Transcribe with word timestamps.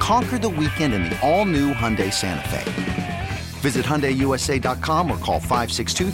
Conquer 0.00 0.38
the 0.38 0.48
weekend 0.48 0.94
in 0.94 1.04
the 1.04 1.16
all 1.20 1.44
new 1.44 1.72
Hyundai 1.72 2.12
Santa 2.12 2.48
Fe. 2.48 3.28
Visit 3.60 3.84
HyundaiUSA.com 3.84 5.10
or 5.10 5.18
call 5.18 5.38
562 5.38 6.10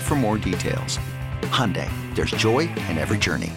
for 0.00 0.14
more 0.14 0.38
details. 0.38 0.98
Hyundai, 1.42 1.90
there's 2.14 2.30
joy 2.32 2.60
in 2.88 2.96
every 2.98 3.18
journey. 3.18 3.52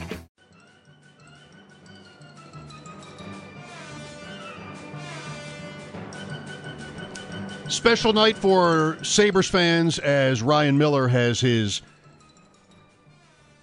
Special 7.70 8.14
night 8.14 8.38
for 8.38 8.98
Sabres 9.04 9.48
fans 9.48 10.00
as 10.00 10.42
Ryan 10.42 10.78
Miller 10.78 11.08
has 11.08 11.40
his 11.40 11.82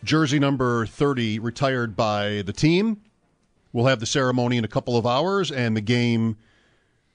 jersey 0.04 0.38
number 0.38 0.86
30 0.86 1.38
retired 1.38 1.94
by 1.94 2.42
the 2.42 2.52
team. 2.52 3.00
We'll 3.72 3.86
have 3.86 4.00
the 4.00 4.06
ceremony 4.06 4.56
in 4.56 4.64
a 4.64 4.68
couple 4.68 4.96
of 4.96 5.06
hours 5.06 5.50
and 5.50 5.76
the 5.76 5.80
game 5.80 6.36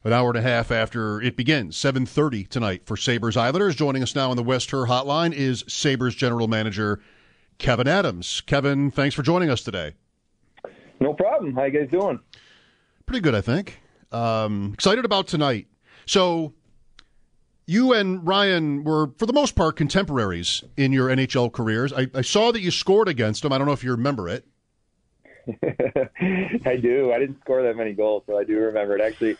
an 0.03 0.13
hour 0.13 0.29
and 0.29 0.38
a 0.38 0.41
half 0.41 0.71
after 0.71 1.21
it 1.21 1.35
begins. 1.35 1.75
7:30 1.75 2.47
tonight 2.47 2.83
for 2.86 2.95
Sabres 2.95 3.36
Islanders. 3.36 3.75
Joining 3.75 4.02
us 4.02 4.16
now 4.16 4.31
on 4.31 4.38
the 4.38 4.44
West 4.44 4.72
Her 4.72 4.85
Hotline 4.85 5.33
is 5.33 5.63
Sabres 5.67 6.16
General 6.16 6.47
Manager 6.47 7.00
Kevyn 7.59 7.88
Adams. 7.88 8.41
Kevyn, 8.47 8.94
thanks 8.94 9.16
for 9.16 9.22
joining 9.23 9.50
us 9.50 9.61
today. 9.61 9.94
No 11.00 11.13
problem. 11.13 11.53
How 11.55 11.66
you 11.66 11.80
guys 11.80 11.89
doing? 11.91 12.19
Pretty 13.05 13.22
good, 13.22 13.35
I 13.35 13.41
think. 13.41 13.81
Um, 14.11 14.72
excited 14.73 15.05
about 15.05 15.28
tonight. 15.28 15.67
So, 16.05 16.53
you 17.66 17.94
and 17.94 18.25
Ryan 18.25 18.83
were, 18.83 19.11
for 19.17 19.25
the 19.25 19.33
most 19.33 19.55
part, 19.55 19.75
contemporaries 19.75 20.63
in 20.78 20.94
your 20.94 21.09
NHL 21.09 21.52
careers. 21.52 21.91
I, 21.91 22.08
I 22.13 22.22
saw 22.22 22.52
that 22.52 22.61
you 22.61 22.72
scored 22.72 23.09
against 23.09 23.44
him. 23.44 23.52
I 23.52 23.58
don't 23.58 23.67
know 23.67 23.73
if 23.73 23.83
you 23.83 23.91
remember 23.91 24.30
it. 24.30 24.45
I 26.66 26.78
do. 26.78 27.12
I 27.14 27.20
didn't 27.20 27.40
score 27.42 27.64
that 27.64 27.76
many 27.76 27.94
goals, 27.94 28.23
so 28.28 28.38
I 28.38 28.44
do 28.44 28.58
remember 28.58 28.95
it. 28.95 29.02
Actually, 29.02 29.38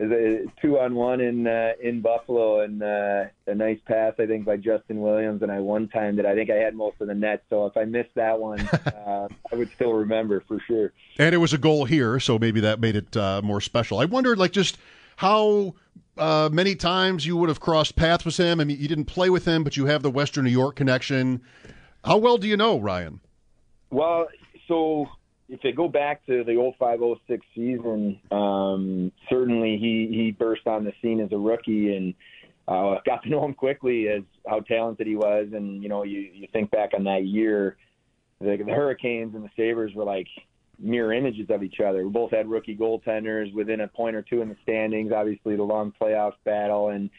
a 0.00 0.44
two 0.62 0.78
on 0.78 0.94
one 0.94 1.20
in 1.20 1.46
uh, 1.46 1.72
in 1.80 2.00
Buffalo 2.00 2.60
and 2.60 2.82
uh, 2.82 3.24
a 3.46 3.54
nice 3.54 3.78
pass 3.86 4.14
I 4.18 4.26
think 4.26 4.44
by 4.44 4.56
Justin 4.56 5.00
Williams 5.00 5.42
and 5.42 5.52
I 5.52 5.60
one 5.60 5.88
time 5.88 6.16
that 6.16 6.26
I 6.26 6.34
think 6.34 6.50
I 6.50 6.54
had 6.54 6.74
most 6.74 7.00
of 7.00 7.08
the 7.08 7.14
net 7.14 7.44
so 7.50 7.66
if 7.66 7.76
I 7.76 7.84
missed 7.84 8.14
that 8.14 8.38
one 8.40 8.60
uh, 8.86 9.28
I 9.52 9.56
would 9.56 9.70
still 9.74 9.92
remember 9.92 10.42
for 10.48 10.58
sure. 10.66 10.92
And 11.18 11.34
it 11.34 11.38
was 11.38 11.52
a 11.52 11.58
goal 11.58 11.84
here 11.84 12.18
so 12.18 12.38
maybe 12.38 12.60
that 12.60 12.80
made 12.80 12.96
it 12.96 13.16
uh, 13.16 13.42
more 13.42 13.60
special. 13.60 13.98
I 13.98 14.06
wondered 14.06 14.38
like 14.38 14.52
just 14.52 14.78
how 15.16 15.74
uh, 16.16 16.48
many 16.50 16.74
times 16.74 17.26
you 17.26 17.36
would 17.36 17.48
have 17.50 17.60
crossed 17.60 17.96
paths 17.96 18.24
with 18.24 18.38
him. 18.38 18.60
I 18.60 18.64
mean 18.64 18.80
you 18.80 18.88
didn't 18.88 19.06
play 19.06 19.28
with 19.28 19.44
him 19.44 19.64
but 19.64 19.76
you 19.76 19.86
have 19.86 20.02
the 20.02 20.10
Western 20.10 20.44
New 20.44 20.50
York 20.50 20.76
connection. 20.76 21.42
How 22.04 22.16
well 22.16 22.38
do 22.38 22.48
you 22.48 22.56
know 22.56 22.80
Ryan? 22.80 23.20
Well, 23.90 24.28
so 24.66 25.10
if 25.50 25.64
you 25.64 25.72
go 25.72 25.88
back 25.88 26.24
to 26.26 26.44
the 26.44 26.72
0506 26.78 27.44
season, 27.54 28.20
um, 28.30 29.10
certainly 29.28 29.76
he, 29.78 30.08
he 30.10 30.30
burst 30.30 30.66
on 30.66 30.84
the 30.84 30.92
scene 31.02 31.20
as 31.20 31.32
a 31.32 31.36
rookie 31.36 31.96
and 31.96 32.14
uh, 32.68 33.00
got 33.06 33.22
to 33.24 33.28
know 33.28 33.44
him 33.44 33.54
quickly 33.54 34.08
as 34.08 34.22
how 34.46 34.60
talented 34.60 35.06
he 35.06 35.16
was. 35.16 35.48
And, 35.52 35.82
you 35.82 35.88
know, 35.88 36.04
you, 36.04 36.20
you 36.32 36.46
think 36.52 36.70
back 36.70 36.90
on 36.94 37.04
that 37.04 37.26
year, 37.26 37.76
the, 38.40 38.56
the 38.64 38.72
Hurricanes 38.72 39.34
and 39.34 39.44
the 39.44 39.50
Sabres 39.56 39.92
were 39.94 40.04
like 40.04 40.28
mirror 40.78 41.12
images 41.12 41.50
of 41.50 41.64
each 41.64 41.80
other. 41.80 42.04
We 42.04 42.10
both 42.10 42.30
had 42.30 42.48
rookie 42.48 42.76
goaltenders 42.76 43.52
within 43.52 43.80
a 43.80 43.88
point 43.88 44.14
or 44.14 44.22
two 44.22 44.42
in 44.42 44.48
the 44.48 44.56
standings, 44.62 45.12
obviously 45.12 45.56
the 45.56 45.64
long 45.64 45.92
playoff 46.00 46.34
battle. 46.44 46.90
And 46.90 47.10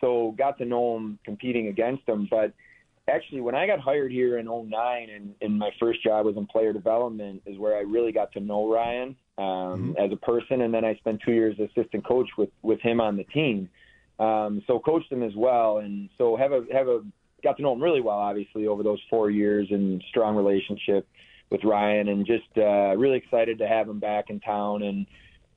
so 0.00 0.34
got 0.38 0.58
to 0.58 0.64
know 0.64 0.96
him 0.96 1.18
competing 1.24 1.66
against 1.66 2.08
him. 2.08 2.28
But– 2.30 2.52
actually 3.10 3.40
when 3.40 3.54
I 3.54 3.66
got 3.66 3.80
hired 3.80 4.12
here 4.12 4.38
in 4.38 4.46
09 4.46 5.08
and, 5.10 5.34
and 5.40 5.58
my 5.58 5.70
first 5.78 6.02
job 6.02 6.26
was 6.26 6.36
in 6.36 6.46
player 6.46 6.72
development 6.72 7.42
is 7.46 7.58
where 7.58 7.76
I 7.76 7.80
really 7.80 8.12
got 8.12 8.32
to 8.32 8.40
know 8.40 8.72
Ryan 8.72 9.16
um, 9.38 9.44
mm-hmm. 9.44 9.92
as 9.98 10.12
a 10.12 10.16
person. 10.16 10.62
And 10.62 10.72
then 10.72 10.84
I 10.84 10.94
spent 10.96 11.20
two 11.24 11.32
years 11.32 11.56
assistant 11.58 12.06
coach 12.06 12.28
with, 12.38 12.50
with 12.62 12.80
him 12.80 13.00
on 13.00 13.16
the 13.16 13.24
team. 13.24 13.68
Um, 14.18 14.62
so 14.66 14.78
coached 14.78 15.10
him 15.10 15.22
as 15.22 15.32
well. 15.36 15.78
And 15.78 16.10
so 16.18 16.36
have 16.36 16.52
a, 16.52 16.64
have 16.72 16.88
a, 16.88 17.00
got 17.42 17.56
to 17.56 17.62
know 17.62 17.72
him 17.72 17.82
really 17.82 18.00
well, 18.00 18.18
obviously 18.18 18.66
over 18.66 18.82
those 18.82 19.00
four 19.08 19.30
years 19.30 19.68
and 19.70 20.02
strong 20.10 20.36
relationship 20.36 21.08
with 21.50 21.64
Ryan 21.64 22.08
and 22.08 22.26
just 22.26 22.48
uh, 22.56 22.96
really 22.96 23.16
excited 23.16 23.58
to 23.58 23.66
have 23.66 23.88
him 23.88 23.98
back 23.98 24.26
in 24.28 24.40
town. 24.40 24.82
And 24.82 25.06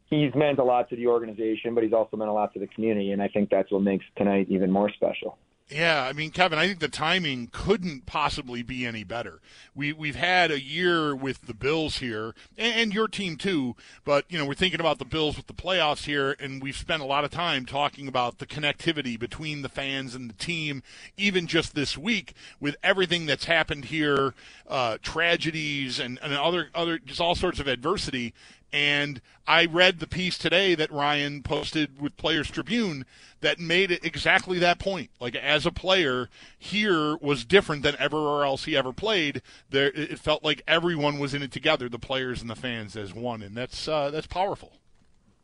he's 0.10 0.34
meant 0.34 0.60
a 0.60 0.64
lot 0.64 0.90
to 0.90 0.96
the 0.96 1.08
organization, 1.08 1.76
but 1.76 1.84
he's 1.84 1.94
also 1.94 2.18
meant 2.18 2.30
a 2.30 2.34
lot 2.34 2.54
to 2.54 2.60
the 2.60 2.68
community. 2.68 3.12
And 3.12 3.22
I 3.22 3.28
think 3.28 3.50
that's 3.50 3.72
what 3.72 3.82
makes 3.82 4.06
tonight 4.18 4.48
even 4.50 4.72
more 4.72 4.90
special. 4.92 5.38
Yeah, 5.74 6.04
I 6.04 6.14
mean, 6.14 6.30
Kevyn, 6.30 6.60
I 6.60 6.68
think 6.68 6.80
the 6.80 6.88
timing 6.88 7.50
couldn't 7.52 8.06
possibly 8.06 8.62
be 8.62 8.86
any 8.86 9.04
better. 9.04 9.40
We 9.74 9.92
we've 9.92 10.16
had 10.16 10.52
a 10.52 10.62
year 10.62 11.16
with 11.16 11.48
the 11.48 11.56
Bills 11.56 11.98
here, 11.98 12.36
and, 12.60 12.76
and, 12.76 12.94
your 12.94 13.08
team 13.08 13.38
too. 13.38 13.76
But 14.06 14.26
you 14.30 14.38
know, 14.38 14.46
we're 14.46 14.54
thinking 14.54 14.80
about 14.80 15.00
the 15.00 15.06
Bills 15.06 15.36
with 15.36 15.48
the 15.48 15.54
playoffs 15.54 16.06
here, 16.06 16.36
and 16.40 16.62
we've 16.62 16.78
spent 16.78 17.02
a 17.02 17.06
lot 17.06 17.24
of 17.24 17.32
time 17.32 17.66
talking 17.66 18.08
about 18.08 18.38
the 18.38 18.46
connectivity 18.46 19.18
between 19.18 19.64
the 19.64 19.70
fans 19.70 20.14
and 20.14 20.30
the 20.30 20.36
team. 20.36 20.84
Even 21.18 21.48
just 21.48 21.74
this 21.74 21.98
week, 21.98 22.36
with 22.60 22.76
everything 22.84 23.26
that's 23.26 23.46
happened 23.46 23.86
here, 23.86 24.36
uh, 24.68 25.00
tragedies 25.02 26.00
and, 26.00 26.20
and 26.22 26.34
other 26.34 26.70
other 26.76 27.00
just 27.00 27.20
all 27.20 27.34
sorts 27.34 27.60
of 27.60 27.68
adversity, 27.68 28.36
and 28.74 29.22
I 29.48 29.66
read 29.66 30.00
the 30.00 30.08
piece 30.08 30.38
today 30.38 30.74
that 30.74 30.92
Ryan 30.92 31.44
posted 31.44 32.02
with 32.02 32.18
Players 32.18 32.50
Tribune 32.50 33.06
that 33.42 33.60
made 33.60 33.92
it 33.92 34.04
exactly 34.04 34.58
that 34.60 34.80
point. 34.80 35.12
Like 35.20 35.36
as 35.36 35.66
a 35.66 35.72
player, 35.72 36.30
here 36.58 37.16
was 37.18 37.46
different 37.46 37.84
than 37.84 37.96
everywhere 38.00 38.44
else 38.44 38.66
he 38.66 38.76
ever 38.76 38.92
played. 38.92 39.44
There, 39.70 39.92
it 39.92 40.18
felt 40.18 40.44
like 40.44 40.64
everyone 40.68 41.20
was 41.20 41.36
in 41.36 41.44
it 41.44 41.52
together, 41.52 41.88
the 41.88 42.00
players 42.00 42.42
and 42.42 42.50
the 42.50 42.56
fans 42.56 42.98
as 42.98 43.14
one, 43.14 43.44
and 43.44 43.56
that's 43.56 43.88
uh, 43.88 44.10
that's 44.10 44.28
powerful. 44.28 44.74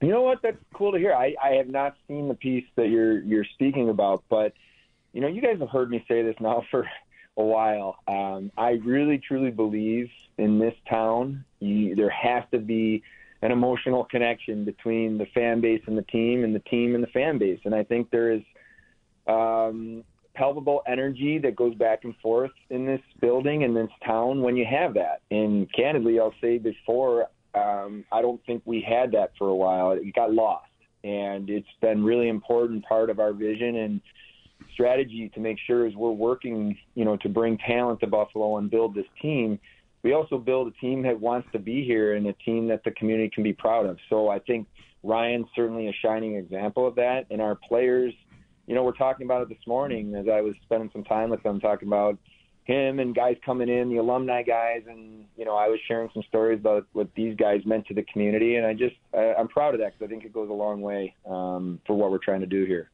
You 0.01 0.09
know 0.09 0.21
what? 0.21 0.41
That's 0.41 0.57
cool 0.73 0.93
to 0.93 0.97
hear. 0.97 1.13
I, 1.13 1.35
I 1.43 1.49
have 1.55 1.67
not 1.67 1.95
seen 2.07 2.29
the 2.29 2.33
piece 2.33 2.65
that 2.77 2.89
you're 2.89 3.19
you're 3.21 3.45
speaking 3.45 3.89
about, 3.89 4.23
but 4.27 4.53
you 5.13 5.21
know, 5.21 5.27
you 5.27 5.41
guys 5.41 5.59
have 5.59 5.69
heard 5.69 5.91
me 5.91 6.03
say 6.07 6.23
this 6.23 6.35
now 6.39 6.63
for 6.71 6.89
a 7.37 7.43
while. 7.43 7.97
Um, 8.07 8.51
I 8.57 8.71
really 8.83 9.19
truly 9.19 9.51
believe 9.51 10.09
in 10.39 10.57
this 10.57 10.75
town, 10.89 11.43
you, 11.59 11.95
there 11.95 12.09
has 12.09 12.43
to 12.51 12.59
be 12.59 13.03
an 13.41 13.51
emotional 13.51 14.03
connection 14.05 14.65
between 14.65 15.17
the 15.17 15.25
fan 15.33 15.61
base 15.61 15.81
and 15.87 15.97
the 15.97 16.03
team, 16.03 16.43
and 16.43 16.53
the 16.53 16.59
team 16.59 16.95
and 16.95 17.03
the 17.03 17.07
fan 17.07 17.37
base. 17.37 17.59
And 17.65 17.73
I 17.73 17.83
think 17.83 18.11
there 18.11 18.31
is 18.31 18.41
um, 19.27 20.03
palpable 20.35 20.81
energy 20.87 21.37
that 21.39 21.55
goes 21.55 21.75
back 21.75 22.03
and 22.03 22.15
forth 22.17 22.51
in 22.69 22.85
this 22.85 23.01
building 23.21 23.61
in 23.61 23.73
this 23.73 23.89
town 24.05 24.41
when 24.41 24.55
you 24.57 24.65
have 24.69 24.93
that. 24.95 25.21
And 25.31 25.71
candidly, 25.73 26.19
I'll 26.19 26.33
say 26.41 26.57
before, 26.57 27.27
um, 27.55 28.05
I 28.11 28.21
don't 28.21 28.43
think 28.45 28.61
we 28.65 28.81
had 28.81 29.11
that 29.13 29.31
for 29.37 29.47
a 29.47 29.55
while. 29.55 29.91
It 29.91 30.13
got 30.13 30.33
lost, 30.33 30.67
and 31.03 31.49
it's 31.49 31.67
been 31.81 32.03
really 32.03 32.29
important 32.29 32.85
part 32.85 33.09
of 33.09 33.19
our 33.19 33.33
vision 33.33 33.75
and 33.77 34.01
strategy 34.73 35.31
to 35.33 35.39
make 35.39 35.57
sure 35.65 35.85
as 35.85 35.95
we're 35.95 36.11
working, 36.11 36.77
you 36.95 37.05
know, 37.05 37.17
to 37.17 37.29
bring 37.29 37.57
talent 37.57 37.99
to 38.01 38.07
Buffalo 38.07 38.57
and 38.57 38.69
build 38.69 38.93
this 38.93 39.05
team 39.21 39.59
we 40.03 40.13
also 40.13 40.37
build 40.37 40.67
a 40.67 40.71
team 40.79 41.01
that 41.03 41.19
wants 41.19 41.47
to 41.51 41.59
be 41.59 41.83
here 41.83 42.15
and 42.15 42.27
a 42.27 42.33
team 42.33 42.67
that 42.67 42.83
the 42.83 42.91
community 42.91 43.29
can 43.29 43.43
be 43.43 43.53
proud 43.53 43.85
of. 43.85 43.97
So 44.09 44.29
I 44.29 44.39
think 44.39 44.67
Ryan's 45.03 45.47
certainly 45.55 45.87
a 45.87 45.93
shining 45.93 46.35
example 46.35 46.87
of 46.87 46.95
that. 46.95 47.25
And 47.29 47.41
our 47.41 47.55
players, 47.55 48.13
you 48.67 48.75
know, 48.75 48.83
we're 48.83 48.91
talking 48.93 49.25
about 49.25 49.41
it 49.41 49.49
this 49.49 49.67
morning 49.67 50.15
as 50.15 50.27
I 50.27 50.41
was 50.41 50.55
spending 50.63 50.89
some 50.93 51.03
time 51.03 51.29
with 51.29 51.43
them, 51.43 51.59
talking 51.59 51.87
about 51.87 52.17
him 52.69 52.99
and 52.99 53.15
guys 53.15 53.35
coming 53.43 53.67
in, 53.67 53.89
the 53.89 53.97
alumni 53.97 54.43
guys, 54.43 54.83
and 54.87 55.25
you 55.35 55.43
know, 55.43 55.55
I 55.55 55.67
was 55.67 55.79
sharing 55.87 56.09
some 56.13 56.21
stories 56.29 56.59
about 56.59 56.85
what 56.93 57.09
these 57.15 57.35
guys 57.35 57.61
meant 57.65 57.87
to 57.87 57.95
the 57.95 58.03
community, 58.03 58.57
and 58.57 58.65
I 58.65 58.73
just 58.75 58.95
I, 59.11 59.33
I'm 59.33 59.47
proud 59.47 59.73
of 59.73 59.79
that 59.79 59.93
because 59.93 60.05
I 60.05 60.07
think 60.07 60.23
it 60.23 60.31
goes 60.31 60.49
a 60.49 60.53
long 60.53 60.81
way 60.81 61.15
um, 61.27 61.81
for 61.87 61.95
what 61.95 62.11
we're 62.11 62.19
trying 62.19 62.41
to 62.41 62.45
do 62.45 62.65
here. 62.65 62.91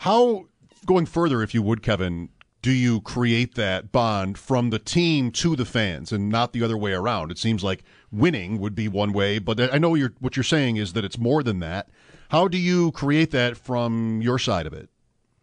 How 0.00 0.44
going 0.84 1.06
further, 1.06 1.42
if 1.42 1.54
you 1.54 1.62
would, 1.62 1.82
Kevyn, 1.82 2.28
do 2.64 2.72
you 2.72 3.02
create 3.02 3.56
that 3.56 3.92
bond 3.92 4.38
from 4.38 4.70
the 4.70 4.78
team 4.78 5.30
to 5.30 5.54
the 5.54 5.66
fans 5.66 6.10
and 6.12 6.30
not 6.30 6.54
the 6.54 6.62
other 6.62 6.78
way 6.78 6.94
around? 6.94 7.30
It 7.30 7.36
seems 7.36 7.62
like 7.62 7.84
winning 8.10 8.58
would 8.58 8.74
be 8.74 8.88
one 8.88 9.12
way, 9.12 9.38
but 9.38 9.60
I 9.60 9.76
know 9.76 9.94
you're, 9.94 10.14
what 10.18 10.34
you're 10.34 10.44
saying 10.44 10.76
is 10.76 10.94
that 10.94 11.04
it's 11.04 11.18
more 11.18 11.42
than 11.42 11.58
that. 11.58 11.90
How 12.30 12.48
do 12.48 12.56
you 12.56 12.90
create 12.92 13.32
that 13.32 13.58
from 13.58 14.22
your 14.22 14.38
side 14.38 14.66
of 14.66 14.72
it? 14.72 14.88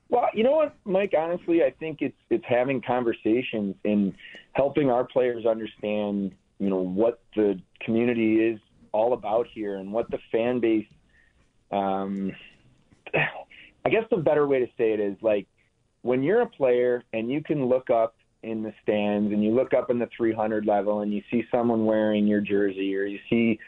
Well, 0.10 0.30
you 0.34 0.44
know 0.44 0.54
what, 0.54 0.76
Mike. 0.84 1.14
Honestly, 1.16 1.64
I 1.64 1.70
think 1.80 2.02
it's 2.02 2.18
it's 2.32 2.44
having 2.50 2.82
conversations 2.82 3.76
and 3.86 4.16
helping 4.54 4.90
our 4.90 5.04
players 5.04 5.46
understand, 5.46 6.32
you 6.58 6.72
know, 6.72 6.82
what 6.82 7.22
the 7.36 7.62
community 7.82 8.38
is 8.38 8.60
all 8.94 9.14
about 9.14 9.46
here 9.54 9.76
and 9.76 9.94
what 9.94 10.10
the 10.10 10.18
fan 10.32 10.60
base. 10.60 10.88
Um, 11.72 12.32
I 13.14 13.90
guess 13.90 14.06
the 14.10 14.18
better 14.18 14.48
way 14.48 14.60
to 14.60 14.68
say 14.76 14.94
it 14.94 15.00
is 15.00 15.18
like 15.22 15.46
when 16.02 16.24
you're 16.24 16.42
a 16.42 16.50
player 16.50 17.04
and 17.14 17.30
you 17.30 17.42
can 17.42 17.66
look 17.66 17.90
up 17.90 18.16
in 18.44 18.64
the 18.64 18.74
stands 18.82 19.32
and 19.32 19.44
you 19.44 19.52
look 19.52 19.74
up 19.74 19.90
in 19.90 20.00
the 20.00 20.10
300 20.18 20.66
level 20.66 21.02
and 21.02 21.14
you 21.14 21.22
see 21.30 21.44
someone 21.52 21.86
wearing 21.86 22.26
your 22.26 22.42
jersey 22.42 22.96
or 22.96 23.04
you 23.04 23.20
see 23.30 23.60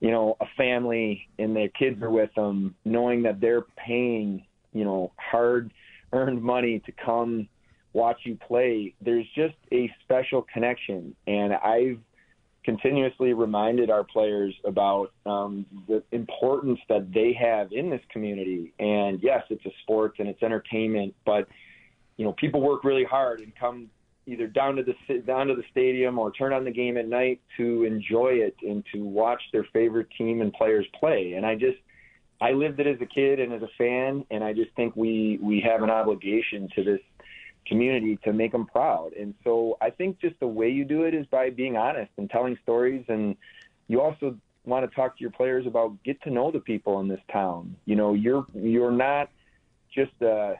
you 0.00 0.10
know 0.10 0.36
a 0.40 0.46
family 0.56 1.28
and 1.38 1.54
their 1.54 1.68
kids 1.68 2.02
are 2.02 2.10
with 2.10 2.30
them 2.34 2.74
knowing 2.84 3.22
that 3.22 3.40
they're 3.40 3.66
paying 3.76 4.42
you 4.72 4.84
know 4.84 5.12
hard 5.18 5.70
earned 6.12 6.42
money 6.42 6.80
to 6.86 6.92
come 6.92 7.46
watch 7.92 8.20
you 8.24 8.38
play 8.48 8.94
there's 9.02 9.26
just 9.34 9.54
a 9.70 9.92
special 10.02 10.46
connection 10.50 11.14
and 11.26 11.52
i've 11.52 11.98
continuously 12.64 13.32
reminded 13.32 13.90
our 13.90 14.04
players 14.04 14.54
about 14.64 15.12
um, 15.26 15.66
the 15.88 16.02
importance 16.12 16.78
that 16.88 17.12
they 17.12 17.32
have 17.32 17.72
in 17.72 17.90
this 17.90 18.00
community. 18.10 18.72
And 18.78 19.18
yes, 19.22 19.42
it's 19.50 19.64
a 19.66 19.72
sport 19.82 20.14
and 20.18 20.28
it's 20.28 20.42
entertainment, 20.42 21.14
but 21.26 21.48
you 22.22 22.28
know, 22.28 22.34
people 22.34 22.60
work 22.60 22.84
really 22.84 23.02
hard 23.02 23.40
and 23.40 23.52
come 23.56 23.90
either 24.26 24.46
down 24.46 24.76
to 24.76 24.84
the 24.84 25.18
down 25.22 25.48
to 25.48 25.56
the 25.56 25.64
stadium 25.72 26.20
or 26.20 26.30
turn 26.30 26.52
on 26.52 26.64
the 26.64 26.70
game 26.70 26.96
at 26.96 27.08
night 27.08 27.40
to 27.56 27.82
enjoy 27.82 28.28
it 28.28 28.54
and 28.62 28.84
to 28.94 29.02
watch 29.02 29.42
their 29.52 29.64
favorite 29.72 30.06
team 30.16 30.40
and 30.40 30.52
players 30.52 30.86
play. 31.00 31.32
And 31.32 31.44
I 31.44 31.56
just 31.56 31.78
I 32.40 32.52
lived 32.52 32.78
it 32.78 32.86
as 32.86 33.00
a 33.00 33.06
kid 33.06 33.40
and 33.40 33.52
as 33.52 33.60
a 33.60 33.68
fan, 33.76 34.24
and 34.30 34.44
I 34.44 34.52
just 34.52 34.70
think 34.76 34.94
we 34.94 35.40
we 35.42 35.58
have 35.66 35.82
an 35.82 35.90
obligation 35.90 36.68
to 36.76 36.84
this 36.84 37.00
community 37.66 38.16
to 38.22 38.32
make 38.32 38.52
them 38.52 38.66
proud. 38.66 39.14
And 39.14 39.34
so 39.42 39.76
I 39.80 39.90
think 39.90 40.20
just 40.20 40.38
the 40.38 40.46
way 40.46 40.68
you 40.68 40.84
do 40.84 41.02
it 41.02 41.14
is 41.14 41.26
by 41.26 41.50
being 41.50 41.76
honest 41.76 42.12
and 42.18 42.30
telling 42.30 42.56
stories. 42.62 43.04
And 43.08 43.34
you 43.88 44.00
also 44.00 44.36
want 44.64 44.88
to 44.88 44.94
talk 44.94 45.16
to 45.16 45.20
your 45.22 45.32
players 45.32 45.66
about 45.66 46.00
get 46.04 46.22
to 46.22 46.30
know 46.30 46.52
the 46.52 46.60
people 46.60 47.00
in 47.00 47.08
this 47.08 47.20
town. 47.32 47.74
You 47.84 47.96
know, 47.96 48.14
you're 48.14 48.46
you're 48.54 48.92
not 48.92 49.28
just 49.92 50.12
a 50.20 50.54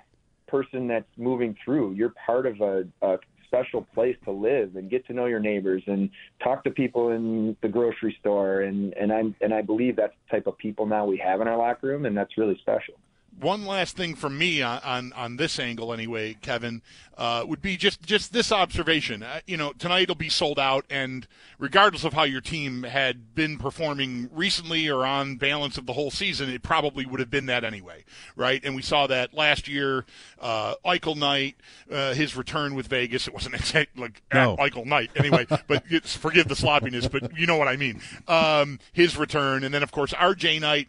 person 0.53 0.87
that's 0.87 1.09
moving 1.17 1.57
through. 1.65 1.95
You're 1.95 2.13
part 2.27 2.47
of 2.47 2.61
a, 2.61 2.85
a 3.01 3.17
special 3.47 3.87
place 3.95 4.17
to 4.25 4.31
live 4.31 4.77
and 4.77 4.91
get 4.91 5.07
to 5.07 5.13
know 5.15 5.27
your 5.27 5.41
neighbors 5.41 5.83
and 5.87 6.11
talk 6.45 6.63
to 6.65 6.71
people 6.71 7.11
in 7.11 7.57
the 7.63 7.69
grocery 7.69 8.17
store 8.21 8.63
and 8.63 8.95
and 8.95 9.13
I'm 9.13 9.35
and 9.41 9.53
I 9.53 9.63
believe 9.63 9.97
that's 9.97 10.15
the 10.27 10.37
type 10.37 10.47
of 10.47 10.57
people 10.57 10.87
now 10.87 11.05
we 11.05 11.19
have 11.19 11.41
in 11.41 11.49
our 11.49 11.59
locker 11.59 11.89
room 11.89 12.07
and 12.07 12.17
that's 12.17 12.39
really 12.39 12.57
special 12.63 12.95
one 13.41 13.67
last 13.67 13.97
thing 13.97 14.15
from 14.15 14.39
me 14.39 14.63
on, 14.63 14.81
on, 14.85 15.13
on 15.15 15.37
this 15.37 15.59
angle 15.59 15.93
anyway, 15.93 16.35
Kevyn, 16.41 16.81
uh, 17.17 17.45
would 17.47 17.61
be 17.61 17.77
just, 17.77 18.03
just 18.03 18.33
this 18.33 18.51
observation. 18.53 19.23
Uh, 19.23 19.41
you 19.47 19.57
know, 19.57 19.73
tonight 19.73 20.09
will 20.09 20.15
be 20.15 20.29
sold 20.29 20.59
out, 20.59 20.85
and 20.89 21.27
regardless 21.59 22.05
of 22.05 22.13
how 22.13 22.23
your 22.23 22.41
team 22.41 22.85
had 22.85 23.35
been 23.35 23.59
performing 23.59 24.29
recently 24.33 24.89
or 24.89 25.05
on 25.05 25.37
balance 25.37 25.77
of 25.77 25.87
the 25.87 25.93
whole 25.93 26.11
season, 26.11 26.49
it 26.51 26.63
probably 26.63 27.05
would 27.05 27.21
have 27.21 27.31
been 27.31 27.47
that 27.47 27.65
anyway, 27.65 28.05
right? 28.37 28.61
And 28.65 28.75
we 28.75 28.83
saw 28.83 29.07
that 29.09 29.35
last 29.35 29.69
year, 29.69 30.05
uh, 30.41 30.75
Eichel 30.85 31.17
night, 31.17 31.57
uh, 31.91 32.15
his 32.15 32.37
return 32.37 32.75
with 32.75 32.87
Vegas. 32.87 33.29
It 33.29 33.35
wasn't 33.35 33.55
exactly 33.57 34.03
like 34.03 34.23
no. 34.33 34.57
Eichel 34.57 34.87
night 34.87 35.11
anyway, 35.17 35.47
but 35.67 35.87
forgive 36.07 36.49
the 36.49 36.57
sloppiness, 36.57 37.09
but 37.09 37.37
you 37.37 37.47
know 37.47 37.57
what 37.57 37.69
I 37.69 37.77
mean. 37.77 38.01
Um, 38.29 38.79
his 38.93 39.17
return, 39.17 39.65
and 39.65 39.75
then 39.75 39.83
of 39.83 39.93
course 39.93 40.13
RJ 40.13 40.61
night 40.61 40.89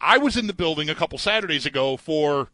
I 0.00 0.18
was 0.18 0.36
in 0.36 0.46
the 0.46 0.54
building 0.54 0.88
a 0.88 0.94
couple 0.94 1.18
Saturdays 1.18 1.66
ago 1.66 1.96
for 1.96 2.48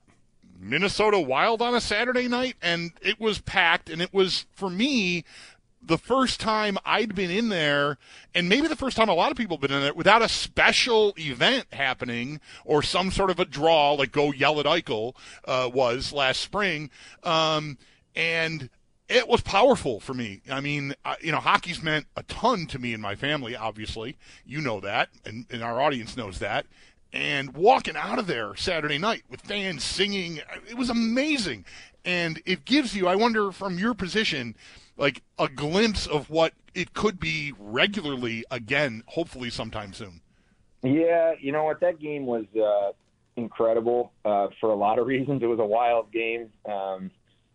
Minnesota 0.59 1.21
Wild 1.21 1.63
on 1.63 1.75
a 1.75 1.81
Saturday 1.81 2.29
night, 2.29 2.57
and 2.61 2.93
it 3.01 3.21
was 3.21 3.41
packed, 3.41 3.89
and 3.89 4.03
it 4.03 4.13
was 4.13 4.47
for 4.53 4.71
me 4.71 5.25
the 5.83 5.99
first 5.99 6.41
time 6.41 6.77
I'd 6.85 7.15
been 7.15 7.31
in 7.31 7.49
there, 7.49 7.99
and 8.35 8.49
maybe 8.49 8.67
the 8.67 8.75
first 8.75 8.97
time 8.97 9.09
a 9.09 9.15
lot 9.15 9.31
of 9.31 9.37
people 9.37 9.57
have 9.57 9.63
been 9.63 9.73
in 9.73 9.83
there 9.83 9.95
without 9.95 10.23
a 10.23 10.29
special 10.29 11.15
event 11.17 11.67
happening 11.73 12.41
or 12.65 12.83
some 12.83 13.13
sort 13.13 13.31
of 13.31 13.39
a 13.39 13.45
draw 13.45 13.93
like 13.93 14.11
Go 14.11 14.33
Yell 14.33 14.59
at 14.59 14.67
Eichel 14.67 15.15
uh, 15.45 15.71
was 15.73 16.13
last 16.13 16.41
spring. 16.41 16.91
Um, 17.23 17.79
and 18.17 18.69
it 19.09 19.29
was 19.29 19.43
powerful 19.43 20.01
for 20.01 20.15
me. 20.15 20.41
I 20.51 20.61
mean, 20.61 20.95
you 21.21 21.31
know, 21.31 21.39
hockey's 21.39 21.81
meant 21.81 22.07
a 22.17 22.25
ton 22.25 22.67
to 22.67 22.81
me 22.81 22.93
and 22.93 23.01
my 23.01 23.15
family, 23.15 23.55
obviously. 23.55 24.17
You 24.45 24.61
know 24.61 24.81
that, 24.81 25.11
and, 25.25 25.47
and 25.51 25.63
our 25.63 25.81
audience 25.81 26.17
knows 26.17 26.41
that 26.41 26.67
and 27.17 27.55
walking 27.55 27.97
out 27.97 28.19
of 28.19 28.27
there 28.27 28.55
Saturday 28.57 28.99
night 28.99 29.23
with 29.31 29.41
fans 29.41 29.83
singing. 29.83 30.41
It 30.69 30.77
was 30.77 30.91
amazing. 30.91 31.65
And 32.05 32.43
it 32.45 32.65
gives 32.65 32.95
you, 32.95 33.09
I 33.09 33.17
wonder 33.17 33.51
from 33.53 33.79
your 33.79 33.95
position, 33.95 34.55
like 34.99 35.23
a 35.39 35.49
glimpse 35.49 36.07
of 36.07 36.29
what 36.29 36.53
it 36.75 36.93
could 36.93 37.19
be 37.19 37.55
regularly 37.59 38.45
again, 38.51 39.03
hopefully 39.07 39.49
sometime 39.49 39.95
soon. 39.95 40.21
Yeah, 40.83 41.33
you 41.41 41.53
know 41.53 41.65
what? 41.65 41.81
That 41.81 41.99
game 41.99 42.27
was 42.27 42.45
uh, 42.55 42.93
incredible 43.37 44.13
uh, 44.25 44.49
for 44.61 44.71
a 44.71 44.77
lot 44.77 44.99
of 44.99 45.07
reasons. 45.09 45.43
It 45.43 45.47
was 45.47 45.59
a 45.59 45.65
wild 45.65 46.13
game. 46.13 46.51
Um, 46.67 47.11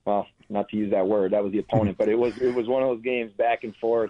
well, 0.05 0.25
not 0.49 0.69
to 0.69 0.75
use 0.77 0.91
that 0.91 1.07
word, 1.07 1.33
that 1.33 1.43
was 1.43 1.51
the 1.51 1.59
opponent, 1.59 1.97
but 1.99 2.09
it 2.09 2.15
was 2.15 2.35
it 2.39 2.53
was 2.53 2.67
one 2.67 2.81
of 2.81 2.89
those 2.89 3.03
games 3.03 3.31
back 3.33 3.63
and 3.63 3.75
forth. 3.75 4.09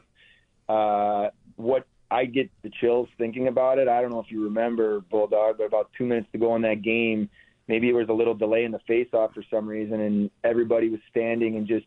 Uh, 0.69 1.29
what 1.57 1.85
I 2.11 2.25
get 2.25 2.49
the 2.61 2.69
chills 2.69 3.07
thinking 3.17 3.47
about 3.47 3.79
it. 3.79 3.87
I 3.87 4.01
don't 4.01 4.11
know 4.11 4.19
if 4.19 4.29
you 4.29 4.43
remember 4.43 4.99
Bulldog, 4.99 5.57
but 5.57 5.63
about 5.63 5.89
two 5.97 6.05
minutes 6.05 6.27
to 6.33 6.37
go 6.37 6.55
in 6.57 6.61
that 6.63 6.81
game, 6.81 7.29
maybe 7.69 7.87
it 7.87 7.93
was 7.93 8.09
a 8.09 8.13
little 8.13 8.33
delay 8.35 8.65
in 8.65 8.71
the 8.71 8.79
face-off 8.79 9.33
for 9.33 9.43
some 9.49 9.65
reason, 9.65 10.01
and 10.01 10.29
everybody 10.43 10.89
was 10.89 10.99
standing 11.09 11.55
and 11.55 11.67
just 11.67 11.85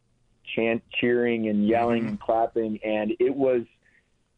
chant, 0.56 0.82
cheering 0.98 1.48
and 1.48 1.68
yelling 1.68 2.00
mm-hmm. 2.00 2.08
and 2.08 2.20
clapping, 2.20 2.78
and 2.82 3.12
it 3.20 3.34
was 3.34 3.62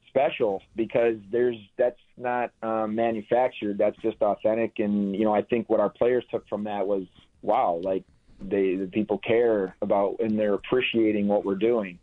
special 0.08 0.62
because 0.74 1.16
there's 1.30 1.56
that's 1.76 2.00
not 2.16 2.50
um, 2.62 2.94
manufactured. 2.94 3.78
That's 3.78 3.96
just 3.98 4.20
authentic, 4.22 4.78
and 4.78 5.14
you 5.14 5.24
know 5.24 5.34
I 5.34 5.42
think 5.42 5.68
what 5.68 5.78
our 5.78 5.90
players 5.90 6.24
took 6.30 6.48
from 6.48 6.64
that 6.64 6.86
was 6.86 7.04
wow, 7.42 7.80
like 7.82 8.04
they 8.40 8.74
the 8.74 8.86
people 8.86 9.18
care 9.18 9.76
about 9.82 10.16
and 10.20 10.38
they're 10.38 10.54
appreciating 10.54 11.28
what 11.28 11.44
we're 11.44 11.54
doing. 11.54 11.98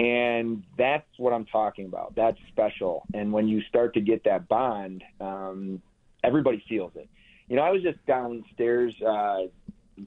And 0.00 0.62
that's 0.78 1.06
what 1.18 1.34
I'm 1.34 1.44
talking 1.44 1.84
about. 1.84 2.14
That's 2.16 2.38
special. 2.48 3.02
And 3.12 3.34
when 3.34 3.48
you 3.48 3.60
start 3.68 3.92
to 3.94 4.00
get 4.00 4.24
that 4.24 4.48
bond, 4.48 5.04
um, 5.20 5.82
everybody 6.24 6.64
feels 6.66 6.92
it. 6.94 7.06
You 7.48 7.56
know, 7.56 7.62
I 7.62 7.70
was 7.70 7.82
just 7.82 7.98
downstairs 8.06 8.94
uh, 9.06 9.42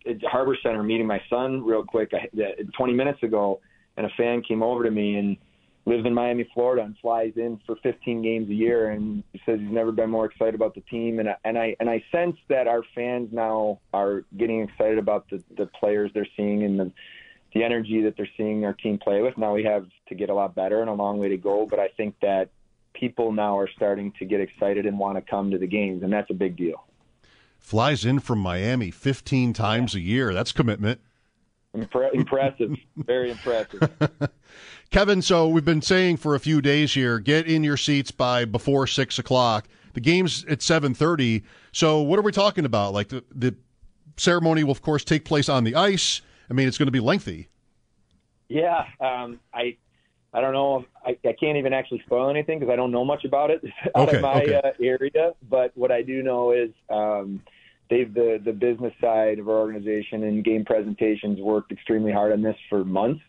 at 0.10 0.24
Harbor 0.24 0.58
Center 0.64 0.82
meeting 0.82 1.06
my 1.06 1.22
son 1.30 1.64
real 1.64 1.84
quick 1.84 2.12
I, 2.12 2.28
uh, 2.42 2.64
20 2.76 2.94
minutes 2.94 3.22
ago, 3.22 3.62
and 3.96 4.08
a 4.08 4.10
fan 4.18 4.42
came 4.42 4.64
over 4.64 4.84
to 4.84 4.90
me 4.90 5.16
and 5.18 5.38
lives 5.86 6.08
in 6.08 6.14
Miami, 6.16 6.50
Florida, 6.56 6.82
and 6.82 6.98
flies 7.00 7.34
in 7.36 7.60
for 7.68 7.76
15 7.84 8.24
games 8.24 8.50
a 8.50 8.54
year, 8.54 8.90
and 8.90 9.24
says 9.46 9.60
he's 9.60 9.70
never 9.70 9.92
been 9.92 10.10
more 10.10 10.26
excited 10.26 10.56
about 10.56 10.74
the 10.74 10.82
team. 10.82 11.20
And 11.20 11.30
I, 11.30 11.36
and 11.44 11.56
I 11.56 11.76
and 11.80 11.88
I 11.88 12.04
sense 12.12 12.38
that 12.50 12.66
our 12.68 12.82
fans 12.96 13.30
now 13.32 13.80
are 13.94 14.24
getting 14.38 14.62
excited 14.62 14.98
about 14.98 15.30
the 15.30 15.44
the 15.56 15.68
players 15.68 16.10
they're 16.16 16.26
seeing 16.36 16.64
and 16.64 16.80
the 16.80 16.92
the 17.54 17.64
energy 17.64 18.02
that 18.02 18.18
they're 18.18 18.30
seeing 18.36 18.66
our 18.66 18.74
team 18.74 18.98
play 18.98 19.22
with. 19.22 19.38
Now 19.38 19.54
we 19.54 19.64
have 19.64 19.86
to 20.08 20.16
get 20.16 20.30
a 20.30 20.34
lot 20.34 20.56
better 20.56 20.82
and 20.82 20.90
a 20.90 20.94
long 20.94 21.20
way 21.20 21.30
to 21.30 21.38
go, 21.38 21.68
but 21.70 21.80
I 21.80 21.88
think 21.90 22.16
that 22.22 22.50
people 22.94 23.32
now 23.32 23.58
are 23.58 23.70
starting 23.76 24.12
to 24.20 24.26
get 24.26 24.42
excited 24.42 24.86
and 24.86 24.98
want 24.98 25.18
to 25.18 25.22
come 25.22 25.52
to 25.52 25.58
the 25.58 25.68
games, 25.68 26.04
and 26.04 26.12
that's 26.12 26.30
a 26.30 26.34
big 26.34 26.58
deal. 26.58 26.84
Flies 27.60 28.06
in 28.06 28.20
from 28.20 28.40
Miami 28.40 28.92
15 28.92 29.54
times 29.54 29.96
a 29.96 30.00
year. 30.00 30.34
That's 30.34 30.52
commitment. 30.52 31.00
Impre- 31.76 32.14
impressive. 32.14 32.76
Very 32.98 33.32
impressive. 33.32 33.90
Kevyn, 34.92 35.24
so 35.24 35.48
we've 35.48 35.66
been 35.66 35.82
saying 35.82 36.18
for 36.18 36.36
a 36.36 36.40
few 36.40 36.62
days 36.62 36.94
here, 36.94 37.20
get 37.20 37.48
in 37.48 37.64
your 37.64 37.78
seats 37.78 38.12
by 38.12 38.46
before 38.46 38.86
6 38.86 39.18
o'clock. 39.18 39.68
The 39.94 40.02
game's 40.02 40.44
at 40.46 40.60
7.30. 40.60 41.44
So 41.72 42.02
what 42.02 42.20
are 42.20 42.24
we 42.24 42.32
talking 42.32 42.66
about? 42.66 42.94
Like 42.94 43.10
the, 43.10 43.24
the 43.34 43.56
ceremony 44.18 44.64
will, 44.64 44.72
of 44.72 44.82
course, 44.82 45.04
take 45.04 45.24
place 45.24 45.50
on 45.50 45.64
the 45.64 45.76
ice– 45.76 46.22
I 46.50 46.54
mean, 46.54 46.68
it's 46.68 46.78
going 46.78 46.88
to 46.88 46.92
be 46.92 47.00
lengthy. 47.00 47.50
Yeah, 48.50 48.86
um, 49.00 49.40
I 49.54 49.78
I 50.34 50.42
don't 50.42 50.54
know. 50.54 50.86
I, 51.06 51.18
I 51.26 51.34
can't 51.40 51.58
even 51.58 51.74
actually 51.74 52.02
spoil 52.06 52.30
anything 52.30 52.60
because 52.60 52.72
I 52.72 52.76
don't 52.76 52.92
know 52.92 53.06
much 53.06 53.24
about 53.24 53.52
it 53.52 53.64
out 53.96 54.10
okay, 54.10 54.18
of 54.18 54.24
my 54.24 54.42
okay. 54.42 54.62
uh, 54.64 54.72
area. 54.82 55.34
But 55.50 55.72
what 55.76 55.92
I 55.92 56.02
do 56.02 56.24
know 56.24 56.52
is 56.52 56.70
um, 56.90 57.42
they've 57.90 58.12
the 58.14 58.42
the 58.44 58.52
business 58.52 58.94
side 59.00 59.40
of 59.40 59.48
our 59.48 59.58
organization 59.58 60.24
and 60.24 60.44
game 60.44 60.66
presentations 60.66 61.40
worked 61.40 61.72
extremely 61.72 62.12
hard 62.12 62.34
on 62.34 62.42
this 62.42 62.58
for 62.70 62.84
months. 62.84 63.22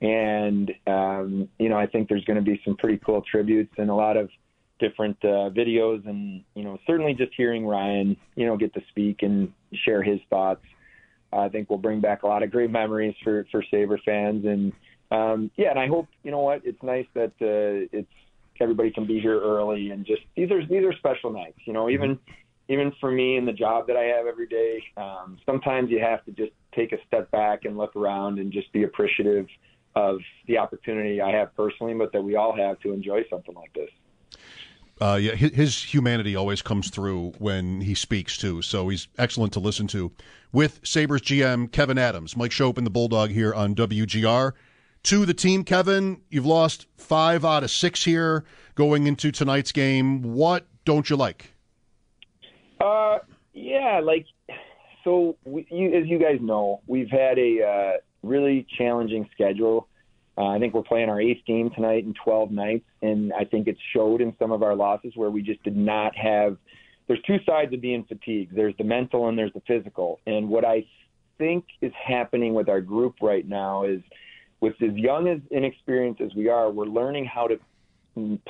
And 0.00 0.72
um, 0.86 1.48
you 1.58 1.68
know, 1.68 1.76
I 1.76 1.86
think 1.86 2.08
there's 2.08 2.24
going 2.24 2.36
to 2.36 2.42
be 2.42 2.60
some 2.64 2.76
pretty 2.76 2.98
cool 3.04 3.22
tributes 3.22 3.74
and 3.78 3.90
a 3.90 3.94
lot 3.94 4.16
of 4.16 4.30
different 4.78 5.16
uh, 5.24 5.50
videos, 5.50 6.06
and 6.06 6.44
you 6.54 6.62
know, 6.62 6.78
certainly 6.86 7.14
just 7.14 7.32
hearing 7.36 7.66
Ryan, 7.66 8.16
you 8.36 8.46
know, 8.46 8.56
get 8.56 8.74
to 8.74 8.82
speak 8.90 9.22
and 9.22 9.52
share 9.84 10.02
his 10.02 10.20
thoughts 10.30 10.64
I 11.32 11.48
think 11.48 11.70
will 11.70 11.78
bring 11.78 12.00
back 12.00 12.22
a 12.22 12.26
lot 12.26 12.42
of 12.42 12.50
great 12.50 12.70
memories 12.70 13.14
for 13.22 13.46
for 13.50 13.64
Sabre 13.70 14.00
fans. 14.04 14.44
And 14.44 14.72
um, 15.10 15.50
yeah, 15.56 15.70
and 15.70 15.78
I 15.78 15.86
hope 15.86 16.08
you 16.22 16.30
know 16.30 16.40
what 16.40 16.62
it's 16.64 16.82
nice 16.82 17.06
that 17.14 17.32
uh, 17.40 17.88
it's 17.92 18.08
everybody 18.60 18.90
can 18.90 19.06
be 19.06 19.20
here 19.20 19.38
early 19.38 19.90
and 19.90 20.06
just 20.06 20.22
these 20.34 20.50
are 20.50 20.64
these 20.66 20.84
are 20.84 20.92
special 20.94 21.30
nights. 21.30 21.58
You 21.64 21.72
know, 21.72 21.88
even 21.88 22.18
even 22.68 22.92
for 23.00 23.10
me 23.10 23.36
and 23.36 23.46
the 23.46 23.52
job 23.52 23.86
that 23.86 23.96
I 23.96 24.04
have 24.04 24.26
every 24.26 24.46
day, 24.46 24.82
um, 24.96 25.38
sometimes 25.46 25.90
you 25.90 26.00
have 26.00 26.24
to 26.24 26.32
just 26.32 26.52
take 26.74 26.92
a 26.92 26.96
step 27.06 27.30
back 27.30 27.64
and 27.64 27.76
look 27.76 27.94
around 27.94 28.38
and 28.38 28.52
just 28.52 28.72
be 28.72 28.82
appreciative 28.82 29.46
of 29.94 30.18
the 30.46 30.58
opportunity 30.58 31.20
I 31.20 31.30
have 31.30 31.54
personally, 31.56 31.94
but 31.94 32.12
that 32.12 32.22
we 32.22 32.36
all 32.36 32.54
have 32.56 32.78
to 32.80 32.92
enjoy 32.92 33.22
something 33.30 33.54
like 33.54 33.72
this. 33.72 33.88
Uh, 35.00 35.18
yeah, 35.20 35.34
his, 35.34 35.82
humanity 35.82 36.34
always 36.36 36.62
comes 36.62 36.88
through 36.88 37.32
when 37.38 37.82
he 37.82 37.94
speaks 37.94 38.38
too. 38.38 38.62
So 38.62 38.88
he's 38.88 39.08
excellent 39.18 39.52
to 39.54 39.60
listen 39.60 39.86
to. 39.88 40.10
With 40.52 40.80
Sabres 40.84 41.20
GM 41.20 41.68
Kevyn 41.68 41.98
Adams, 41.98 42.36
Mike 42.36 42.50
Schopp 42.50 42.78
and 42.78 42.86
the 42.86 42.90
Bulldog 42.90 43.30
here 43.30 43.52
on 43.52 43.74
WGR. 43.74 44.52
To 45.02 45.26
the 45.26 45.34
team, 45.34 45.64
Kevyn, 45.64 46.20
you've 46.30 46.46
lost 46.46 46.86
five 46.96 47.44
out 47.44 47.62
of 47.62 47.70
six 47.70 48.04
here 48.04 48.44
going 48.74 49.06
into 49.06 49.30
tonight's 49.30 49.70
game. 49.70 50.22
What 50.22 50.66
don't 50.84 51.08
you 51.10 51.16
like? 51.16 51.52
Uh, 52.80 53.18
yeah, 53.52 54.00
like 54.02 54.26
so. 55.04 55.36
We, 55.44 55.66
you, 55.70 55.92
as 55.94 56.06
you 56.06 56.18
guys 56.18 56.38
know, 56.40 56.80
we've 56.86 57.10
had 57.10 57.38
a 57.38 57.62
uh, 57.62 57.92
really 58.22 58.66
challenging 58.76 59.28
schedule. 59.32 59.88
Uh, 60.38 60.48
I 60.48 60.58
think 60.58 60.74
we're 60.74 60.82
playing 60.82 61.08
our 61.08 61.20
eighth 61.20 61.44
game 61.46 61.70
tonight 61.70 62.04
in 62.04 62.14
12 62.22 62.50
nights, 62.50 62.84
and 63.02 63.32
I 63.32 63.44
think 63.44 63.68
it 63.68 63.76
showed 63.94 64.20
in 64.20 64.34
some 64.38 64.52
of 64.52 64.62
our 64.62 64.74
losses 64.74 65.12
where 65.14 65.30
we 65.30 65.42
just 65.42 65.62
did 65.62 65.76
not 65.76 66.14
have. 66.16 66.58
There's 67.08 67.22
two 67.26 67.38
sides 67.46 67.72
of 67.72 67.80
being 67.80 68.04
fatigued. 68.04 68.54
There's 68.54 68.74
the 68.76 68.84
mental 68.84 69.28
and 69.28 69.38
there's 69.38 69.52
the 69.54 69.62
physical. 69.66 70.20
And 70.26 70.48
what 70.48 70.64
I 70.64 70.84
think 71.38 71.64
is 71.80 71.92
happening 71.94 72.52
with 72.52 72.68
our 72.68 72.80
group 72.80 73.16
right 73.22 73.46
now 73.48 73.84
is, 73.84 74.00
with 74.60 74.74
as 74.82 74.94
young 74.94 75.28
as 75.28 75.38
inexperienced 75.50 76.20
as 76.20 76.34
we 76.34 76.48
are, 76.48 76.70
we're 76.70 76.86
learning 76.86 77.26
how 77.26 77.46
to 77.46 77.58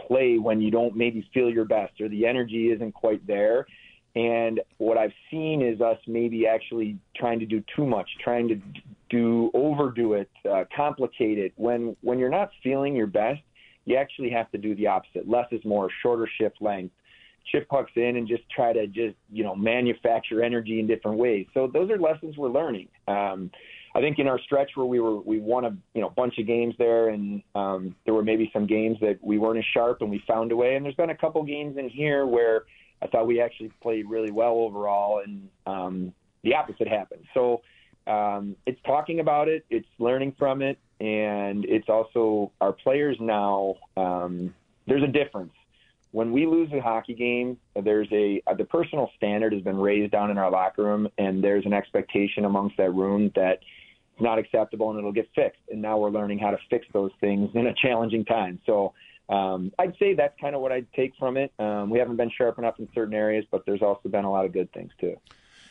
play 0.07 0.39
when 0.39 0.61
you 0.61 0.71
don't 0.71 0.97
maybe 0.97 1.29
feel 1.35 1.51
your 1.51 1.65
best 1.65 2.01
or 2.01 2.09
the 2.09 2.27
energy 2.27 2.71
isn't 2.71 2.93
quite 2.93 3.27
there. 3.27 3.67
And 4.15 4.61
what 4.79 4.97
I've 4.97 5.13
seen 5.31 5.61
is 5.61 5.81
us 5.81 5.99
maybe 6.07 6.47
actually 6.47 6.97
trying 7.17 7.39
to 7.41 7.47
do 7.47 7.63
too 7.75 7.87
much, 7.87 8.09
trying 8.23 8.49
to 8.49 8.61
do 9.11 9.51
overdo 9.55 10.15
it, 10.15 10.31
uh, 10.51 10.65
complicate 10.75 11.39
it. 11.39 11.53
When 11.57 11.97
when 12.03 12.19
you're 12.19 12.31
not 12.31 12.51
feeling 12.63 12.95
your 12.95 13.07
best, 13.07 13.41
you 13.85 13.97
actually 13.97 14.31
have 14.31 14.51
to 14.53 14.59
do 14.59 14.75
the 14.75 14.89
opposite. 14.89 15.29
Less 15.29 15.47
is 15.53 15.65
more. 15.65 15.89
Shorter 16.03 16.29
shift 16.39 16.61
length. 16.61 16.95
Chip 17.53 17.69
pucks 17.69 17.93
in 17.95 18.17
and 18.17 18.27
just 18.27 18.43
try 18.51 18.73
to 18.73 18.87
just 18.89 19.17
you 19.31 19.45
know 19.45 19.55
manufacture 19.55 20.43
energy 20.43 20.81
in 20.81 20.87
different 20.87 21.19
ways. 21.19 21.47
So 21.55 21.71
those 21.73 21.91
are 21.91 21.99
lessons 21.99 22.37
we're 22.37 22.51
learning. 22.51 22.89
Um, 23.07 23.51
I 23.95 24.01
think 24.01 24.19
in 24.19 24.27
our 24.27 24.39
stretch 24.41 24.73
where 24.75 24.85
we 24.85 25.01
were 25.01 25.21
we 25.21 25.39
won 25.39 25.65
a 25.65 25.77
you 25.95 26.01
know 26.01 26.11
bunch 26.11 26.39
of 26.39 26.47
games 26.47 26.75
there, 26.79 27.09
and 27.09 27.43
um, 27.55 27.95
there 28.05 28.15
were 28.15 28.25
maybe 28.25 28.51
some 28.53 28.67
games 28.67 28.99
that 29.01 29.19
we 29.23 29.39
weren't 29.39 29.59
as 29.59 29.65
sharp, 29.73 30.03
and 30.03 30.11
we 30.11 30.23
found 30.27 30.51
a 30.51 30.57
way. 30.57 30.75
And 30.75 30.85
there's 30.85 30.97
been 30.97 31.11
a 31.11 31.17
couple 31.17 31.43
games 31.45 31.79
in 31.79 31.89
here 31.89 32.27
where 32.27 32.65
I 33.01 33.07
thought 33.07 33.27
we 33.27 33.41
actually 33.41 33.71
played 33.81 34.11
really 34.11 34.33
well 34.33 34.55
overall, 34.55 35.23
and 35.25 35.49
um, 35.67 36.13
the 36.43 36.55
opposite 36.55 36.89
happened. 36.89 37.25
So 37.33 37.63
um, 38.07 38.57
it's 38.67 38.81
talking 38.87 39.21
about 39.21 39.49
it, 39.49 39.65
it's 39.71 39.89
learning 39.99 40.35
from 40.39 40.63
it, 40.63 40.79
and 41.01 41.65
it's 41.65 41.89
also 41.89 42.53
our 42.61 42.73
players 42.73 43.17
now. 43.21 43.77
Um, 43.97 44.55
there's 44.87 45.03
a 45.03 45.09
difference 45.09 45.53
when 46.13 46.33
we 46.33 46.47
lose 46.47 46.73
a 46.73 46.81
hockey 46.81 47.15
game. 47.15 47.59
There's 47.75 48.09
a 48.13 48.43
the 48.57 48.65
personal 48.65 49.11
standard 49.17 49.53
has 49.53 49.63
been 49.63 49.77
raised 49.77 50.13
down 50.13 50.31
in 50.31 50.39
our 50.39 50.51
locker 50.51 50.85
room, 50.85 51.09
and 51.19 51.43
there's 51.43 51.67
an 51.67 51.73
expectation 51.73 52.45
amongst 52.45 52.77
that 52.79 52.95
room 52.95 53.33
that 53.35 53.61
it's 54.13 54.23
not 54.23 54.39
acceptable 54.39 54.91
and 54.91 54.99
it'll 54.99 55.13
get 55.13 55.29
fixed. 55.35 55.61
And 55.71 55.83
now 55.83 55.99
we're 55.99 56.11
learning 56.11 56.39
how 56.39 56.51
to 56.51 56.59
fix 56.71 56.87
those 56.93 57.11
things 57.21 57.51
in 57.55 57.67
a 57.67 57.75
challenging 57.75 58.25
time. 58.25 58.61
So 58.65 58.95
um, 59.29 59.73
I'd 59.79 59.95
say 59.99 60.15
that's 60.15 60.39
kind 60.41 60.55
of 60.55 60.63
what 60.63 60.73
I'd 60.73 60.91
take 60.95 61.13
from 61.19 61.37
it. 61.37 61.53
Um, 61.59 61.91
we 61.91 61.99
haven't 61.99 62.17
been 62.17 62.31
sharp 62.31 62.59
enough 62.59 62.79
in 62.79 62.89
certain 62.95 63.15
areas, 63.15 63.45
but 63.51 63.67
there's 63.67 63.83
also 63.83 64.09
been 64.09 64.25
a 64.25 64.31
lot 64.31 64.47
of 64.47 64.53
good 64.53 64.73
things 64.73 64.93
too. 64.99 65.17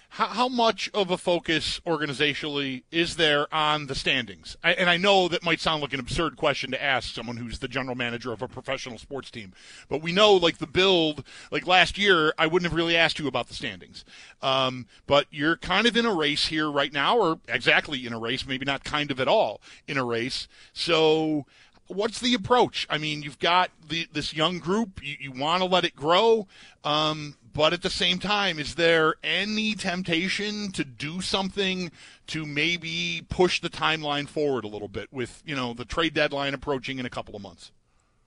How, 0.09 0.27
how 0.27 0.47
much 0.47 0.89
of 0.93 1.11
a 1.11 1.17
focus 1.17 1.79
organizationally 1.85 2.83
is 2.91 3.17
there 3.17 3.53
on 3.53 3.87
the 3.87 3.95
standings? 3.95 4.55
I, 4.63 4.73
and 4.73 4.89
I 4.89 4.97
know 4.97 5.27
that 5.27 5.43
might 5.43 5.59
sound 5.59 5.81
like 5.81 5.93
an 5.93 5.99
absurd 5.99 6.37
question 6.37 6.71
to 6.71 6.81
ask 6.81 7.13
someone 7.13 7.37
who's 7.37 7.59
the 7.59 7.67
general 7.67 7.95
manager 7.95 8.31
of 8.31 8.41
a 8.41 8.47
professional 8.47 8.97
sports 8.97 9.29
team, 9.29 9.53
but 9.89 10.01
we 10.01 10.11
know, 10.11 10.33
like 10.33 10.59
the 10.59 10.67
build, 10.67 11.23
like 11.51 11.67
last 11.67 11.97
year, 11.97 12.33
I 12.37 12.47
wouldn't 12.47 12.69
have 12.69 12.77
really 12.77 12.95
asked 12.95 13.19
you 13.19 13.27
about 13.27 13.47
the 13.47 13.53
standings. 13.53 14.05
Um, 14.41 14.87
but 15.05 15.27
you're 15.31 15.57
kind 15.57 15.87
of 15.87 15.97
in 15.97 16.05
a 16.05 16.13
race 16.13 16.47
here 16.47 16.69
right 16.71 16.93
now, 16.93 17.17
or 17.17 17.39
exactly 17.47 18.05
in 18.05 18.13
a 18.13 18.19
race, 18.19 18.45
maybe 18.45 18.65
not 18.65 18.83
kind 18.83 19.11
of 19.11 19.19
at 19.19 19.27
all 19.27 19.61
in 19.87 19.97
a 19.97 20.05
race. 20.05 20.47
So 20.73 21.45
what's 21.87 22.19
the 22.19 22.33
approach? 22.33 22.87
I 22.89 22.97
mean, 22.97 23.21
you've 23.21 23.39
got 23.39 23.71
the, 23.87 24.07
this 24.11 24.33
young 24.33 24.59
group. 24.59 25.01
You, 25.03 25.15
you 25.19 25.31
want 25.31 25.61
to 25.61 25.69
let 25.69 25.85
it 25.85 25.95
grow, 25.95 26.47
um, 26.83 27.35
but 27.53 27.73
at 27.73 27.81
the 27.81 27.89
same 27.89 28.19
time, 28.19 28.59
is 28.59 28.75
there 28.75 29.15
any 29.23 29.75
temptation 29.75 30.71
to 30.73 30.83
do 30.83 31.21
something 31.21 31.91
to 32.27 32.45
maybe 32.45 33.25
push 33.29 33.61
the 33.61 33.69
timeline 33.69 34.27
forward 34.27 34.65
a 34.65 34.67
little 34.67 34.87
bit 34.87 35.07
with 35.11 35.41
you 35.45 35.55
know 35.55 35.73
the 35.73 35.85
trade 35.85 36.13
deadline 36.13 36.53
approaching 36.53 36.99
in 36.99 37.05
a 37.05 37.09
couple 37.09 37.35
of 37.35 37.41
months? 37.41 37.71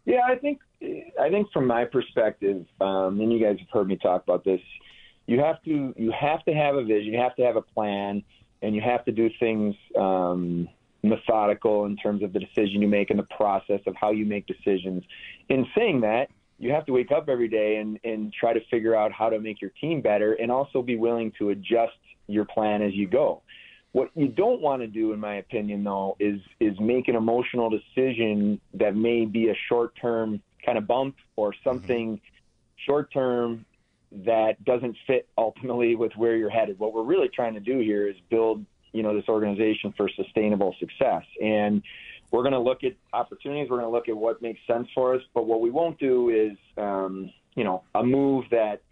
Yeah, 0.05 0.23
I 0.27 0.37
think 0.37 0.61
I 1.21 1.29
think 1.29 1.53
from 1.53 1.67
my 1.67 1.85
perspective, 1.85 2.65
um, 2.81 3.21
and 3.21 3.33
you 3.33 3.39
guys 3.39 3.59
have 3.59 3.69
heard 3.71 3.89
me 3.89 3.97
talk 3.97 4.23
about 4.23 4.45
this. 4.45 4.61
You 5.27 5.41
have 5.41 5.63
to 5.65 5.95
you 5.97 6.13
have 6.19 6.43
to 6.45 6.55
have 6.55 6.77
a 6.77 6.85
vision. 6.85 7.13
You 7.13 7.21
have 7.21 7.37
to 7.37 7.43
have 7.43 7.57
a 7.57 7.63
plan, 7.63 8.23
and 8.63 8.75
you 8.75 8.81
have 8.81 9.05
to 9.05 9.13
do 9.13 9.29
things. 9.39 9.75
Um, 9.95 10.69
methodical 11.09 11.85
in 11.87 11.97
terms 11.97 12.23
of 12.23 12.33
the 12.33 12.41
decision 12.41 12.83
you 12.83 12.89
make 12.89 13.11
and 13.11 13.19
the 13.19 13.27
process 13.37 13.81
of 13.87 13.95
how 13.97 14.11
you 14.11 14.27
make 14.27 14.47
decisions. 14.47 15.03
In 15.49 15.67
saying 15.77 16.01
that, 16.03 16.29
you 16.59 16.73
have 16.73 16.87
to 16.87 16.93
wake 16.93 17.13
up 17.13 17.29
every 17.29 17.49
day 17.49 17.77
and, 17.77 17.99
and 18.05 18.33
try 18.33 18.53
to 18.53 18.61
figure 18.71 18.95
out 18.95 19.13
how 19.13 19.29
to 19.29 19.39
make 19.39 19.61
your 19.61 19.71
team 19.81 20.01
better 20.01 20.35
and 20.35 20.51
also 20.51 20.83
be 20.83 20.97
willing 20.97 21.33
to 21.39 21.51
adjust 21.51 21.97
your 22.27 22.45
plan 22.45 22.83
as 22.83 22.95
you 22.95 23.07
go. 23.07 23.43
What 23.93 24.11
you 24.15 24.29
don't 24.29 24.61
want 24.61 24.83
to 24.83 24.87
do, 24.87 25.13
in 25.13 25.21
my 25.21 25.37
opinion, 25.37 25.83
though, 25.83 26.17
is 26.21 26.41
is 26.61 26.79
make 26.79 27.09
an 27.09 27.17
emotional 27.17 27.71
decision 27.71 28.61
that 28.75 28.95
may 28.95 29.25
be 29.25 29.49
a 29.49 29.55
short 29.69 29.95
term 30.01 30.43
kind 30.65 30.77
of 30.77 30.87
bump 30.87 31.17
or 31.37 31.55
something 31.65 32.17
mm-hmm. 32.17 32.85
short 32.85 33.11
term 33.13 33.65
that 34.13 34.63
doesn't 34.65 34.97
fit 35.07 35.29
ultimately 35.39 35.95
with 35.95 36.13
where 36.17 36.37
you're 36.37 36.51
headed. 36.51 36.79
What 36.79 36.93
we're 36.93 37.03
really 37.03 37.29
trying 37.29 37.55
to 37.55 37.61
do 37.61 37.79
here 37.79 38.09
is 38.09 38.17
build 38.31 38.65
you 38.93 39.03
know 39.03 39.15
this 39.15 39.29
organization 39.29 39.93
for 39.97 40.09
sustainable 40.09 40.75
success. 40.79 41.25
And 41.43 41.83
we're 42.31 42.43
going 42.43 42.53
to 42.53 42.61
look 42.61 42.85
at 42.85 42.95
opportunities. 43.13 43.71
We're 43.71 43.79
going 43.79 43.91
to 43.91 43.95
look 43.95 44.09
at 44.09 44.17
what 44.17 44.43
makes 44.43 44.61
sense 44.67 44.89
for 44.95 45.15
us. 45.15 45.23
But 45.35 45.47
what 45.47 45.61
we 45.61 45.71
won't 45.71 45.99
do 45.99 46.29
is, 46.29 46.59
um, 46.77 47.31
you 47.55 47.65
know, 47.65 47.85
a 47.95 48.03
move 48.03 48.45
that 48.51 48.83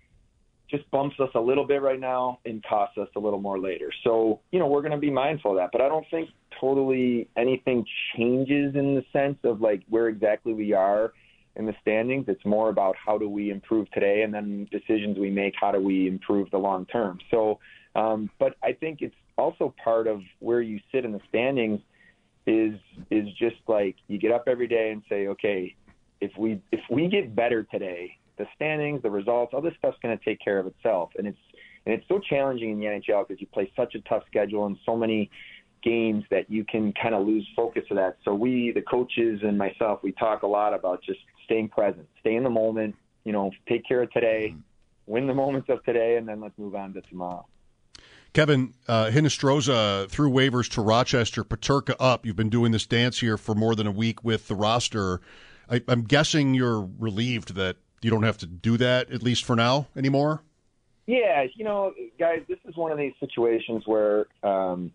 just 0.70 0.90
bumps 0.90 1.16
us 1.20 1.28
a 1.34 1.40
little 1.40 1.66
bit 1.66 1.80
right 1.80 2.00
now 2.00 2.40
and 2.44 2.64
costs 2.64 2.98
us 2.98 3.08
a 3.14 3.20
little 3.20 3.40
more 3.40 3.58
later. 3.58 3.92
So, 4.02 4.40
you 4.50 4.58
know, 4.58 4.66
we're 4.66 4.80
going 4.80 4.92
to 4.92 4.98
be 4.98 5.10
mindful 5.10 5.52
of 5.52 5.58
that. 5.58 5.70
But 5.70 5.80
I 5.80 5.88
don't 5.88 6.06
think 6.10 6.30
totally 6.60 7.28
anything 7.36 7.84
changes 8.16 8.74
in 8.74 8.94
the 8.94 9.04
sense 9.12 9.38
of 9.44 9.60
like 9.60 9.82
where 9.88 10.08
exactly 10.08 10.54
we 10.54 10.72
are 10.72 11.12
in 11.54 11.66
the 11.66 11.74
standings. 11.82 12.24
It's 12.28 12.44
more 12.44 12.68
about 12.68 12.96
how 12.96 13.16
do 13.16 13.28
we 13.28 13.50
improve 13.50 13.90
today 13.92 14.22
and 14.22 14.34
then 14.34 14.68
decisions 14.70 15.18
we 15.18 15.30
make, 15.30 15.54
how 15.60 15.70
do 15.72 15.80
we 15.80 16.08
improve 16.08 16.50
the 16.50 16.58
long 16.58 16.86
term. 16.86 17.18
So, 17.30 17.60
um, 17.94 18.30
but 18.38 18.56
I 18.62 18.72
think 18.72 19.02
it's 19.02 19.14
also 19.36 19.74
part 19.82 20.06
of 20.06 20.20
where 20.40 20.60
you 20.60 20.80
sit 20.92 21.04
in 21.04 21.12
the 21.12 21.20
standings 21.28 21.80
is 22.46 22.78
is 23.10 23.26
just 23.38 23.56
like 23.66 23.96
you 24.08 24.18
get 24.18 24.32
up 24.32 24.44
every 24.46 24.68
day 24.68 24.90
and 24.92 25.02
say, 25.08 25.28
okay, 25.28 25.74
if 26.20 26.30
we 26.38 26.60
if 26.72 26.80
we 26.90 27.08
get 27.08 27.34
better 27.34 27.64
today, 27.64 28.16
the 28.38 28.46
standings, 28.54 29.02
the 29.02 29.10
results, 29.10 29.52
all 29.54 29.60
this 29.60 29.74
stuff's 29.78 29.98
going 30.02 30.16
to 30.16 30.24
take 30.24 30.40
care 30.40 30.58
of 30.58 30.66
itself. 30.66 31.10
And 31.18 31.26
it's 31.26 31.38
and 31.84 31.94
it's 31.94 32.06
so 32.08 32.18
challenging 32.18 32.70
in 32.70 32.80
the 32.80 32.86
NHL 32.86 33.26
because 33.26 33.40
you 33.40 33.46
play 33.46 33.70
such 33.76 33.94
a 33.94 34.00
tough 34.00 34.24
schedule 34.26 34.66
and 34.66 34.76
so 34.84 34.96
many 34.96 35.30
games 35.82 36.24
that 36.30 36.50
you 36.50 36.64
can 36.64 36.92
kind 37.00 37.14
of 37.14 37.26
lose 37.26 37.46
focus 37.54 37.84
of 37.90 37.96
that. 37.96 38.16
So 38.24 38.34
we, 38.34 38.72
the 38.72 38.82
coaches 38.82 39.40
and 39.44 39.56
myself, 39.56 40.00
we 40.02 40.10
talk 40.12 40.42
a 40.42 40.46
lot 40.46 40.74
about 40.74 41.00
just 41.02 41.20
staying 41.44 41.68
present, 41.68 42.08
stay 42.18 42.34
in 42.34 42.42
the 42.42 42.50
moment, 42.50 42.96
you 43.24 43.32
know, 43.32 43.52
take 43.68 43.86
care 43.86 44.02
of 44.02 44.10
today, 44.10 44.48
mm-hmm. 44.50 44.60
win 45.06 45.28
the 45.28 45.34
moments 45.34 45.68
of 45.68 45.84
today, 45.84 46.16
and 46.16 46.28
then 46.28 46.40
let's 46.40 46.58
move 46.58 46.74
on 46.74 46.92
to 46.94 47.02
tomorrow. 47.02 47.46
Kevyn 48.36 48.74
uh, 48.86 49.06
Hinostroza 49.06 50.10
threw 50.10 50.30
waivers 50.30 50.68
to 50.72 50.82
Rochester, 50.82 51.42
Peterka 51.42 51.94
up. 51.98 52.26
You've 52.26 52.36
been 52.36 52.50
doing 52.50 52.70
this 52.70 52.84
dance 52.84 53.18
here 53.20 53.38
for 53.38 53.54
more 53.54 53.74
than 53.74 53.86
a 53.86 53.90
week 53.90 54.22
with 54.22 54.46
the 54.46 54.54
roster. 54.54 55.22
I, 55.70 55.80
am 55.88 56.02
guessing 56.02 56.52
you're 56.52 56.86
relieved 56.98 57.54
that 57.54 57.78
you 58.02 58.10
don't 58.10 58.24
have 58.24 58.36
to 58.38 58.46
do 58.46 58.76
that, 58.76 59.10
at 59.10 59.22
least 59.22 59.46
for 59.46 59.56
now, 59.56 59.86
anymore? 59.96 60.42
Yeah, 61.06 61.46
you 61.54 61.64
know, 61.64 61.94
guys, 62.18 62.42
this 62.46 62.58
is 62.66 62.76
one 62.76 62.92
of 62.92 62.98
these 62.98 63.14
situations 63.20 63.84
where 63.86 64.26
um, 64.42 64.92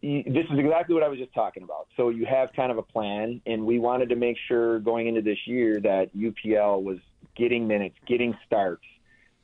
this 0.00 0.46
is 0.50 0.58
exactly 0.58 0.94
what 0.94 1.02
I 1.02 1.08
was 1.08 1.18
just 1.18 1.34
talking 1.34 1.64
about. 1.64 1.88
So 1.98 2.08
you 2.08 2.24
have 2.24 2.54
kind 2.54 2.72
of 2.72 2.78
a 2.78 2.82
plan, 2.82 3.42
and 3.44 3.66
we 3.66 3.78
wanted 3.78 4.08
to 4.08 4.16
make 4.16 4.38
sure 4.48 4.78
going 4.78 5.06
into 5.06 5.20
this 5.20 5.46
year 5.46 5.80
that 5.80 6.16
UPL 6.16 6.82
was 6.82 6.96
getting 7.36 7.68
minutes, 7.68 7.96
getting 8.06 8.34
starts, 8.46 8.84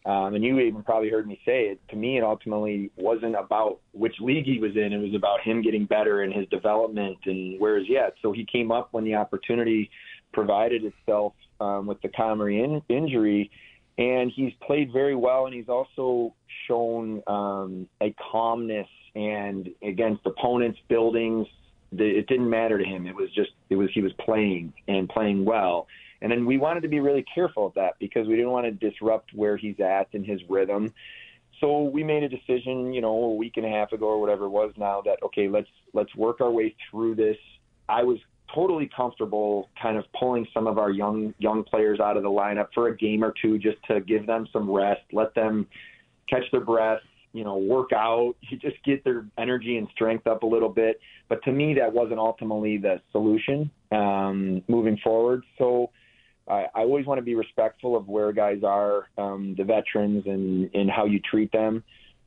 um, 0.06 0.34
and 0.34 0.44
you 0.44 0.58
even 0.61 0.82
probably 0.82 1.08
heard 1.08 1.26
me 1.26 1.40
say 1.46 1.62
it. 1.68 1.80
To 1.88 1.96
me, 1.96 2.18
it 2.18 2.25
ultimately 2.25 2.90
wasn't 2.96 3.37
about 3.37 3.80
which 3.92 4.14
league 4.20 4.44
he 4.44 4.58
was 4.58 4.73
in. 4.76 4.92
It 4.92 4.99
was 4.99 5.14
about 5.14 5.40
him 5.40 5.62
getting 5.62 5.87
better 5.87 6.23
and 6.23 6.32
his 6.32 6.46
development 6.49 7.18
and 7.25 7.58
where 7.58 7.78
is 7.78 7.87
he 7.87 7.96
at. 7.96 8.14
So 8.20 8.32
he 8.32 8.44
came 8.44 8.70
up 8.70 8.88
when 8.92 9.04
the 9.04 9.14
opportunity 9.14 9.90
provided 10.34 10.84
itself 10.84 11.32
um, 11.58 11.87
with 11.87 12.02
the 12.02 12.08
Comrie 12.08 12.62
in- 12.62 12.82
injury, 12.94 13.50
and 13.96 14.30
he's 14.34 14.52
played 14.66 14.92
very 14.92 15.16
well. 15.16 15.46
And 15.46 15.54
he's 15.54 15.70
also 15.70 16.34
shown 16.68 17.23
um, 17.26 17.88
a 18.02 18.14
calmness 18.30 18.88
and 19.14 19.70
against 19.82 20.26
opponents, 20.26 20.78
buildings. 20.88 21.46
The, 21.92 22.04
it 22.04 22.26
didn't 22.26 22.50
matter 22.50 22.76
to 22.76 22.84
him. 22.84 23.06
It 23.06 23.14
was 23.14 23.30
just 23.34 23.52
it 23.70 23.76
was 23.76 23.88
he 23.94 24.02
was 24.02 24.12
playing 24.25 24.75
and 24.87 25.08
playing 25.08 25.46
well 25.46 25.87
And 26.23 26.30
then 26.30 26.47
we 26.47 26.59
wanted 26.59 26.83
to 26.83 26.88
be 26.88 27.00
really 27.00 27.25
careful 27.35 27.66
of 27.66 27.75
that 27.75 27.94
because 27.99 28.26
we 28.26 28.37
didn't 28.37 28.50
want 28.50 28.66
to 28.66 28.90
disrupt 28.90 29.30
where 29.35 29.56
he's 29.56 29.78
at 29.80 30.09
in 30.12 30.25
his 30.25 30.40
rhythm. 30.49 30.92
So 31.61 31.83
we 31.83 32.02
made 32.02 32.23
a 32.23 32.28
decision, 32.28 32.92
you 32.92 33.00
know, 33.00 33.14
a 33.14 33.35
week 33.35 33.54
and 33.56 33.66
a 33.66 33.68
half 33.68 33.92
ago 33.92 34.06
or 34.06 34.21
whatever 34.21 34.47
it 34.47 34.50
was 34.50 34.73
now 34.76 35.02
that 35.02 35.18
okay, 35.25 35.49
let's 35.49 35.68
let's 35.92 36.14
work 36.14 36.40
our 36.40 36.50
way 36.50 36.75
through 36.90 37.14
this. 37.14 37.37
I 37.88 38.02
was 38.02 38.18
totally 38.54 38.90
comfortable 38.94 39.68
kind 39.80 39.97
of 39.97 40.04
pulling 40.18 40.47
some 40.52 40.66
of 40.66 40.78
our 40.78 40.90
young 40.90 41.35
young 41.38 41.64
players 41.64 42.00
out 42.00 42.16
of 42.16 42.23
the 42.23 42.28
lineup 42.28 42.68
for 42.75 42.88
a 42.88 42.97
game 42.97 43.25
or 43.25 43.33
two 43.40 43.59
just 43.59 43.78
to 43.88 44.00
give 44.00 44.26
them 44.26 44.47
some 44.52 44.71
rest, 44.71 45.02
let 45.12 45.35
them 45.35 45.66
catch 46.28 46.44
their 46.52 46.61
breath, 46.61 47.00
you 47.33 47.44
know, 47.44 47.56
work 47.56 47.90
out, 47.92 48.35
you 48.40 48.59
just 48.59 48.83
get 48.85 49.04
their 49.04 49.26
energy 49.38 49.76
and 49.76 49.88
strength 49.92 50.26
up 50.26 50.42
a 50.42 50.47
little 50.47 50.68
bit. 50.68 51.00
But 51.28 51.42
to 51.44 51.52
me, 51.52 51.75
that 51.75 51.92
wasn't 51.92 52.18
ultimately 52.18 52.78
the 52.78 53.00
solution 53.12 53.71
um, 53.92 54.62
moving 54.68 54.99
forward. 55.02 55.44
So 55.59 55.90
always 56.94 57.06
want 57.06 57.18
to 57.18 57.24
be 57.24 57.34
respectful 57.34 57.96
of 57.96 58.06
where 58.06 58.30
guys 58.30 58.62
are, 58.62 59.08
um, 59.18 59.56
the 59.58 59.64
veterans, 59.64 60.24
and 60.26 60.70
and 60.74 60.88
how 60.88 61.06
you 61.06 61.18
treat 61.18 61.50
them. 61.50 61.82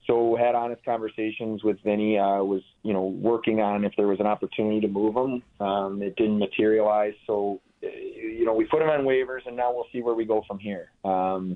So 0.05 0.35
had 0.35 0.55
honest 0.55 0.83
conversations 0.83 1.63
with 1.63 1.77
Vinny. 1.85 2.19
Uh, 2.19 2.43
was 2.43 2.61
you 2.83 2.91
know 2.91 3.05
working 3.05 3.61
on 3.61 3.85
if 3.85 3.93
there 3.95 4.07
was 4.07 4.19
an 4.19 4.27
opportunity 4.27 4.81
to 4.81 4.89
move 4.89 5.15
him. 5.15 5.41
Um, 5.65 6.01
it 6.01 6.17
didn't 6.17 6.39
materialize. 6.39 7.13
So 7.25 7.61
you 7.81 8.43
know 8.43 8.53
we 8.53 8.65
put 8.65 8.81
him 8.81 8.89
on 8.89 9.05
waivers, 9.05 9.47
and 9.47 9.55
now 9.55 9.73
we'll 9.73 9.87
see 9.93 10.01
where 10.01 10.15
we 10.15 10.25
go 10.25 10.43
from 10.45 10.59
here. 10.59 10.91
Um, 11.05 11.55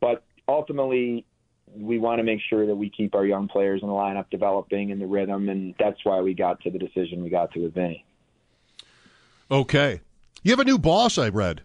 but 0.00 0.24
ultimately, 0.48 1.26
we 1.74 1.98
want 1.98 2.20
to 2.20 2.24
make 2.24 2.40
sure 2.48 2.66
that 2.66 2.74
we 2.74 2.88
keep 2.88 3.14
our 3.14 3.26
young 3.26 3.48
players 3.48 3.82
in 3.82 3.88
the 3.88 3.94
lineup 3.94 4.30
developing 4.30 4.88
in 4.88 4.98
the 4.98 5.06
rhythm, 5.06 5.50
and 5.50 5.74
that's 5.78 6.02
why 6.04 6.22
we 6.22 6.32
got 6.32 6.58
to 6.62 6.70
the 6.70 6.78
decision 6.78 7.22
we 7.22 7.28
got 7.28 7.52
to 7.52 7.64
with 7.64 7.74
Vinny. 7.74 8.02
Okay, 9.50 10.00
you 10.42 10.52
have 10.52 10.60
a 10.60 10.64
new 10.64 10.78
boss, 10.78 11.18
I 11.18 11.28
read. 11.28 11.60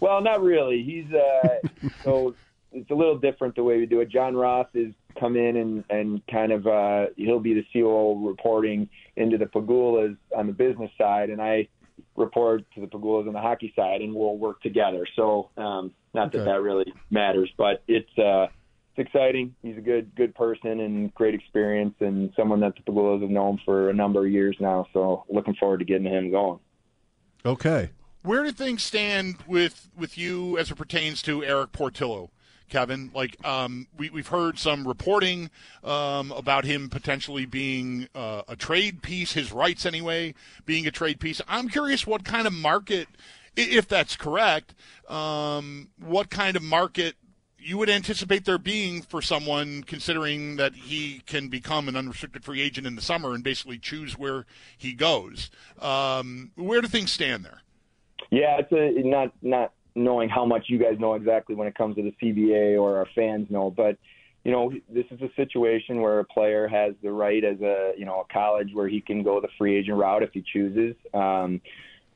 Well, 0.00 0.20
not 0.22 0.42
really. 0.42 0.82
He's 0.82 1.12
uh, 1.12 1.88
so 2.04 2.34
it's 2.72 2.90
a 2.90 2.94
little 2.94 3.18
different 3.18 3.54
the 3.54 3.64
way 3.64 3.78
we 3.78 3.86
do 3.86 4.00
it. 4.00 4.08
John 4.08 4.34
Roth 4.34 4.68
is 4.74 4.92
come 5.18 5.36
in 5.36 5.56
and 5.56 5.84
and 5.90 6.26
kind 6.26 6.52
of 6.52 6.66
uh, 6.66 7.06
he'll 7.16 7.40
be 7.40 7.54
the 7.54 7.64
COO 7.72 8.26
reporting 8.26 8.88
into 9.16 9.38
the 9.38 9.46
Pegulas 9.46 10.16
on 10.36 10.46
the 10.46 10.52
business 10.52 10.90
side, 10.96 11.30
and 11.30 11.40
I 11.40 11.68
report 12.16 12.62
to 12.74 12.80
the 12.80 12.86
Pegulas 12.86 13.26
on 13.26 13.32
the 13.32 13.40
hockey 13.40 13.72
side, 13.76 14.00
and 14.00 14.14
we'll 14.14 14.36
work 14.36 14.60
together. 14.62 15.06
So 15.16 15.50
um, 15.56 15.92
not 16.14 16.28
okay. 16.28 16.38
that 16.38 16.44
that 16.44 16.62
really 16.62 16.92
matters, 17.10 17.50
but 17.56 17.82
it's 17.88 18.18
uh, 18.18 18.46
it's 18.96 19.08
exciting. 19.08 19.54
He's 19.62 19.76
a 19.76 19.82
good 19.82 20.14
good 20.14 20.34
person 20.34 20.80
and 20.80 21.14
great 21.14 21.34
experience, 21.34 21.94
and 22.00 22.32
someone 22.36 22.60
that 22.60 22.74
the 22.76 22.82
Pegulas 22.90 23.22
have 23.22 23.30
known 23.30 23.60
for 23.64 23.90
a 23.90 23.94
number 23.94 24.24
of 24.24 24.32
years 24.32 24.56
now. 24.60 24.86
So 24.92 25.24
looking 25.28 25.54
forward 25.54 25.78
to 25.78 25.84
getting 25.84 26.06
him 26.06 26.30
going. 26.30 26.60
Okay. 27.44 27.90
Where 28.22 28.44
do 28.44 28.52
things 28.52 28.82
stand 28.82 29.36
with 29.46 29.88
with 29.96 30.18
you 30.18 30.58
as 30.58 30.70
it 30.70 30.76
pertains 30.76 31.22
to 31.22 31.42
Erik 31.42 31.72
Portillo? 31.72 32.30
Kevyn. 32.70 33.12
Like 33.14 33.44
um, 33.44 33.88
we, 33.96 34.08
we've 34.10 34.28
heard 34.28 34.58
some 34.58 34.86
reporting 34.86 35.50
um, 35.84 36.32
about 36.32 36.64
him 36.64 36.88
potentially 36.88 37.44
being 37.44 38.08
uh, 38.14 38.42
a 38.48 38.56
trade 38.56 39.02
piece, 39.02 39.32
his 39.32 39.52
rights 39.52 39.84
anyway, 39.84 40.34
being 40.64 40.86
a 40.86 40.90
trade 40.90 41.20
piece. 41.20 41.42
I'm 41.48 41.68
curious 41.68 42.06
what 42.06 42.24
kind 42.24 42.46
of 42.46 42.52
market, 42.52 43.08
if 43.56 43.88
that's 43.88 44.16
correct, 44.16 44.74
um, 45.08 45.88
what 45.98 46.30
kind 46.30 46.56
of 46.56 46.62
market 46.62 47.16
you 47.58 47.76
would 47.76 47.90
anticipate 47.90 48.46
there 48.46 48.56
being 48.56 49.02
for 49.02 49.20
someone 49.20 49.82
considering 49.82 50.56
that 50.56 50.74
he 50.74 51.22
can 51.26 51.48
become 51.48 51.88
an 51.88 51.96
unrestricted 51.96 52.42
free 52.42 52.62
agent 52.62 52.86
in 52.86 52.96
the 52.96 53.02
summer 53.02 53.34
and 53.34 53.44
basically 53.44 53.78
choose 53.78 54.16
where 54.16 54.46
he 54.78 54.94
goes. 54.94 55.50
Um, 55.78 56.52
where 56.54 56.80
do 56.80 56.88
things 56.88 57.12
stand 57.12 57.44
there? 57.44 57.60
Yeah, 58.30 58.58
it's 58.60 58.72
a, 58.72 59.08
not 59.08 59.32
not 59.42 59.72
knowing 59.94 60.28
how 60.28 60.44
much 60.44 60.66
you 60.68 60.78
guys 60.78 60.98
know 60.98 61.14
exactly 61.14 61.54
when 61.54 61.66
it 61.66 61.74
comes 61.74 61.96
to 61.96 62.02
the 62.02 62.14
CBA 62.22 62.80
or 62.80 62.98
our 62.98 63.06
fans 63.14 63.48
know, 63.50 63.70
but 63.70 63.96
you 64.44 64.52
know, 64.52 64.72
this 64.88 65.04
is 65.10 65.20
a 65.20 65.28
situation 65.36 66.00
where 66.00 66.20
a 66.20 66.24
player 66.24 66.66
has 66.66 66.94
the 67.02 67.12
right 67.12 67.44
as 67.44 67.60
a 67.60 67.92
you 67.96 68.06
know 68.06 68.20
a 68.20 68.32
college 68.32 68.70
where 68.72 68.88
he 68.88 69.00
can 69.00 69.22
go 69.22 69.40
the 69.40 69.48
free 69.58 69.76
agent 69.76 69.98
route 69.98 70.22
if 70.22 70.30
he 70.32 70.42
chooses. 70.52 70.96
Um, 71.12 71.60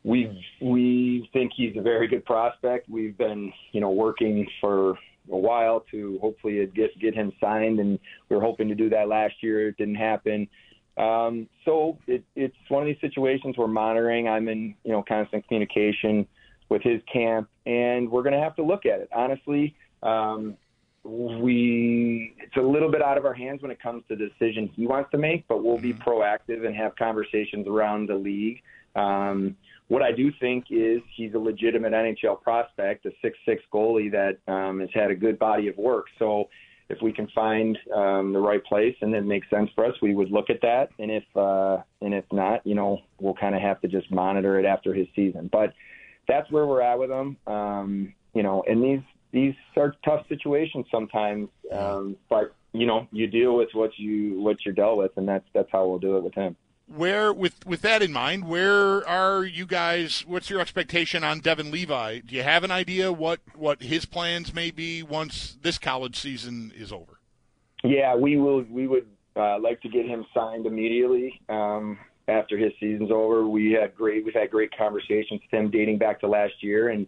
we 0.05 0.43
we 0.61 1.29
think 1.33 1.53
he's 1.55 1.77
a 1.77 1.83
very 1.83 2.09
good 2.09 2.25
prospect. 2.25 2.89
We've 2.89 3.17
been 3.17 3.53
you 3.73 3.81
know 3.81 3.91
working 3.91 4.47
for 4.61 4.93
a 5.33 5.37
while 5.37 5.85
to 5.91 6.19
hopefully 6.21 6.65
get 6.75 6.99
get 6.99 7.15
him 7.15 7.33
signed, 7.41 7.79
and 7.79 7.99
we 8.29 8.37
were 8.37 8.43
hoping 8.43 8.69
to 8.69 8.75
do 8.75 8.89
that 8.91 9.09
last 9.09 9.35
year. 9.43 9.69
It 9.69 9.77
didn't 9.77 9.97
happen. 9.97 10.49
Um, 10.97 11.49
so 11.65 11.99
it, 12.07 12.25
it's 12.37 12.57
one 12.69 12.83
of 12.83 12.87
these 12.87 13.01
situations 13.01 13.57
we're 13.59 13.67
monitoring. 13.67 14.29
I'm 14.29 14.49
in 14.49 14.75
you 14.85 14.93
know 14.93 15.05
constant 15.07 15.47
communication 15.49 16.27
with 16.69 16.83
his 16.83 17.01
camp, 17.13 17.49
and 17.67 18.11
we're 18.11 18.23
going 18.23 18.35
to 18.35 18.41
have 18.41 18.57
to 18.57 18.63
look 18.63 18.87
at 18.87 19.01
it. 19.01 19.09
Honestly, 19.15 19.75
um, 20.03 20.57
we 21.05 22.35
it's 22.39 22.57
a 22.57 22.61
little 22.61 22.91
bit 22.91 23.03
out 23.03 23.19
of 23.19 23.27
our 23.27 23.35
hands 23.35 23.61
when 23.63 23.71
it 23.71 23.81
comes 23.83 24.05
to 24.09 24.17
the 24.17 24.29
decision 24.29 24.71
he 24.75 24.87
wants 24.87 25.11
to 25.11 25.19
make, 25.19 25.47
but 25.49 25.63
we'll 25.63 25.79
be 25.79 25.93
mm-hmm. 25.93 26.09
proactive 26.09 26.65
and 26.67 26.75
have 26.75 26.97
conversations 26.97 27.67
around 27.67 28.09
the 28.09 28.15
league. 28.15 28.63
Um, 28.97 29.57
what 29.89 30.03
I 30.03 30.13
do 30.13 30.33
think 30.41 30.67
is 30.71 31.03
he's 31.15 31.35
a 31.35 31.39
legitimate 31.39 31.93
NHL 31.93 32.41
prospect, 32.41 33.05
a 33.05 33.11
six-six 33.21 33.63
goalie 33.73 34.11
that 34.13 34.39
um, 34.51 34.81
has 34.81 34.89
had 34.95 35.11
a 35.11 35.15
good 35.15 35.39
body 35.39 35.69
of 35.69 35.77
work. 35.77 36.07
So 36.19 36.49
if 36.89 37.01
we 37.01 37.13
can 37.13 37.29
find 37.35 37.79
um, 37.95 38.33
the 38.33 38.39
right 38.39 38.63
place 38.65 38.95
and 39.01 39.15
it 39.15 39.25
makes 39.25 39.49
sense 39.49 39.71
for 39.75 39.87
us, 39.87 39.95
we 40.03 40.15
would 40.15 40.31
look 40.31 40.51
at 40.51 40.61
that. 40.63 40.91
And 40.99 41.11
if 41.11 41.25
uh, 41.35 41.79
and 42.01 42.13
if 42.15 42.25
not, 42.33 42.67
you 42.67 42.75
know, 42.75 43.01
we'll 43.21 43.35
kind 43.35 43.55
of 43.55 43.63
have 43.63 43.81
to 43.83 43.89
just 43.89 44.11
monitor 44.11 44.59
it 44.59 44.67
after 44.67 44.93
his 44.93 45.07
season. 45.17 45.49
But 45.51 45.73
that's 46.29 46.51
where 46.51 46.67
we're 46.67 46.83
at 46.83 46.99
with 46.99 47.11
him. 47.11 47.37
Um, 47.47 48.15
you 48.35 48.43
know, 48.43 48.63
and 48.69 48.83
these 48.83 49.03
these 49.33 49.55
are 49.77 49.95
tough 50.05 50.27
situations 50.29 50.87
sometimes, 50.91 51.49
um, 51.73 52.17
but 52.29 52.55
you 52.73 52.87
know, 52.87 53.09
you 53.13 53.27
deal 53.27 53.57
with 53.57 53.71
what 53.73 53.91
you 53.99 54.41
what 54.41 54.59
you're 54.65 54.75
dealt 54.75 54.99
with, 54.99 55.13
and 55.17 55.29
that's 55.29 55.47
that's 55.55 55.69
how 55.73 55.87
we'll 55.87 55.99
do 55.99 56.17
it 56.17 56.23
with 56.23 56.35
him. 56.35 56.57
Where, 56.87 57.33
with 57.33 57.67
with 57.67 57.81
that 57.83 58.03
in 58.03 58.13
mind, 58.13 58.47
where 58.47 59.07
are 59.09 59.45
you 59.45 59.67
guys? 59.67 60.25
What's 60.27 60.51
your 60.51 60.61
expectation 60.61 61.25
on 61.25 61.41
Devon 61.41 61.71
Levi? 61.71 62.21
Do 62.21 62.37
you 62.37 62.43
have 62.43 62.63
an 62.63 62.71
idea 62.71 63.13
what 63.13 63.41
what 63.55 63.83
his 63.83 64.05
plans 64.05 64.53
may 64.53 64.71
be 64.71 65.03
once 65.03 65.57
this 65.63 65.79
college 65.79 66.19
season 66.19 66.73
is 66.77 66.93
over? 66.93 67.21
Yeah, 67.83 68.15
we 68.15 68.37
will. 68.37 68.63
We 68.63 68.87
would 68.87 69.07
uh, 69.35 69.59
like 69.59 69.81
to 69.83 69.89
get 69.89 70.07
him 70.07 70.27
signed 70.35 70.67
immediately. 70.67 71.41
Um, 71.49 71.99
after 72.29 72.57
his 72.57 72.73
season's 72.81 73.11
over. 73.11 73.47
We 73.47 73.73
had 73.73 73.95
great 73.95 74.25
we've 74.25 74.35
had 74.35 74.51
great 74.51 74.77
conversations 74.77 75.41
with 75.43 75.51
him 75.51 75.71
dating 75.71 75.99
back 75.99 76.21
to 76.21 76.27
last 76.27 76.55
year 76.63 76.89
and 76.89 77.07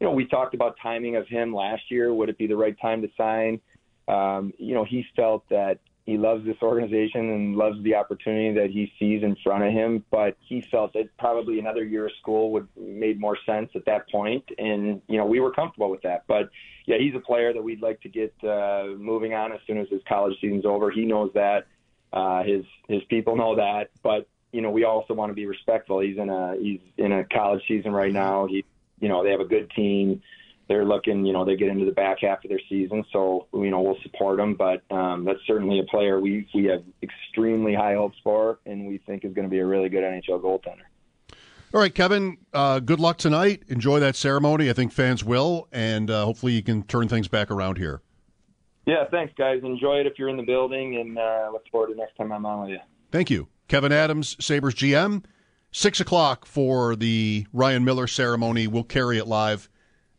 you 0.00 0.06
know, 0.06 0.12
we 0.12 0.26
talked 0.26 0.54
about 0.54 0.76
timing 0.82 1.16
of 1.16 1.26
him 1.26 1.54
last 1.54 1.90
year. 1.90 2.12
Would 2.12 2.28
it 2.28 2.38
be 2.38 2.46
the 2.46 2.56
right 2.56 2.78
time 2.80 3.02
to 3.02 3.08
sign? 3.16 3.60
Um, 4.08 4.52
you 4.58 4.74
know, 4.74 4.84
he 4.84 5.04
felt 5.16 5.48
that 5.48 5.78
he 6.06 6.16
loves 6.16 6.46
this 6.46 6.56
organization 6.62 7.30
and 7.30 7.56
loves 7.56 7.82
the 7.82 7.96
opportunity 7.96 8.54
that 8.54 8.70
he 8.70 8.92
sees 8.98 9.24
in 9.24 9.36
front 9.42 9.64
of 9.64 9.72
him, 9.72 10.04
but 10.10 10.36
he 10.40 10.60
felt 10.60 10.92
that 10.92 11.08
probably 11.18 11.58
another 11.58 11.84
year 11.84 12.06
of 12.06 12.12
school 12.20 12.52
would 12.52 12.68
made 12.76 13.20
more 13.20 13.36
sense 13.44 13.70
at 13.74 13.84
that 13.86 14.08
point, 14.08 14.44
and 14.56 15.02
you 15.08 15.18
know 15.18 15.26
we 15.26 15.40
were 15.40 15.50
comfortable 15.50 15.90
with 15.90 16.02
that. 16.02 16.24
But 16.28 16.50
yeah, 16.86 16.96
he's 16.98 17.14
a 17.16 17.20
player 17.20 17.52
that 17.52 17.62
we'd 17.62 17.82
like 17.82 18.00
to 18.02 18.08
get 18.08 18.32
uh, 18.44 18.86
moving 18.96 19.34
on 19.34 19.52
as 19.52 19.58
soon 19.66 19.78
as 19.78 19.88
his 19.88 20.00
college 20.08 20.34
season's 20.40 20.64
over. 20.64 20.92
He 20.92 21.04
knows 21.04 21.32
that, 21.34 21.66
uh, 22.12 22.44
his 22.44 22.64
his 22.88 23.02
people 23.10 23.34
know 23.34 23.56
that, 23.56 23.90
but 24.02 24.28
you 24.52 24.62
know, 24.62 24.70
we 24.70 24.84
also 24.84 25.12
want 25.12 25.30
to 25.30 25.34
be 25.34 25.46
respectful. 25.46 26.00
He's 26.00 26.18
in 26.18 26.30
a 26.30 26.56
he's 26.56 26.80
in 26.96 27.12
a 27.12 27.24
college 27.24 27.62
season 27.66 27.92
right 27.92 28.12
now. 28.12 28.46
He, 28.46 28.64
you 29.00 29.08
know, 29.08 29.24
they 29.24 29.30
have 29.30 29.40
a 29.40 29.44
good 29.44 29.70
team. 29.70 30.22
They're 30.68 30.84
looking, 30.84 31.24
you 31.24 31.32
know, 31.32 31.44
they 31.44 31.56
get 31.56 31.68
into 31.68 31.84
the 31.84 31.92
back 31.92 32.18
half 32.22 32.44
of 32.44 32.48
their 32.48 32.60
season, 32.68 33.04
so 33.12 33.46
you 33.54 33.70
know 33.70 33.80
we'll 33.80 33.98
support 34.02 34.38
them. 34.38 34.54
But 34.54 34.82
um, 34.90 35.24
that's 35.24 35.38
certainly 35.46 35.78
a 35.78 35.84
player 35.84 36.20
we 36.20 36.48
we 36.54 36.64
have 36.64 36.82
extremely 37.02 37.74
high 37.74 37.94
hopes 37.94 38.18
for, 38.24 38.58
and 38.66 38.86
we 38.86 38.98
think 38.98 39.24
is 39.24 39.32
going 39.32 39.46
to 39.46 39.50
be 39.50 39.60
a 39.60 39.66
really 39.66 39.88
good 39.88 40.02
NHL 40.02 40.42
goaltender. 40.42 40.86
All 41.74 41.80
right, 41.80 41.94
Kevyn. 41.94 42.38
Uh, 42.52 42.80
good 42.80 43.00
luck 43.00 43.18
tonight. 43.18 43.62
Enjoy 43.68 44.00
that 44.00 44.16
ceremony. 44.16 44.70
I 44.70 44.72
think 44.72 44.92
fans 44.92 45.24
will, 45.24 45.68
and 45.72 46.10
uh, 46.10 46.24
hopefully 46.24 46.52
you 46.52 46.62
can 46.62 46.82
turn 46.84 47.08
things 47.08 47.28
back 47.28 47.50
around 47.50 47.78
here. 47.78 48.02
Yeah, 48.86 49.04
thanks, 49.10 49.34
guys. 49.36 49.60
Enjoy 49.64 49.96
it 49.96 50.06
if 50.06 50.14
you're 50.18 50.28
in 50.28 50.36
the 50.36 50.44
building, 50.44 50.96
and 50.96 51.18
uh, 51.18 51.50
look 51.52 51.64
forward 51.70 51.88
to 51.88 51.96
next 51.96 52.16
time 52.16 52.32
I'm 52.32 52.46
on 52.46 52.62
with 52.62 52.70
you. 52.70 52.78
Thank 53.10 53.30
you. 53.30 53.48
Kevyn 53.68 53.90
Adams, 53.90 54.36
Sabres 54.44 54.74
GM. 54.74 55.24
Six 55.72 56.00
o'clock 56.00 56.46
for 56.46 56.96
the 56.96 57.46
Ryan 57.52 57.84
Miller 57.84 58.06
ceremony. 58.06 58.66
We'll 58.66 58.84
carry 58.84 59.18
it 59.18 59.26
live, 59.26 59.68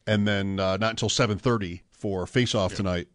and 0.08 0.28
then 0.28 0.60
uh, 0.60 0.78
not 0.78 0.92
until 0.92 1.10
seven 1.10 1.38
thirty 1.38 1.84
for 1.92 2.26
face-off 2.26 2.72
yeah. 2.72 2.78
tonight. 2.78 3.08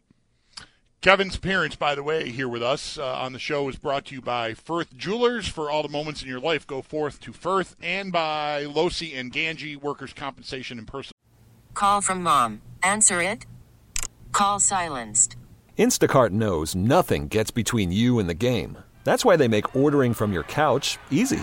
Kevyn's 1.00 1.34
appearance, 1.34 1.74
by 1.74 1.96
the 1.96 2.02
way, 2.04 2.28
here 2.28 2.48
with 2.48 2.62
us 2.62 2.96
uh, 2.96 3.14
on 3.14 3.32
the 3.32 3.40
show 3.40 3.68
is 3.68 3.74
brought 3.74 4.04
to 4.04 4.14
you 4.14 4.22
by 4.22 4.54
Firth 4.54 4.96
Jewelers. 4.96 5.48
For 5.48 5.68
all 5.68 5.82
the 5.82 5.88
moments 5.88 6.22
in 6.22 6.28
your 6.28 6.38
life, 6.38 6.64
go 6.64 6.80
forth 6.80 7.18
to 7.22 7.32
Firth, 7.32 7.74
and 7.82 8.12
by 8.12 8.64
Losi 8.64 9.18
and 9.18 9.32
Gangi 9.32 9.74
Workers' 9.74 10.12
Compensation 10.12 10.78
and 10.78 10.86
Personal. 10.86 11.14
Call 11.74 12.02
from 12.02 12.22
mom. 12.22 12.62
Answer 12.84 13.20
it. 13.20 13.46
Call 14.30 14.60
silenced. 14.60 15.34
Instacart 15.76 16.30
knows 16.30 16.76
nothing 16.76 17.26
gets 17.26 17.50
between 17.50 17.90
you 17.90 18.20
and 18.20 18.28
the 18.28 18.34
game. 18.34 18.78
That's 19.02 19.24
why 19.24 19.36
they 19.36 19.48
make 19.48 19.74
ordering 19.74 20.14
from 20.14 20.32
your 20.32 20.44
couch 20.44 20.98
easy. 21.10 21.42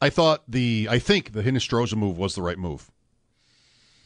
I 0.00 0.10
thought 0.10 0.42
the 0.48 0.88
I 0.90 0.98
think 0.98 1.32
the 1.32 1.42
Hinostroza 1.42 1.96
move 1.96 2.18
was 2.18 2.34
the 2.34 2.42
right 2.42 2.58
move. 2.58 2.90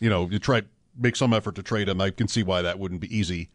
You 0.00 0.10
know, 0.10 0.28
you 0.30 0.38
try 0.38 0.62
make 0.98 1.16
some 1.16 1.32
effort 1.32 1.54
to 1.56 1.62
trade 1.62 1.88
him. 1.88 2.00
I 2.00 2.10
can 2.10 2.28
see 2.28 2.42
why 2.42 2.62
that 2.62 2.78
wouldn't 2.78 3.00
be 3.00 3.14
easy 3.16 3.50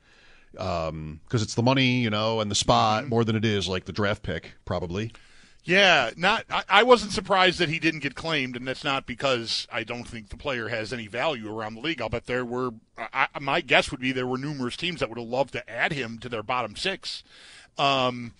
because 0.52 0.90
um, 0.90 1.20
it's 1.32 1.56
the 1.56 1.64
money, 1.64 2.00
you 2.02 2.10
know, 2.10 2.40
and 2.40 2.50
the 2.50 2.56
spot 2.56 3.04
Mm-hmm. 3.04 3.10
more 3.10 3.24
than 3.24 3.36
it 3.36 3.46
is 3.46 3.68
like 3.68 3.86
the 3.86 3.94
draft 3.94 4.24
pick, 4.24 4.54
probably. 4.66 5.12
Yeah, 5.64 6.12
not. 6.16 6.46
I, 6.50 6.64
I 6.70 6.84
wasn't 6.84 7.12
surprised 7.12 7.60
that 7.60 7.68
he 7.68 7.78
didn't 7.78 8.00
get 8.00 8.16
claimed, 8.16 8.56
and 8.56 8.66
that's 8.66 8.86
not 8.86 9.06
because 9.06 9.68
I 9.70 9.84
don't 9.84 10.08
think 10.08 10.30
the 10.30 10.38
player 10.38 10.70
has 10.70 10.94
any 10.94 11.08
value 11.08 11.54
around 11.54 11.76
the 11.76 11.82
league. 11.82 12.02
I'll 12.02 12.08
bet 12.08 12.26
there 12.26 12.46
were. 12.46 12.72
I, 12.98 13.28
my 13.42 13.60
guess 13.60 13.92
would 13.92 14.00
be 14.00 14.14
there 14.14 14.26
were 14.26 14.38
numerous 14.38 14.78
teams 14.78 15.02
that 15.02 15.10
would 15.10 15.18
have 15.20 15.28
loved 15.28 15.52
to 15.54 15.70
add 15.70 15.92
him 15.92 16.20
to 16.20 16.30
their 16.30 16.42
bottom 16.42 16.78
six. 16.78 17.22
Um, 17.78 18.34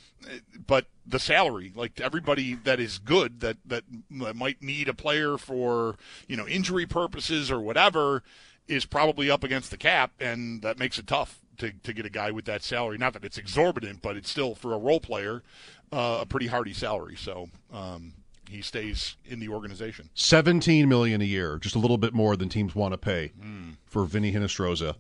but 0.68 0.86
the 1.06 1.20
salary, 1.20 1.72
like 1.76 2.02
everybody 2.02 2.56
that 2.56 2.80
is 2.80 2.98
good, 2.98 3.40
that 3.42 3.58
that 3.66 3.84
might 4.10 4.62
need 4.62 4.90
a 4.90 4.94
player 4.94 5.38
for 5.38 5.96
you 6.28 6.36
know 6.36 6.48
injury 6.48 6.86
purposes 6.86 7.50
or 7.52 7.60
whatever, 7.60 8.24
is 8.68 8.86
probably 8.86 9.30
up 9.32 9.44
against 9.44 9.72
the 9.72 9.78
cap, 9.78 10.12
and 10.20 10.62
that 10.64 10.78
makes 10.80 10.98
it 11.00 11.08
tough 11.08 11.40
to 11.60 11.72
to 11.84 11.94
get 11.94 12.06
a 12.06 12.10
guy 12.10 12.32
with 12.32 12.46
that 12.46 12.64
salary. 12.64 12.98
Not 12.98 13.14
that 13.14 13.24
it's 13.24 13.38
exorbitant, 13.38 14.02
but 14.02 14.18
it's 14.18 14.30
still 14.30 14.56
for 14.56 14.74
a 14.74 14.78
role 14.78 15.00
player 15.00 15.44
uh, 15.92 16.20
a 16.22 16.26
pretty 16.26 16.48
hardy 16.48 16.74
salary. 16.74 17.16
So 17.16 17.50
um, 17.72 18.14
he 18.50 18.62
stays 18.62 19.16
in 19.26 19.40
the 19.40 19.48
organization. 19.50 20.10
Seventeen 20.14 20.90
million 20.90 21.22
a 21.22 21.26
year, 21.26 21.58
just 21.60 21.76
a 21.76 21.80
little 21.80 21.98
bit 21.98 22.14
more 22.14 22.36
than 22.36 22.50
teams 22.50 22.76
want 22.76 22.94
to 22.94 22.98
pay 22.98 23.32
Hmm. 23.40 23.70
for 23.86 24.04
Vinny 24.06 24.34
Hinostroza. 24.34 24.96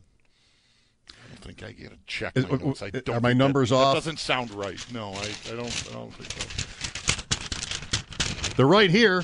I 1.27 1.29
don't 1.29 1.43
think 1.43 1.63
I 1.63 1.71
get 1.71 1.91
a 1.91 1.97
check. 2.07 2.33
Is- 2.35 2.47
My 2.47 2.57
notes. 2.57 2.81
I 2.81 2.87
are 2.87 3.01
don't 3.01 3.21
my 3.21 3.33
numbers 3.33 3.69
that, 3.69 3.75
off? 3.75 3.93
That 3.93 3.99
doesn't 3.99 4.17
sound 4.19 4.49
right. 4.51 4.83
No, 4.93 5.11
I, 5.11 5.29
I 5.51 5.55
don't. 5.55 5.83
I 5.89 5.93
don't 5.93 6.11
think 6.13 6.31
so. 6.31 6.47
They're 8.55 8.65
right 8.65 8.89
here. 8.89 9.23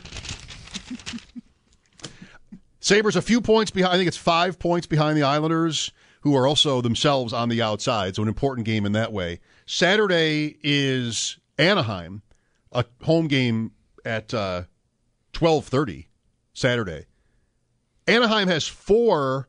Sabres 2.79 3.15
a 3.15 3.21
few 3.21 3.39
points 3.41 3.71
behind. 3.71 3.93
I 3.93 3.97
think 3.97 4.07
it's 4.09 4.17
five 4.17 4.59
points 4.59 4.85
behind 4.87 5.17
the 5.17 5.23
Islanders, 5.23 5.91
who 6.21 6.35
are 6.35 6.45
also 6.45 6.81
themselves 6.81 7.31
on 7.31 7.47
the 7.49 7.61
outside. 7.61 8.15
So 8.15 8.21
an 8.21 8.27
important 8.27 8.65
game 8.65 8.85
in 8.85 8.91
that 8.91 9.13
way. 9.13 9.39
Saturday 9.65 10.57
is 10.63 11.37
Anaheim, 11.57 12.21
a 12.71 12.83
home 13.03 13.27
game 13.27 13.71
at 14.03 14.33
uh, 14.33 14.63
twelve 15.31 15.65
thirty. 15.65 16.09
Saturday. 16.53 17.05
Anaheim 18.05 18.49
has 18.49 18.67
four 18.67 19.47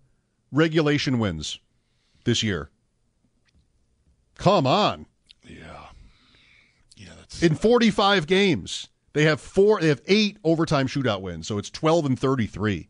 regulation 0.53 1.19
wins 1.19 1.59
this 2.25 2.43
year. 2.43 2.71
Come 4.37 4.67
on. 4.67 5.07
Yeah. 5.47 5.87
Yeah, 6.97 7.11
that's. 7.19 7.43
In 7.43 7.55
45 7.55 8.27
games, 8.27 8.89
they 9.13 9.25
have 9.25 9.41
four. 9.41 9.81
They 9.81 9.89
have 9.89 10.03
eight 10.07 10.39
overtime 10.45 10.89
shootout 10.89 11.21
wins, 11.21 11.47
so 11.47 11.59
it's 11.59 11.71
12 11.71 12.07
and 12.07 12.19
33. 12.19 12.89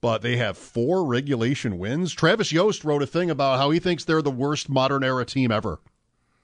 But 0.00 0.20
they 0.20 0.36
have 0.36 0.58
four 0.58 1.04
regulation 1.06 1.78
wins. 1.78 2.12
Travis 2.12 2.52
Yost 2.52 2.84
wrote 2.84 3.02
a 3.02 3.06
thing 3.06 3.30
about 3.30 3.58
how 3.58 3.70
he 3.70 3.78
thinks 3.78 4.04
they're 4.04 4.20
the 4.20 4.30
worst 4.30 4.68
modern 4.68 5.02
era 5.02 5.24
team 5.24 5.50
ever. 5.50 5.80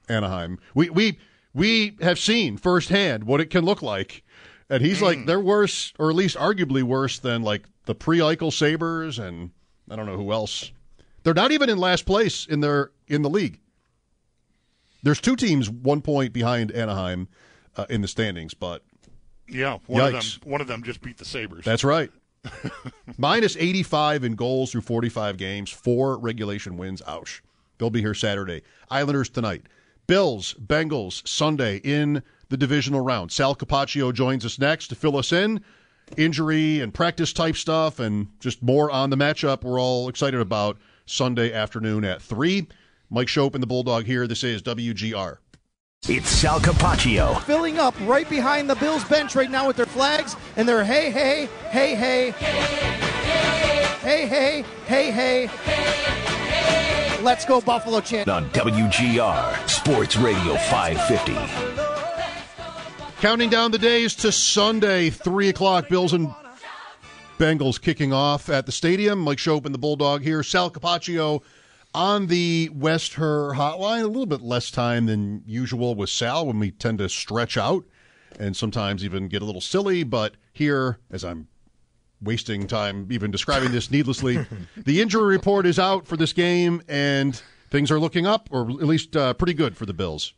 Anaheim. 0.08 0.58
We 0.74 0.88
we 0.90 1.18
we 1.54 1.96
have 2.00 2.18
seen 2.18 2.56
firsthand 2.56 3.24
what 3.24 3.40
it 3.40 3.50
can 3.50 3.64
look 3.64 3.82
like, 3.82 4.24
and 4.68 4.82
he's 4.82 5.02
like 5.02 5.18
mm. 5.18 5.26
they're 5.26 5.40
worse, 5.40 5.92
or 5.98 6.10
at 6.10 6.16
least 6.16 6.36
arguably 6.36 6.82
worse 6.82 7.18
than 7.18 7.42
like 7.42 7.64
the 7.84 7.94
pre-Eichel 7.94 8.52
Sabres 8.52 9.18
and 9.18 9.50
I 9.90 9.96
don't 9.96 10.06
know 10.06 10.16
who 10.16 10.32
else. 10.32 10.72
They're 11.22 11.34
not 11.34 11.52
even 11.52 11.68
in 11.68 11.78
last 11.78 12.06
place 12.06 12.46
in 12.46 12.60
their 12.60 12.90
in 13.08 13.22
the 13.22 13.30
league. 13.30 13.60
There's 15.02 15.20
two 15.20 15.36
teams 15.36 15.70
one 15.70 16.02
point 16.02 16.32
behind 16.32 16.72
Anaheim 16.72 17.28
uh, 17.76 17.86
in 17.88 18.02
the 18.02 18.08
standings, 18.08 18.54
but 18.54 18.82
yeah, 19.48 19.78
one 19.86 20.02
of 20.02 20.12
them. 20.12 20.50
One 20.50 20.60
of 20.60 20.66
them 20.66 20.82
just 20.82 21.00
beat 21.00 21.18
the 21.18 21.24
Sabres. 21.24 21.64
that's 21.64 21.84
right. 21.84 22.10
Minus 23.18 23.56
85 23.56 24.24
in 24.24 24.34
goals 24.34 24.72
through 24.72 24.80
45 24.80 25.36
games, 25.36 25.70
four 25.70 26.18
regulation 26.18 26.76
wins. 26.76 27.02
Ouch. 27.06 27.42
They'll 27.78 27.90
be 27.90 28.00
here 28.00 28.14
Saturday. 28.14 28.62
Islanders 28.90 29.28
tonight. 29.28 29.64
Bills, 30.06 30.54
Bengals, 30.54 31.26
Sunday 31.28 31.78
in 31.78 32.22
the 32.48 32.56
divisional 32.56 33.00
round. 33.00 33.30
Sal 33.30 33.54
Capaccio 33.54 34.12
joins 34.12 34.44
us 34.44 34.58
next 34.58 34.88
to 34.88 34.94
fill 34.94 35.16
us 35.16 35.32
in. 35.32 35.62
Injury 36.16 36.80
and 36.80 36.92
practice 36.92 37.32
type 37.32 37.56
stuff, 37.56 38.00
and 38.00 38.26
just 38.40 38.62
more 38.62 38.90
on 38.90 39.10
the 39.10 39.16
matchup 39.16 39.62
we're 39.62 39.80
all 39.80 40.08
excited 40.08 40.40
about 40.40 40.78
Sunday 41.06 41.52
afternoon 41.52 42.04
at 42.04 42.22
3. 42.22 42.68
Mike 43.10 43.28
Schopp 43.28 43.54
and 43.54 43.62
the 43.62 43.66
Bulldog 43.66 44.04
here. 44.04 44.26
This 44.26 44.44
is 44.44 44.62
WGR. 44.62 45.38
It's 46.08 46.28
Sal 46.28 46.60
Capaccio. 46.60 47.42
Filling 47.42 47.78
up 47.78 47.94
right 48.02 48.28
behind 48.28 48.70
the 48.70 48.74
Bills 48.76 49.04
bench 49.04 49.34
right 49.34 49.50
now 49.50 49.66
with 49.66 49.76
their 49.76 49.86
flags 49.86 50.34
and 50.56 50.66
their 50.68 50.82
hey, 50.84 51.10
hey, 51.10 51.48
hey, 51.70 51.94
hey. 51.94 52.30
Hey, 54.00 54.26
hey, 54.26 54.64
hey, 54.86 55.10
hey. 55.10 55.50
Let's 57.22 57.44
go, 57.44 57.60
Buffalo 57.60 58.00
Chant. 58.00 58.30
On 58.30 58.48
WGR, 58.50 59.68
Sports 59.68 60.16
Radio 60.16 60.56
550. 60.56 61.34
Counting 63.20 63.50
down 63.50 63.70
the 63.70 63.78
days 63.78 64.14
to 64.16 64.32
Sunday, 64.32 65.10
3 65.10 65.50
o'clock. 65.50 65.90
Bills 65.90 66.14
and 66.14 66.32
Bengals 67.40 67.80
kicking 67.80 68.12
off 68.12 68.50
at 68.50 68.66
the 68.66 68.72
stadium. 68.72 69.18
Mike 69.18 69.38
Schopp 69.38 69.64
and 69.64 69.74
the 69.74 69.78
Bulldog 69.78 70.20
here. 70.20 70.42
Sal 70.42 70.70
Capaccio 70.70 71.42
on 71.94 72.26
the 72.26 72.68
West 72.74 73.14
Her 73.14 73.54
hotline. 73.54 74.02
A 74.02 74.08
little 74.08 74.26
bit 74.26 74.42
less 74.42 74.70
time 74.70 75.06
than 75.06 75.42
usual 75.46 75.94
with 75.94 76.10
Sal 76.10 76.46
when 76.46 76.58
we 76.58 76.70
tend 76.70 76.98
to 76.98 77.08
stretch 77.08 77.56
out 77.56 77.86
and 78.38 78.54
sometimes 78.54 79.02
even 79.06 79.26
get 79.26 79.40
a 79.40 79.46
little 79.46 79.62
silly. 79.62 80.02
But 80.02 80.34
here, 80.52 80.98
as 81.10 81.24
I'm 81.24 81.48
wasting 82.20 82.66
time 82.66 83.08
even 83.10 83.30
describing 83.30 83.72
this 83.72 83.90
needlessly. 83.90 84.46
the 84.76 85.00
injury 85.00 85.22
report 85.22 85.64
is 85.64 85.78
out 85.78 86.06
for 86.06 86.18
this 86.18 86.34
game, 86.34 86.82
and 86.88 87.40
things 87.70 87.90
are 87.90 87.98
looking 87.98 88.26
up, 88.26 88.50
or 88.52 88.68
at 88.68 88.86
least 88.86 89.16
uh, 89.16 89.32
pretty 89.32 89.54
good 89.54 89.78
for 89.78 89.86
the 89.86 89.94
Bills. 89.94 90.34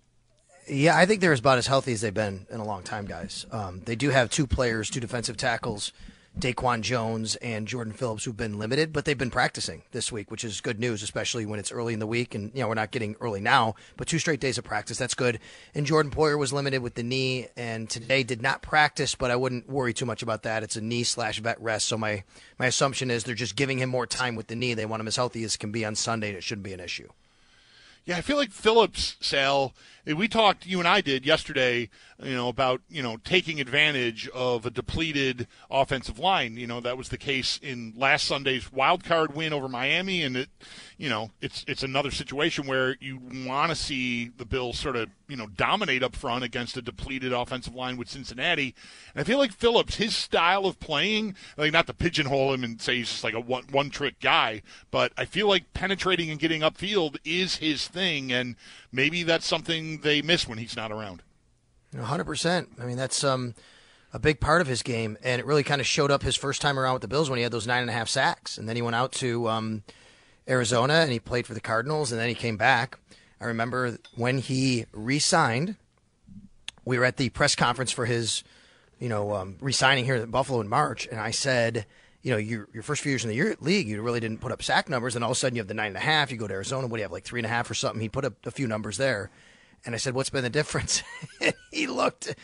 Yeah, 0.68 0.96
I 0.96 1.06
think 1.06 1.20
they're 1.20 1.32
about 1.32 1.58
as 1.58 1.66
healthy 1.66 1.94
as 1.94 2.00
they've 2.00 2.14
been 2.14 2.46
in 2.48 2.60
a 2.60 2.64
long 2.64 2.84
time, 2.84 3.06
guys. 3.06 3.44
Um, 3.50 3.82
they 3.86 3.96
do 3.96 4.10
have 4.10 4.30
two 4.30 4.46
players, 4.46 4.88
two 4.88 5.00
defensive 5.00 5.36
tackles 5.36 5.90
Daquan 6.38 6.80
Jones 6.80 7.36
and 7.36 7.68
Jordan 7.68 7.92
Phillips, 7.92 8.24
who've 8.24 8.36
been 8.36 8.58
limited, 8.58 8.92
but 8.92 9.04
they've 9.04 9.18
been 9.18 9.30
practicing 9.30 9.82
this 9.92 10.10
week, 10.10 10.30
which 10.30 10.44
is 10.44 10.62
good 10.62 10.80
news, 10.80 11.02
especially 11.02 11.44
when 11.44 11.58
it's 11.58 11.70
early 11.70 11.92
in 11.92 12.00
the 12.00 12.06
week. 12.06 12.34
And, 12.34 12.50
you 12.54 12.62
know, 12.62 12.68
we're 12.68 12.74
not 12.74 12.90
getting 12.90 13.16
early 13.20 13.40
now, 13.40 13.74
but 13.96 14.08
two 14.08 14.18
straight 14.18 14.40
days 14.40 14.56
of 14.56 14.64
practice. 14.64 14.96
That's 14.96 15.14
good. 15.14 15.38
And 15.74 15.84
Jordan 15.84 16.10
Poyer 16.10 16.38
was 16.38 16.52
limited 16.52 16.82
with 16.82 16.94
the 16.94 17.02
knee 17.02 17.48
and 17.56 17.88
today 17.88 18.22
did 18.22 18.40
not 18.40 18.62
practice, 18.62 19.14
but 19.14 19.30
I 19.30 19.36
wouldn't 19.36 19.68
worry 19.68 19.92
too 19.92 20.06
much 20.06 20.22
about 20.22 20.42
that. 20.44 20.62
It's 20.62 20.76
a 20.76 20.80
knee 20.80 21.04
slash 21.04 21.38
vet 21.38 21.60
rest. 21.60 21.86
So 21.86 21.98
my, 21.98 22.24
my 22.58 22.66
assumption 22.66 23.10
is 23.10 23.24
they're 23.24 23.34
just 23.34 23.56
giving 23.56 23.78
him 23.78 23.90
more 23.90 24.06
time 24.06 24.34
with 24.34 24.46
the 24.46 24.56
knee. 24.56 24.74
They 24.74 24.86
want 24.86 25.00
him 25.00 25.08
as 25.08 25.16
healthy 25.16 25.44
as 25.44 25.56
can 25.56 25.70
be 25.70 25.84
on 25.84 25.94
Sunday, 25.94 26.28
and 26.28 26.36
it 26.36 26.42
shouldn't 26.42 26.64
be 26.64 26.72
an 26.72 26.80
issue. 26.80 27.08
Yeah, 28.04 28.16
I 28.16 28.20
feel 28.20 28.36
like 28.36 28.50
Phillips, 28.50 29.16
Sal, 29.20 29.74
we 30.04 30.26
talked, 30.26 30.66
you 30.66 30.80
and 30.80 30.88
I 30.88 31.00
did 31.00 31.24
yesterday, 31.24 31.88
you 32.20 32.34
know, 32.34 32.48
about, 32.48 32.80
you 32.88 33.02
know, 33.02 33.18
taking 33.18 33.60
advantage 33.60 34.28
of 34.30 34.66
a 34.66 34.70
depleted 34.70 35.46
offensive 35.70 36.18
line. 36.18 36.56
You 36.56 36.66
know, 36.66 36.80
that 36.80 36.98
was 36.98 37.10
the 37.10 37.18
case 37.18 37.60
in 37.62 37.94
last 37.96 38.26
Sunday's 38.26 38.72
wild 38.72 39.04
card 39.04 39.36
win 39.36 39.52
over 39.52 39.68
Miami. 39.68 40.22
And 40.22 40.36
it, 40.36 40.48
you 40.98 41.08
know, 41.08 41.30
it's, 41.40 41.64
it's 41.68 41.84
another 41.84 42.10
situation 42.10 42.66
where 42.66 42.96
you 43.00 43.20
want 43.46 43.70
to 43.70 43.76
see 43.76 44.30
the 44.36 44.44
Bills 44.44 44.78
sort 44.78 44.96
of, 44.96 45.08
you 45.28 45.36
know, 45.36 45.46
dominate 45.46 46.02
up 46.02 46.16
front 46.16 46.42
against 46.42 46.76
a 46.76 46.82
depleted 46.82 47.32
offensive 47.32 47.74
line 47.74 47.96
with 47.96 48.08
Cincinnati. 48.08 48.74
And 49.14 49.20
I 49.20 49.24
feel 49.24 49.38
like 49.38 49.52
Phillips, 49.52 49.96
his 49.96 50.16
style 50.16 50.66
of 50.66 50.80
playing, 50.80 51.36
like 51.56 51.72
not 51.72 51.86
to 51.86 51.94
pigeonhole 51.94 52.52
him 52.52 52.64
and 52.64 52.80
say 52.80 52.96
he's 52.96 53.08
just 53.08 53.24
like 53.24 53.34
a 53.34 53.40
one, 53.40 53.64
one 53.70 53.90
trick 53.90 54.18
guy, 54.20 54.62
but 54.90 55.12
I 55.16 55.24
feel 55.24 55.46
like 55.46 55.72
penetrating 55.74 56.28
and 56.30 56.40
getting 56.40 56.62
upfield 56.62 57.18
is 57.24 57.56
his 57.56 57.86
thing. 57.92 58.32
And, 58.32 58.56
maybe 58.92 59.22
that's 59.22 59.46
something 59.46 59.98
they 60.02 60.22
miss 60.22 60.46
when 60.46 60.58
he's 60.58 60.76
not 60.76 60.92
around. 60.92 61.22
100%. 61.94 62.66
I 62.80 62.84
mean, 62.84 62.96
that's 62.96 63.24
um, 63.24 63.54
a 64.12 64.18
big 64.18 64.38
part 64.38 64.60
of 64.60 64.66
his 64.66 64.82
game, 64.82 65.18
and 65.22 65.40
it 65.40 65.46
really 65.46 65.62
kind 65.62 65.80
of 65.80 65.86
showed 65.86 66.10
up 66.10 66.22
his 66.22 66.36
first 66.36 66.60
time 66.60 66.78
around 66.78 66.94
with 66.94 67.02
the 67.02 67.08
Bills 67.08 67.28
when 67.28 67.38
he 67.38 67.42
had 67.42 67.52
those 67.52 67.66
nine 67.66 67.80
and 67.80 67.90
a 67.90 67.94
half 67.94 68.08
sacks. 68.08 68.58
And 68.58 68.68
then 68.68 68.76
he 68.76 68.82
went 68.82 68.96
out 68.96 69.12
to 69.12 69.48
um, 69.48 69.82
Arizona 70.48 70.94
and 70.94 71.10
he 71.10 71.18
played 71.18 71.46
for 71.46 71.54
the 71.54 71.60
Cardinals, 71.60 72.12
and 72.12 72.20
then 72.20 72.28
he 72.28 72.34
came 72.34 72.56
back. 72.56 72.98
I 73.40 73.46
remember 73.46 73.98
when 74.14 74.38
he 74.38 74.86
re 74.92 75.18
signed, 75.18 75.76
we 76.84 76.98
were 76.98 77.04
at 77.04 77.16
the 77.16 77.28
press 77.30 77.54
conference 77.56 77.90
for 77.90 78.06
his, 78.06 78.44
you 79.00 79.08
know, 79.08 79.34
um, 79.34 79.56
re 79.60 79.72
signing 79.72 80.04
here 80.04 80.14
at 80.14 80.30
Buffalo 80.30 80.60
in 80.60 80.68
March, 80.68 81.08
and 81.10 81.18
I 81.18 81.32
said, 81.32 81.86
you 82.22 82.30
know, 82.30 82.36
your, 82.36 82.68
your 82.72 82.82
first 82.82 83.02
few 83.02 83.10
years 83.10 83.24
in 83.24 83.30
the 83.30 83.56
league, 83.60 83.88
you 83.88 84.00
really 84.00 84.20
didn't 84.20 84.40
put 84.40 84.52
up 84.52 84.62
sack 84.62 84.88
numbers. 84.88 85.16
And 85.16 85.24
all 85.24 85.30
of 85.30 85.36
a 85.36 85.38
sudden 85.38 85.56
you 85.56 85.60
have 85.60 85.68
the 85.68 85.74
nine 85.74 85.88
and 85.88 85.96
a 85.96 86.00
half. 86.00 86.30
You 86.30 86.36
go 86.36 86.46
to 86.46 86.54
Arizona, 86.54 86.86
what 86.86 86.96
do 86.96 87.00
you 87.00 87.04
have, 87.04 87.12
like 87.12 87.24
three 87.24 87.40
and 87.40 87.46
a 87.46 87.50
half 87.50 87.70
or 87.70 87.74
something? 87.74 88.00
He 88.00 88.08
put 88.08 88.24
up 88.24 88.46
a 88.46 88.50
few 88.50 88.66
numbers 88.66 88.96
there. 88.96 89.30
And 89.84 89.94
I 89.94 89.98
said, 89.98 90.14
what's 90.14 90.30
been 90.30 90.44
the 90.44 90.50
difference? 90.50 91.02
he 91.72 91.88
looked 91.88 92.34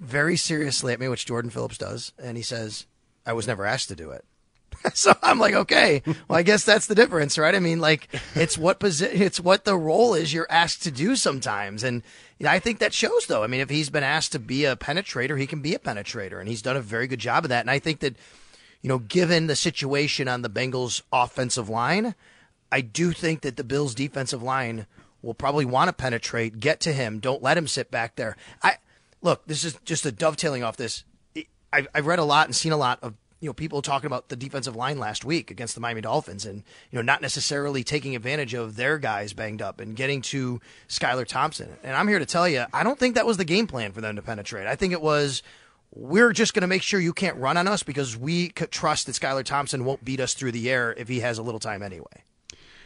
very 0.00 0.36
seriously 0.36 0.92
at 0.92 1.00
me, 1.00 1.08
which 1.08 1.26
Jordan 1.26 1.50
Phillips 1.50 1.78
does. 1.78 2.12
And 2.18 2.36
he 2.36 2.42
says, 2.42 2.86
I 3.24 3.32
was 3.32 3.46
never 3.46 3.64
asked 3.64 3.88
to 3.88 3.96
do 3.96 4.10
it. 4.10 4.24
so 4.94 5.12
I'm 5.22 5.38
like, 5.38 5.54
okay, 5.54 6.02
well, 6.06 6.38
I 6.38 6.42
guess 6.42 6.64
that's 6.64 6.86
the 6.86 6.94
difference, 6.94 7.38
right? 7.38 7.54
I 7.54 7.60
mean, 7.60 7.80
like, 7.80 8.08
it's 8.34 8.58
what 8.58 8.80
posi- 8.80 9.20
it's 9.20 9.40
what 9.40 9.64
the 9.64 9.76
role 9.76 10.14
is 10.14 10.32
you're 10.32 10.50
asked 10.50 10.82
to 10.84 10.90
do 10.90 11.16
sometimes, 11.16 11.82
and 11.82 12.02
you 12.38 12.44
know, 12.44 12.50
I 12.50 12.58
think 12.58 12.78
that 12.78 12.92
shows, 12.92 13.26
though. 13.26 13.42
I 13.42 13.46
mean, 13.46 13.60
if 13.60 13.70
he's 13.70 13.90
been 13.90 14.04
asked 14.04 14.32
to 14.32 14.38
be 14.38 14.64
a 14.64 14.76
penetrator, 14.76 15.38
he 15.38 15.46
can 15.46 15.60
be 15.60 15.74
a 15.74 15.78
penetrator, 15.78 16.38
and 16.38 16.48
he's 16.48 16.62
done 16.62 16.76
a 16.76 16.80
very 16.80 17.06
good 17.06 17.18
job 17.18 17.44
of 17.44 17.48
that. 17.48 17.62
And 17.62 17.70
I 17.70 17.78
think 17.78 18.00
that 18.00 18.16
you 18.82 18.88
know, 18.88 18.98
given 18.98 19.46
the 19.46 19.56
situation 19.56 20.28
on 20.28 20.42
the 20.42 20.50
Bengals 20.50 21.02
offensive 21.12 21.68
line, 21.68 22.14
I 22.70 22.80
do 22.80 23.12
think 23.12 23.40
that 23.42 23.56
the 23.56 23.64
Bills 23.64 23.94
defensive 23.94 24.42
line 24.42 24.86
will 25.22 25.34
probably 25.34 25.64
want 25.64 25.88
to 25.88 25.92
penetrate, 25.92 26.60
get 26.60 26.80
to 26.80 26.92
him, 26.92 27.18
don't 27.18 27.42
let 27.42 27.58
him 27.58 27.66
sit 27.66 27.90
back 27.90 28.16
there. 28.16 28.36
I 28.62 28.76
look, 29.22 29.46
this 29.46 29.64
is 29.64 29.78
just 29.84 30.06
a 30.06 30.12
dovetailing 30.12 30.62
off 30.62 30.76
this. 30.76 31.04
I've, 31.72 31.88
I've 31.94 32.06
read 32.06 32.18
a 32.18 32.24
lot 32.24 32.46
and 32.46 32.54
seen 32.54 32.72
a 32.72 32.76
lot 32.76 33.00
of 33.02 33.14
you 33.40 33.48
know 33.48 33.52
people 33.52 33.82
talking 33.82 34.06
about 34.06 34.28
the 34.28 34.36
defensive 34.36 34.74
line 34.74 34.98
last 34.98 35.24
week 35.24 35.50
against 35.50 35.74
the 35.74 35.80
Miami 35.80 36.00
Dolphins, 36.00 36.44
and 36.46 36.62
you 36.90 36.96
know 36.96 37.02
not 37.02 37.20
necessarily 37.22 37.84
taking 37.84 38.16
advantage 38.16 38.54
of 38.54 38.76
their 38.76 38.98
guys 38.98 39.32
banged 39.32 39.62
up 39.62 39.80
and 39.80 39.96
getting 39.96 40.22
to 40.22 40.60
Skylar 40.88 41.26
Thompson. 41.26 41.68
And 41.82 41.96
I'm 41.96 42.08
here 42.08 42.18
to 42.18 42.26
tell 42.26 42.48
you, 42.48 42.64
I 42.72 42.84
don't 42.84 42.98
think 42.98 43.14
that 43.14 43.26
was 43.26 43.36
the 43.36 43.44
game 43.44 43.66
plan 43.66 43.92
for 43.92 44.00
them 44.00 44.16
to 44.16 44.22
penetrate. 44.22 44.66
I 44.66 44.76
think 44.76 44.92
it 44.92 45.02
was 45.02 45.42
we're 45.90 46.32
just 46.32 46.54
going 46.54 46.62
to 46.62 46.68
make 46.68 46.82
sure 46.82 47.00
you 47.00 47.12
can't 47.12 47.36
run 47.36 47.56
on 47.56 47.66
us 47.66 47.82
because 47.82 48.16
we 48.16 48.48
trust 48.50 49.06
that 49.06 49.12
Skylar 49.12 49.44
Thompson 49.44 49.84
won't 49.84 50.04
beat 50.04 50.20
us 50.20 50.34
through 50.34 50.52
the 50.52 50.70
air 50.70 50.94
if 50.96 51.08
he 51.08 51.20
has 51.20 51.38
a 51.38 51.42
little 51.42 51.60
time 51.60 51.82
anyway. 51.82 52.24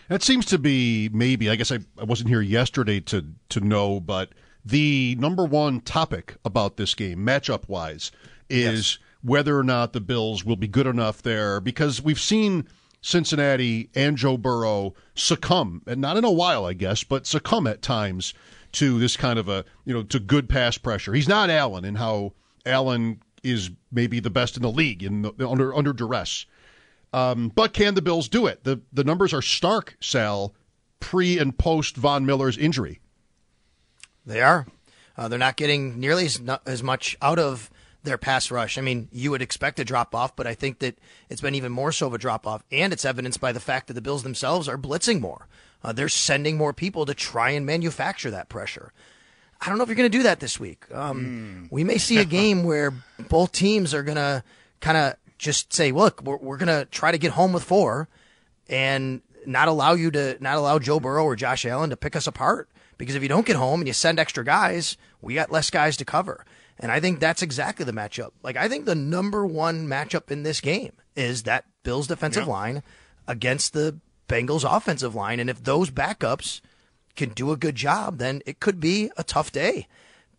That 0.09 0.23
seems 0.23 0.47
to 0.47 0.59
be 0.59 1.09
maybe. 1.13 1.49
I 1.49 1.57
guess 1.57 1.73
I, 1.73 1.79
I 1.99 2.05
wasn't 2.05 2.29
here 2.29 2.41
yesterday 2.41 3.01
to 3.01 3.25
to 3.51 3.61
know, 3.61 4.01
but 4.01 4.31
the 4.65 5.17
number 5.19 5.45
one 5.45 5.81
topic 5.81 6.37
about 6.45 6.77
this 6.77 6.95
game, 6.95 7.19
matchup 7.21 7.69
wise, 7.69 8.13
is 8.49 8.73
yes. 8.73 8.99
whether 9.23 9.59
or 9.59 9.63
not 9.65 9.93
the 9.93 10.01
Bills 10.01 10.45
will 10.45 10.57
be 10.57 10.69
good 10.69 10.87
enough 10.87 11.23
there 11.23 11.61
because 11.61 12.03
we've 12.03 12.21
seen 12.21 12.69
Cincinnati 13.01 13.91
and 13.95 14.17
Joe 14.17 14.37
Burrow 14.37 14.95
succumb, 15.15 15.83
and 15.87 16.01
not 16.01 16.17
in 16.17 16.25
a 16.25 16.31
while, 16.31 16.65
I 16.65 16.73
guess, 16.73 17.05
but 17.05 17.27
succumb 17.27 17.67
at 17.67 17.83
times 17.83 18.35
to 18.73 18.99
this 18.99 19.17
kind 19.17 19.39
of 19.39 19.49
a 19.49 19.65
you 19.85 19.95
know 19.95 20.03
to 20.05 20.21
good 20.21 20.49
pass 20.49 20.79
pressure. 20.79 21.13
He's 21.15 21.29
not 21.29 21.51
Allen 21.51 21.85
in 21.85 21.97
how 21.97 22.33
Allen 22.67 23.23
is 23.43 23.71
maybe 23.91 24.21
the 24.21 24.31
best 24.31 24.57
in 24.57 24.63
the 24.63 24.71
league 24.71 25.03
in 25.03 25.23
the, 25.23 25.49
under 25.49 25.75
under 25.75 25.93
duress. 25.93 26.47
Um, 27.13 27.51
but 27.55 27.73
can 27.73 27.95
the 27.95 28.03
Bills 28.03 28.29
do 28.29 28.47
it? 28.47 28.65
The 28.65 28.81
the 28.93 29.05
numbers 29.05 29.35
are 29.35 29.43
stark, 29.43 29.97
Sal, 30.01 30.55
pre 31.01 31.39
and 31.39 31.57
post 31.57 31.97
Von 31.97 32.25
Miller's 32.25 32.57
injury. 32.57 33.01
They 34.25 34.41
are. 34.41 34.67
Uh, 35.17 35.29
they're 35.29 35.39
not 35.39 35.57
getting 35.57 36.01
nearly 36.01 36.25
as, 36.25 36.41
as 36.65 36.83
much 36.83 37.17
out 37.21 37.39
of 37.39 37.71
their 38.03 38.19
pass 38.19 38.51
rush. 38.51 38.79
I 38.79 38.81
mean, 38.81 39.09
you 39.13 39.31
would 39.31 39.43
expect 39.43 39.79
a 39.79 39.85
drop 39.85 40.15
off, 40.15 40.35
but 40.35 40.47
I 40.47 40.55
think 40.55 40.79
that 40.81 40.99
it's 41.29 41.41
been 41.41 41.55
even 41.55 41.71
more 41.71 41.93
so 41.93 42.07
of 42.07 42.15
a 42.15 42.19
drop 42.19 42.47
off, 42.47 42.65
and 42.73 42.93
it's 42.93 43.05
evidenced 43.05 43.41
by 43.41 43.53
the 43.53 43.61
fact 43.61 43.87
that 43.89 43.95
the 43.95 44.01
Bills 44.01 44.23
themselves 44.23 44.69
are 44.69 44.79
blitzing 44.79 45.21
more. 45.21 45.49
Uh, 45.85 45.93
they're 45.93 46.09
sending 46.09 46.57
more 46.57 46.73
people 46.73 47.05
to 47.07 47.15
try 47.15 47.51
and 47.51 47.67
manufacture 47.67 48.31
that 48.31 48.49
pressure. 48.49 48.93
I 49.63 49.69
don't 49.69 49.79
know 49.79 49.85
if 49.85 49.89
you're 49.89 49.97
going 49.97 50.11
to 50.11 50.19
do 50.19 50.25
that 50.25 50.41
this 50.41 50.59
week. 50.59 50.85
Um, 50.93 51.67
mm. 51.69 51.73
We 51.73 51.85
may 51.85 51.99
see 51.99 52.19
a 52.19 52.25
game 52.41 52.65
where 52.65 52.93
both 53.29 53.53
teams 53.53 53.95
are 53.95 54.03
going 54.03 54.17
to 54.17 54.43
kind 54.81 54.99
of 54.99 55.15
just 55.39 55.73
say, 55.73 55.93
"Look, 55.93 56.23
we're, 56.23 56.37
we're 56.37 56.57
going 56.57 56.67
to 56.67 56.85
try 56.87 57.13
to 57.13 57.19
get 57.19 57.33
home 57.33 57.53
with 57.53 57.63
four, 57.63 58.09
and 58.69 59.23
not 59.47 59.69
allow 59.69 59.93
you 59.93 60.11
to 60.11 60.37
not 60.41 60.57
allow 60.57 60.81
Joe 60.81 60.99
Burrow 60.99 61.25
or 61.25 61.37
Josh 61.37 61.65
Allen 61.65 61.91
to 61.91 61.97
pick 61.97 62.17
us 62.17 62.27
apart." 62.27 62.69
Because 62.99 63.15
if 63.15 63.23
you 63.23 63.29
don't 63.29 63.47
get 63.47 63.57
home 63.57 63.81
and 63.81 63.87
you 63.89 63.95
send 63.95 64.19
extra 64.19 64.45
guys, 64.45 64.97
we 65.21 65.35
got 65.35 65.51
less 65.51 65.71
guys 65.71 65.97
to 65.97 66.05
cover. 66.05 66.45
And 66.79 66.91
I 66.91 67.01
think 67.01 67.21
that's 67.21 67.43
exactly 67.43 67.85
the 67.85 67.93
matchup. 67.93 68.31
Like 68.43 68.57
I 68.57 68.69
think 68.69 68.85
the 68.85 68.95
number 68.95 69.47
one 69.47 69.87
matchup 69.87 70.31
in 70.31 70.43
this 70.43 70.61
game 70.61 70.93
is 71.17 71.45
that 71.45 71.65
Bills 71.83 72.07
defensive 72.07 72.47
yeah. 72.47 72.53
line 72.53 72.83
against 73.27 73.73
the 73.73 73.99
Bengals 74.29 74.65
offensive 74.65 75.15
line. 75.15 75.41
And 75.41 75.51
if 75.51 75.63
those 75.63 75.91
backups 75.91 76.61
can 77.17 77.31
do 77.31 77.53
a 77.53 77.57
good 77.57 77.75
job, 77.75 78.19
then 78.19 78.43
it 78.47 78.61
could 78.61 78.81
be 78.81 79.11
a 79.17 79.25
tough 79.25 79.53
day. 79.53 79.87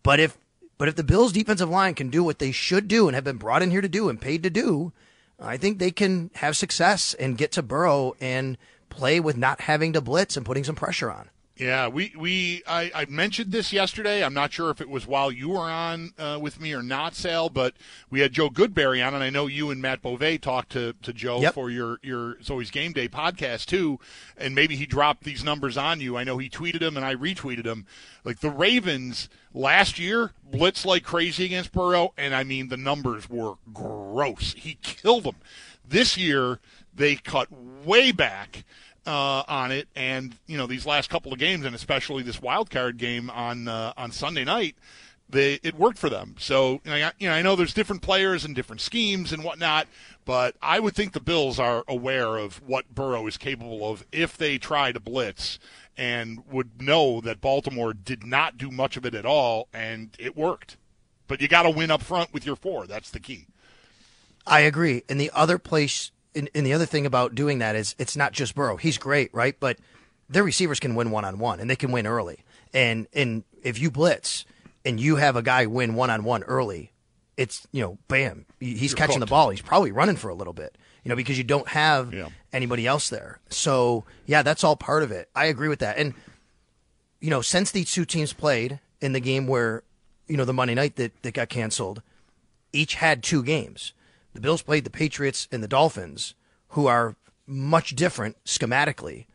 But 0.02 0.20
if 0.20 0.38
but 0.76 0.88
if 0.88 0.96
the 0.96 1.04
Bills 1.04 1.32
defensive 1.32 1.70
line 1.70 1.94
can 1.94 2.10
do 2.10 2.24
what 2.24 2.40
they 2.40 2.50
should 2.50 2.88
do 2.88 3.06
and 3.06 3.14
have 3.14 3.24
been 3.24 3.36
brought 3.36 3.62
in 3.62 3.70
here 3.70 3.80
to 3.80 3.88
do 3.88 4.08
and 4.08 4.20
paid 4.20 4.42
to 4.42 4.50
do, 4.50 4.92
I 5.38 5.56
think 5.56 5.78
they 5.78 5.90
can 5.90 6.30
have 6.34 6.56
success 6.56 7.14
and 7.14 7.38
get 7.38 7.52
to 7.52 7.62
Burrow 7.62 8.16
and 8.20 8.58
play 8.88 9.20
with 9.20 9.36
not 9.36 9.62
having 9.62 9.92
to 9.92 10.00
blitz 10.00 10.36
and 10.36 10.44
putting 10.44 10.64
some 10.64 10.74
pressure 10.74 11.10
on. 11.10 11.30
Yeah, 11.56 11.86
we 11.86 12.12
we 12.18 12.64
I, 12.66 12.90
I, 12.92 13.04
mentioned 13.04 13.52
this 13.52 13.72
yesterday. 13.72 14.24
I'm 14.24 14.34
not 14.34 14.52
sure 14.52 14.70
if 14.70 14.80
it 14.80 14.90
was 14.90 15.06
while 15.06 15.30
you 15.30 15.50
were 15.50 15.70
on 15.70 16.12
uh, 16.18 16.36
with 16.42 16.60
me 16.60 16.72
or 16.72 16.82
not, 16.82 17.14
Sal, 17.14 17.48
but 17.48 17.74
we 18.10 18.18
had 18.18 18.32
Joe 18.32 18.50
Goodberry 18.50 19.06
on, 19.06 19.14
and 19.14 19.22
I 19.22 19.30
know 19.30 19.46
you 19.46 19.70
and 19.70 19.80
Matt 19.80 20.02
Bove 20.02 20.40
talked 20.40 20.72
to, 20.72 20.94
to 21.02 21.12
Joe 21.12 21.42
yep. 21.42 21.54
for 21.54 21.70
your 21.70 22.00
your 22.02 22.32
It's 22.32 22.50
Always 22.50 22.72
Game 22.72 22.92
Day 22.92 23.08
podcast 23.08 23.66
too, 23.66 24.00
and 24.36 24.56
maybe 24.56 24.74
he 24.74 24.84
dropped 24.84 25.22
these 25.22 25.44
numbers 25.44 25.76
on 25.76 26.00
you. 26.00 26.16
I 26.16 26.24
know 26.24 26.38
he 26.38 26.50
tweeted 26.50 26.80
them 26.80 26.96
and 26.96 27.06
I 27.06 27.14
retweeted 27.14 27.62
them. 27.62 27.86
Like 28.24 28.40
the 28.40 28.50
Ravens 28.50 29.28
last 29.52 29.96
year 29.96 30.32
blitz 30.50 30.84
like 30.84 31.04
crazy 31.04 31.44
against 31.44 31.70
Burrow, 31.70 32.14
and 32.18 32.34
I 32.34 32.42
mean 32.42 32.66
the 32.66 32.76
numbers 32.76 33.30
were 33.30 33.54
gross. 33.72 34.54
He 34.58 34.78
killed 34.82 35.22
them. 35.22 35.36
This 35.88 36.16
year 36.16 36.58
they 36.92 37.14
cut 37.14 37.48
way 37.52 38.10
back 38.10 38.64
uh, 39.06 39.42
on 39.48 39.72
it, 39.72 39.88
and 39.94 40.36
you 40.46 40.56
know 40.56 40.66
these 40.66 40.86
last 40.86 41.10
couple 41.10 41.32
of 41.32 41.38
games, 41.38 41.64
and 41.64 41.74
especially 41.74 42.22
this 42.22 42.40
wild 42.40 42.70
card 42.70 42.96
game 42.96 43.30
on 43.30 43.68
uh, 43.68 43.92
on 43.96 44.12
Sunday 44.12 44.44
night, 44.44 44.76
they 45.28 45.60
it 45.62 45.74
worked 45.78 45.98
for 45.98 46.08
them. 46.08 46.36
So 46.38 46.80
you 46.84 46.90
know, 46.90 46.94
I, 46.94 47.12
you 47.18 47.28
know, 47.28 47.34
I 47.34 47.42
know 47.42 47.56
there's 47.56 47.74
different 47.74 48.02
players 48.02 48.44
and 48.44 48.54
different 48.54 48.80
schemes 48.80 49.32
and 49.32 49.44
whatnot, 49.44 49.86
but 50.24 50.56
I 50.62 50.80
would 50.80 50.94
think 50.94 51.12
the 51.12 51.20
Bills 51.20 51.58
are 51.58 51.84
aware 51.88 52.36
of 52.36 52.62
what 52.66 52.94
Burrow 52.94 53.26
is 53.26 53.36
capable 53.36 53.90
of 53.90 54.04
if 54.12 54.36
they 54.36 54.58
try 54.58 54.92
to 54.92 55.00
blitz, 55.00 55.58
and 55.96 56.42
would 56.50 56.80
know 56.80 57.20
that 57.20 57.40
Baltimore 57.40 57.92
did 57.92 58.24
not 58.24 58.58
do 58.58 58.70
much 58.70 58.96
of 58.96 59.04
it 59.04 59.14
at 59.14 59.26
all, 59.26 59.68
and 59.72 60.16
it 60.18 60.36
worked. 60.36 60.76
But 61.26 61.40
you 61.40 61.48
got 61.48 61.62
to 61.62 61.70
win 61.70 61.90
up 61.90 62.02
front 62.02 62.32
with 62.32 62.44
your 62.44 62.56
four. 62.56 62.86
That's 62.86 63.10
the 63.10 63.20
key. 63.20 63.46
I 64.46 64.60
agree. 64.60 65.04
And 65.08 65.18
the 65.18 65.30
other 65.32 65.58
place, 65.58 66.10
and, 66.34 66.50
and 66.54 66.66
the 66.66 66.72
other 66.72 66.86
thing 66.86 67.06
about 67.06 67.34
doing 67.34 67.58
that 67.58 67.76
is 67.76 67.94
it's 67.98 68.16
not 68.16 68.32
just 68.32 68.54
Burrow. 68.54 68.76
He's 68.76 68.98
great, 68.98 69.32
right? 69.34 69.56
But 69.58 69.78
their 70.28 70.42
receivers 70.44 70.80
can 70.80 70.94
win 70.94 71.10
one 71.10 71.24
on 71.24 71.38
one, 71.38 71.60
and 71.60 71.68
they 71.68 71.76
can 71.76 71.92
win 71.92 72.06
early. 72.06 72.40
And 72.72 73.06
and 73.12 73.44
if 73.62 73.78
you 73.78 73.90
blitz 73.90 74.44
and 74.84 74.98
you 74.98 75.16
have 75.16 75.36
a 75.36 75.42
guy 75.42 75.66
win 75.66 75.94
one 75.94 76.10
on 76.10 76.24
one 76.24 76.42
early, 76.44 76.92
it's 77.36 77.66
you 77.72 77.82
know, 77.82 77.98
bam, 78.08 78.46
he's 78.60 78.90
You're 78.90 78.96
catching 78.96 79.20
the 79.20 79.26
ball. 79.26 79.50
He's 79.50 79.60
probably 79.62 79.92
running 79.92 80.16
for 80.16 80.28
a 80.28 80.34
little 80.34 80.52
bit, 80.52 80.76
you 81.04 81.08
know, 81.08 81.16
because 81.16 81.38
you 81.38 81.44
don't 81.44 81.68
have 81.68 82.12
Yeah. 82.12 82.28
anybody 82.52 82.86
else 82.86 83.08
there. 83.08 83.40
So 83.50 84.04
yeah, 84.26 84.42
that's 84.42 84.64
all 84.64 84.76
part 84.76 85.02
of 85.02 85.10
it. 85.12 85.28
I 85.34 85.46
agree 85.46 85.68
with 85.68 85.78
that. 85.80 85.98
And 85.98 86.14
you 87.20 87.30
know, 87.30 87.40
since 87.40 87.70
these 87.70 87.90
two 87.92 88.04
teams 88.04 88.32
played 88.32 88.80
in 89.00 89.12
the 89.12 89.20
game 89.20 89.46
where, 89.46 89.82
you 90.26 90.36
know, 90.36 90.44
the 90.44 90.52
Monday 90.52 90.74
night 90.74 90.96
that, 90.96 91.12
that 91.22 91.32
got 91.32 91.48
canceled, 91.48 92.02
each 92.72 92.94
had 92.96 93.22
two 93.22 93.42
games. 93.42 93.92
The 94.34 94.40
Bills 94.40 94.62
played 94.62 94.84
the 94.84 94.90
Patriots 94.90 95.48
and 95.50 95.62
the 95.62 95.68
Dolphins, 95.68 96.34
who 96.70 96.86
are 96.86 97.16
much 97.46 97.94
different 97.94 98.36
schematically. 98.44 99.26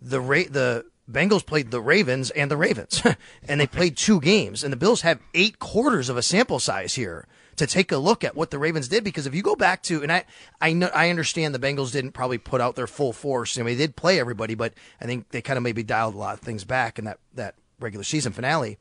The 0.00 0.20
Ra- 0.20 0.48
the 0.50 0.86
Bengals 1.10 1.44
played 1.44 1.70
the 1.70 1.80
Ravens 1.80 2.30
and 2.30 2.50
the 2.50 2.56
Ravens, 2.56 3.02
and 3.48 3.60
they 3.60 3.66
played 3.66 3.96
two 3.96 4.20
games. 4.20 4.64
And 4.64 4.72
the 4.72 4.78
Bills 4.78 5.02
have 5.02 5.20
eight 5.34 5.58
quarters 5.58 6.08
of 6.08 6.16
a 6.16 6.22
sample 6.22 6.58
size 6.58 6.94
here 6.94 7.26
to 7.56 7.66
take 7.66 7.92
a 7.92 7.98
look 7.98 8.24
at 8.24 8.34
what 8.34 8.50
the 8.50 8.58
Ravens 8.58 8.88
did. 8.88 9.04
Because 9.04 9.26
if 9.26 9.34
you 9.34 9.42
go 9.42 9.56
back 9.56 9.82
to, 9.84 10.02
and 10.02 10.10
I, 10.10 10.24
I 10.60 10.72
know, 10.72 10.90
I 10.94 11.10
understand 11.10 11.54
the 11.54 11.58
Bengals 11.58 11.92
didn't 11.92 12.12
probably 12.12 12.38
put 12.38 12.62
out 12.62 12.76
their 12.76 12.86
full 12.86 13.12
force. 13.12 13.58
I 13.58 13.62
mean, 13.62 13.76
they 13.76 13.86
did 13.86 13.96
play 13.96 14.18
everybody, 14.18 14.54
but 14.54 14.72
I 15.00 15.04
think 15.04 15.28
they 15.30 15.42
kind 15.42 15.56
of 15.58 15.62
maybe 15.62 15.82
dialed 15.82 16.14
a 16.14 16.18
lot 16.18 16.34
of 16.34 16.40
things 16.40 16.64
back 16.64 16.98
in 16.98 17.04
that 17.04 17.18
that 17.34 17.56
regular 17.78 18.04
season 18.04 18.32
finale. 18.32 18.78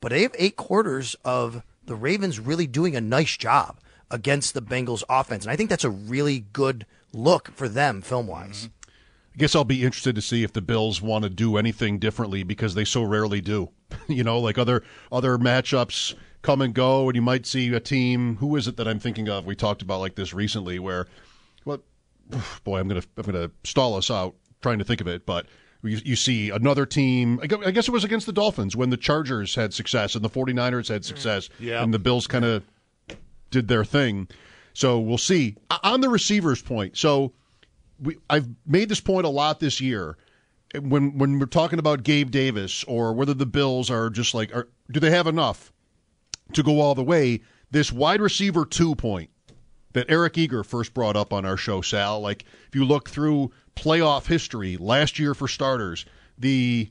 But 0.00 0.10
they 0.10 0.22
have 0.22 0.34
eight 0.38 0.56
quarters 0.56 1.16
of 1.24 1.62
the 1.84 1.94
Ravens 1.94 2.38
really 2.38 2.66
doing 2.66 2.94
a 2.94 3.00
nice 3.00 3.36
job 3.36 3.78
against 4.10 4.54
the 4.54 4.62
Bengals 4.62 5.02
offense, 5.08 5.44
and 5.44 5.52
I 5.52 5.56
think 5.56 5.70
that's 5.70 5.84
a 5.84 5.90
really 5.90 6.40
good 6.52 6.86
look 7.12 7.50
for 7.52 7.68
them 7.68 8.02
film 8.02 8.26
wise. 8.26 8.64
Mm-hmm. 8.64 8.90
I 9.34 9.38
guess 9.38 9.54
I'll 9.54 9.64
be 9.64 9.84
interested 9.84 10.16
to 10.16 10.22
see 10.22 10.42
if 10.42 10.52
the 10.52 10.60
Bills 10.60 11.00
want 11.00 11.22
to 11.22 11.30
do 11.30 11.56
anything 11.56 11.98
differently 11.98 12.42
because 12.42 12.74
they 12.74 12.84
so 12.84 13.02
rarely 13.02 13.40
do. 13.40 13.70
you 14.08 14.24
know, 14.24 14.40
like 14.40 14.58
other 14.58 14.82
other 15.12 15.38
matchups 15.38 16.14
come 16.42 16.60
and 16.60 16.74
go, 16.74 17.08
and 17.08 17.14
you 17.14 17.22
might 17.22 17.46
see 17.46 17.72
a 17.72 17.80
team. 17.80 18.36
Who 18.36 18.56
is 18.56 18.66
it 18.66 18.76
that 18.78 18.88
I'm 18.88 18.98
thinking 18.98 19.28
of? 19.28 19.46
We 19.46 19.54
talked 19.54 19.82
about 19.82 20.00
like 20.00 20.16
this 20.16 20.34
recently, 20.34 20.78
where, 20.78 21.06
well, 21.64 21.82
boy, 22.64 22.80
I'm 22.80 22.88
gonna 22.88 23.02
I'm 23.16 23.24
gonna 23.24 23.50
stall 23.64 23.94
us 23.94 24.10
out 24.10 24.34
trying 24.60 24.78
to 24.78 24.84
think 24.84 25.00
of 25.00 25.06
it, 25.06 25.26
but. 25.26 25.46
You, 25.84 26.00
you 26.04 26.16
see 26.16 26.50
another 26.50 26.84
team. 26.86 27.38
I 27.40 27.44
I 27.64 27.70
guess 27.70 27.86
it 27.86 27.92
was 27.92 28.02
against 28.02 28.26
the 28.26 28.32
Dolphins 28.32 28.74
when 28.74 28.90
the 28.90 28.96
Chargers 28.96 29.54
had 29.54 29.72
success 29.72 30.16
and 30.16 30.24
the 30.24 30.28
49ers 30.28 30.88
had 30.88 31.04
success, 31.04 31.46
mm. 31.46 31.66
Yeah. 31.66 31.84
and 31.84 31.94
the 31.94 32.00
Bills 32.00 32.26
kind 32.26 32.44
of 32.44 32.64
did 33.50 33.68
their 33.68 33.84
thing. 33.84 34.28
So 34.74 34.98
we'll 34.98 35.18
see. 35.18 35.56
On 35.82 36.00
the 36.00 36.08
receivers 36.08 36.62
point, 36.62 36.96
so 36.96 37.32
we, 38.00 38.16
I've 38.30 38.48
made 38.66 38.88
this 38.88 39.00
point 39.00 39.26
a 39.26 39.30
lot 39.30 39.60
this 39.60 39.80
year. 39.80 40.16
When 40.78 41.16
when 41.16 41.38
we're 41.38 41.46
talking 41.46 41.78
about 41.78 42.02
Gabe 42.02 42.30
Davis 42.30 42.84
or 42.84 43.12
whether 43.12 43.34
the 43.34 43.46
Bills 43.46 43.90
are 43.90 44.10
just 44.10 44.34
like, 44.34 44.54
are, 44.54 44.68
do 44.90 45.00
they 45.00 45.10
have 45.10 45.26
enough 45.26 45.72
to 46.52 46.62
go 46.62 46.80
all 46.80 46.94
the 46.94 47.02
way? 47.02 47.40
This 47.70 47.90
wide 47.90 48.20
receiver 48.20 48.64
two 48.64 48.94
point 48.94 49.30
that 49.94 50.10
Eric 50.10 50.38
Eager 50.38 50.62
first 50.62 50.94
brought 50.94 51.16
up 51.16 51.32
on 51.32 51.44
our 51.44 51.56
show, 51.56 51.80
Sal. 51.80 52.20
Like 52.20 52.44
if 52.68 52.74
you 52.74 52.84
look 52.84 53.08
through 53.08 53.50
playoff 53.74 54.26
history, 54.26 54.76
last 54.76 55.18
year 55.18 55.34
for 55.34 55.48
starters, 55.48 56.04
the 56.36 56.90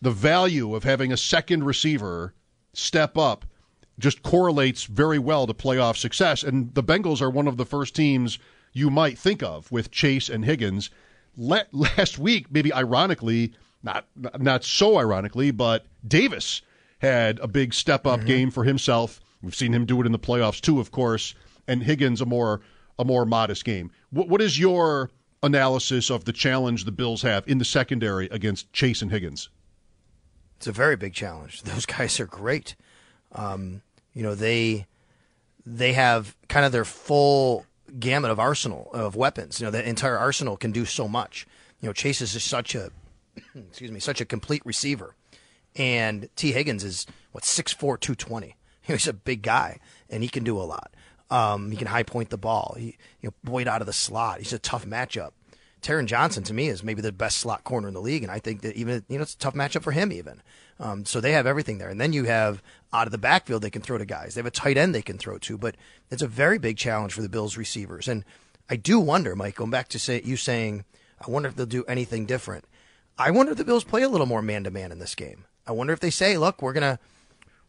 the 0.00 0.10
value 0.10 0.74
of 0.74 0.84
having 0.84 1.12
a 1.12 1.16
second 1.16 1.64
receiver 1.64 2.32
step 2.72 3.18
up 3.18 3.44
just 4.00 4.22
correlates 4.22 4.84
very 4.84 5.18
well 5.18 5.46
to 5.46 5.54
playoff 5.54 5.96
success. 5.96 6.42
And 6.42 6.74
the 6.74 6.82
Bengals 6.82 7.20
are 7.20 7.30
one 7.30 7.46
of 7.46 7.56
the 7.56 7.64
first 7.66 7.94
teams 7.94 8.38
you 8.72 8.90
might 8.90 9.18
think 9.18 9.42
of 9.42 9.70
with 9.70 9.90
Chase 9.90 10.28
and 10.28 10.44
Higgins. 10.44 10.90
Last 11.36 12.18
week, 12.18 12.46
maybe 12.50 12.72
ironically, 12.72 13.54
not 13.82 14.06
not 14.38 14.64
so 14.64 14.98
ironically, 14.98 15.50
but 15.52 15.86
Davis 16.06 16.60
had 16.98 17.38
a 17.38 17.48
big 17.48 17.72
step 17.72 18.06
up 18.06 18.24
game 18.24 18.50
for 18.50 18.64
himself. 18.64 19.20
We've 19.42 19.54
seen 19.54 19.72
him 19.72 19.86
do 19.86 20.00
it 20.00 20.06
in 20.06 20.12
the 20.12 20.18
playoffs 20.18 20.60
too, 20.60 20.80
of 20.80 20.90
course. 20.90 21.34
And 21.66 21.82
Higgins 21.82 22.20
a 22.20 22.26
more 22.26 22.60
a 22.98 23.04
more 23.04 23.24
modest 23.24 23.64
game. 23.64 23.90
What, 24.10 24.28
what 24.28 24.42
is 24.42 24.58
your 24.58 25.10
analysis 25.42 26.10
of 26.10 26.24
the 26.24 26.32
challenge 26.32 26.84
the 26.84 26.92
Bills 26.92 27.22
have 27.22 27.46
in 27.48 27.58
the 27.58 27.64
secondary 27.64 28.26
against 28.26 28.72
Chase 28.72 29.00
and 29.00 29.10
Higgins? 29.10 29.48
It's 30.58 30.66
a 30.66 30.72
very 30.72 30.96
big 30.96 31.14
challenge. 31.14 31.62
Those 31.64 31.86
guys 31.86 32.20
are 32.20 32.26
great. 32.26 32.76
Um, 33.32 33.82
you 34.20 34.26
know, 34.26 34.34
they 34.34 34.86
they 35.64 35.94
have 35.94 36.36
kind 36.46 36.66
of 36.66 36.72
their 36.72 36.84
full 36.84 37.64
gamut 37.98 38.30
of 38.30 38.38
arsenal 38.38 38.90
of 38.92 39.16
weapons. 39.16 39.58
You 39.58 39.66
know, 39.66 39.70
the 39.70 39.88
entire 39.88 40.18
arsenal 40.18 40.58
can 40.58 40.72
do 40.72 40.84
so 40.84 41.08
much. 41.08 41.46
You 41.80 41.88
know, 41.88 41.94
Chase 41.94 42.20
is 42.20 42.34
just 42.34 42.46
such 42.46 42.74
a 42.74 42.90
excuse 43.54 43.90
me, 43.90 43.98
such 43.98 44.20
a 44.20 44.26
complete 44.26 44.60
receiver. 44.66 45.14
And 45.74 46.28
Tee 46.36 46.52
Higgins 46.52 46.84
is 46.84 47.06
what 47.32 47.44
6'4", 47.44 47.78
220. 47.78 48.56
He's 48.82 49.08
a 49.08 49.14
big 49.14 49.40
guy, 49.40 49.78
and 50.10 50.22
he 50.22 50.28
can 50.28 50.44
do 50.44 50.58
a 50.58 50.64
lot. 50.64 50.92
Um, 51.30 51.70
he 51.70 51.78
can 51.78 51.86
high 51.86 52.02
point 52.02 52.28
the 52.28 52.36
ball. 52.36 52.74
He, 52.76 52.98
you 53.22 53.28
know, 53.28 53.34
Boyd 53.42 53.68
out 53.68 53.80
of 53.80 53.86
the 53.86 53.94
slot. 53.94 54.40
He's 54.40 54.52
a 54.52 54.58
tough 54.58 54.84
matchup. 54.84 55.30
Taron 55.80 56.04
Johnson 56.04 56.42
to 56.44 56.52
me 56.52 56.68
is 56.68 56.84
maybe 56.84 57.00
the 57.00 57.12
best 57.12 57.38
slot 57.38 57.64
corner 57.64 57.88
in 57.88 57.94
the 57.94 58.02
league, 58.02 58.22
and 58.22 58.30
I 58.30 58.38
think 58.38 58.60
that 58.60 58.76
even 58.76 59.02
you 59.08 59.16
know 59.16 59.22
it's 59.22 59.32
a 59.32 59.38
tough 59.38 59.54
matchup 59.54 59.82
for 59.82 59.92
him 59.92 60.12
even. 60.12 60.42
Um, 60.80 61.04
so 61.04 61.20
they 61.20 61.32
have 61.32 61.46
everything 61.46 61.76
there, 61.78 61.90
and 61.90 62.00
then 62.00 62.14
you 62.14 62.24
have 62.24 62.62
out 62.92 63.06
of 63.06 63.12
the 63.12 63.18
backfield 63.18 63.62
they 63.62 63.70
can 63.70 63.82
throw 63.82 63.98
to 63.98 64.06
guys. 64.06 64.34
They 64.34 64.38
have 64.38 64.46
a 64.46 64.50
tight 64.50 64.78
end 64.78 64.94
they 64.94 65.02
can 65.02 65.18
throw 65.18 65.38
to, 65.38 65.58
but 65.58 65.76
it's 66.10 66.22
a 66.22 66.26
very 66.26 66.58
big 66.58 66.78
challenge 66.78 67.12
for 67.12 67.20
the 67.20 67.28
Bills 67.28 67.56
receivers. 67.56 68.08
And 68.08 68.24
I 68.68 68.76
do 68.76 68.98
wonder, 68.98 69.36
Mike, 69.36 69.56
going 69.56 69.70
back 69.70 69.88
to 69.88 69.98
say 69.98 70.22
you 70.24 70.36
saying, 70.36 70.84
I 71.20 71.30
wonder 71.30 71.48
if 71.48 71.54
they'll 71.54 71.66
do 71.66 71.84
anything 71.84 72.24
different. 72.24 72.64
I 73.18 73.30
wonder 73.30 73.52
if 73.52 73.58
the 73.58 73.64
Bills 73.64 73.84
play 73.84 74.02
a 74.02 74.08
little 74.08 74.26
more 74.26 74.40
man 74.40 74.64
to 74.64 74.70
man 74.70 74.90
in 74.90 74.98
this 74.98 75.14
game. 75.14 75.44
I 75.66 75.72
wonder 75.72 75.92
if 75.92 76.00
they 76.00 76.10
say, 76.10 76.38
look, 76.38 76.62
we're 76.62 76.72
gonna 76.72 76.98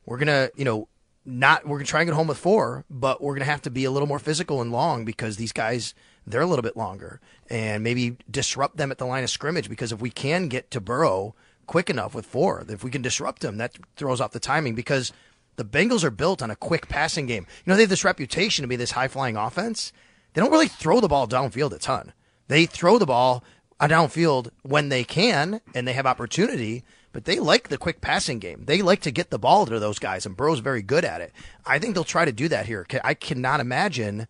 we're 0.05 0.17
gonna 0.17 0.49
you 0.55 0.63
know 0.63 0.87
not 1.25 1.67
we're 1.67 1.77
gonna 1.77 1.85
try 1.85 1.99
and 1.99 2.07
get 2.07 2.15
home 2.15 2.27
with 2.27 2.37
four, 2.37 2.85
but 2.89 3.21
we're 3.21 3.35
gonna 3.35 3.45
have 3.45 3.61
to 3.63 3.69
be 3.69 3.83
a 3.83 3.91
little 3.91 4.07
more 4.07 4.19
physical 4.19 4.61
and 4.61 4.71
long 4.71 5.03
because 5.03 5.35
these 5.35 5.51
guys 5.51 5.93
they're 6.25 6.41
a 6.41 6.45
little 6.45 6.63
bit 6.63 6.77
longer 6.77 7.19
and 7.49 7.83
maybe 7.83 8.15
disrupt 8.29 8.77
them 8.77 8.91
at 8.91 8.97
the 8.97 9.05
line 9.05 9.23
of 9.23 9.29
scrimmage 9.29 9.67
because 9.67 9.91
if 9.91 9.99
we 9.99 10.11
can 10.11 10.47
get 10.47 10.71
to 10.71 10.79
Burrow 10.79 11.35
quick 11.71 11.89
enough 11.89 12.13
with 12.13 12.25
four, 12.25 12.65
if 12.67 12.83
we 12.83 12.91
can 12.91 13.01
disrupt 13.01 13.41
them, 13.41 13.55
that 13.55 13.77
throws 13.95 14.19
off 14.19 14.33
the 14.33 14.41
timing 14.41 14.75
because 14.75 15.13
the 15.55 15.63
Bengals 15.63 16.03
are 16.03 16.11
built 16.11 16.41
on 16.41 16.51
a 16.51 16.55
quick 16.57 16.89
passing 16.89 17.27
game. 17.27 17.47
You 17.63 17.71
know, 17.71 17.77
they 17.77 17.83
have 17.83 17.89
this 17.89 18.03
reputation 18.03 18.63
to 18.63 18.67
be 18.67 18.75
this 18.75 18.91
high 18.91 19.07
flying 19.07 19.37
offense. 19.37 19.93
They 20.33 20.41
don't 20.41 20.51
really 20.51 20.67
throw 20.67 20.99
the 20.99 21.07
ball 21.07 21.29
downfield 21.29 21.71
a 21.71 21.79
ton. 21.79 22.11
They 22.49 22.65
throw 22.65 22.97
the 22.97 23.05
ball 23.05 23.41
downfield 23.79 24.49
when 24.63 24.89
they 24.89 25.05
can 25.05 25.61
and 25.73 25.87
they 25.87 25.93
have 25.93 26.05
opportunity, 26.05 26.83
but 27.13 27.23
they 27.23 27.39
like 27.39 27.69
the 27.69 27.77
quick 27.77 28.01
passing 28.01 28.39
game. 28.39 28.65
They 28.65 28.81
like 28.81 28.99
to 29.03 29.09
get 29.11 29.29
the 29.29 29.39
ball 29.39 29.65
to 29.65 29.79
those 29.79 29.97
guys, 29.97 30.25
and 30.25 30.35
Burrow's 30.35 30.59
very 30.59 30.81
good 30.81 31.05
at 31.05 31.21
it. 31.21 31.31
I 31.65 31.79
think 31.79 31.93
they'll 31.93 32.03
try 32.03 32.25
to 32.25 32.33
do 32.33 32.49
that 32.49 32.65
here. 32.65 32.85
I 33.01 33.13
cannot 33.13 33.61
imagine 33.61 34.27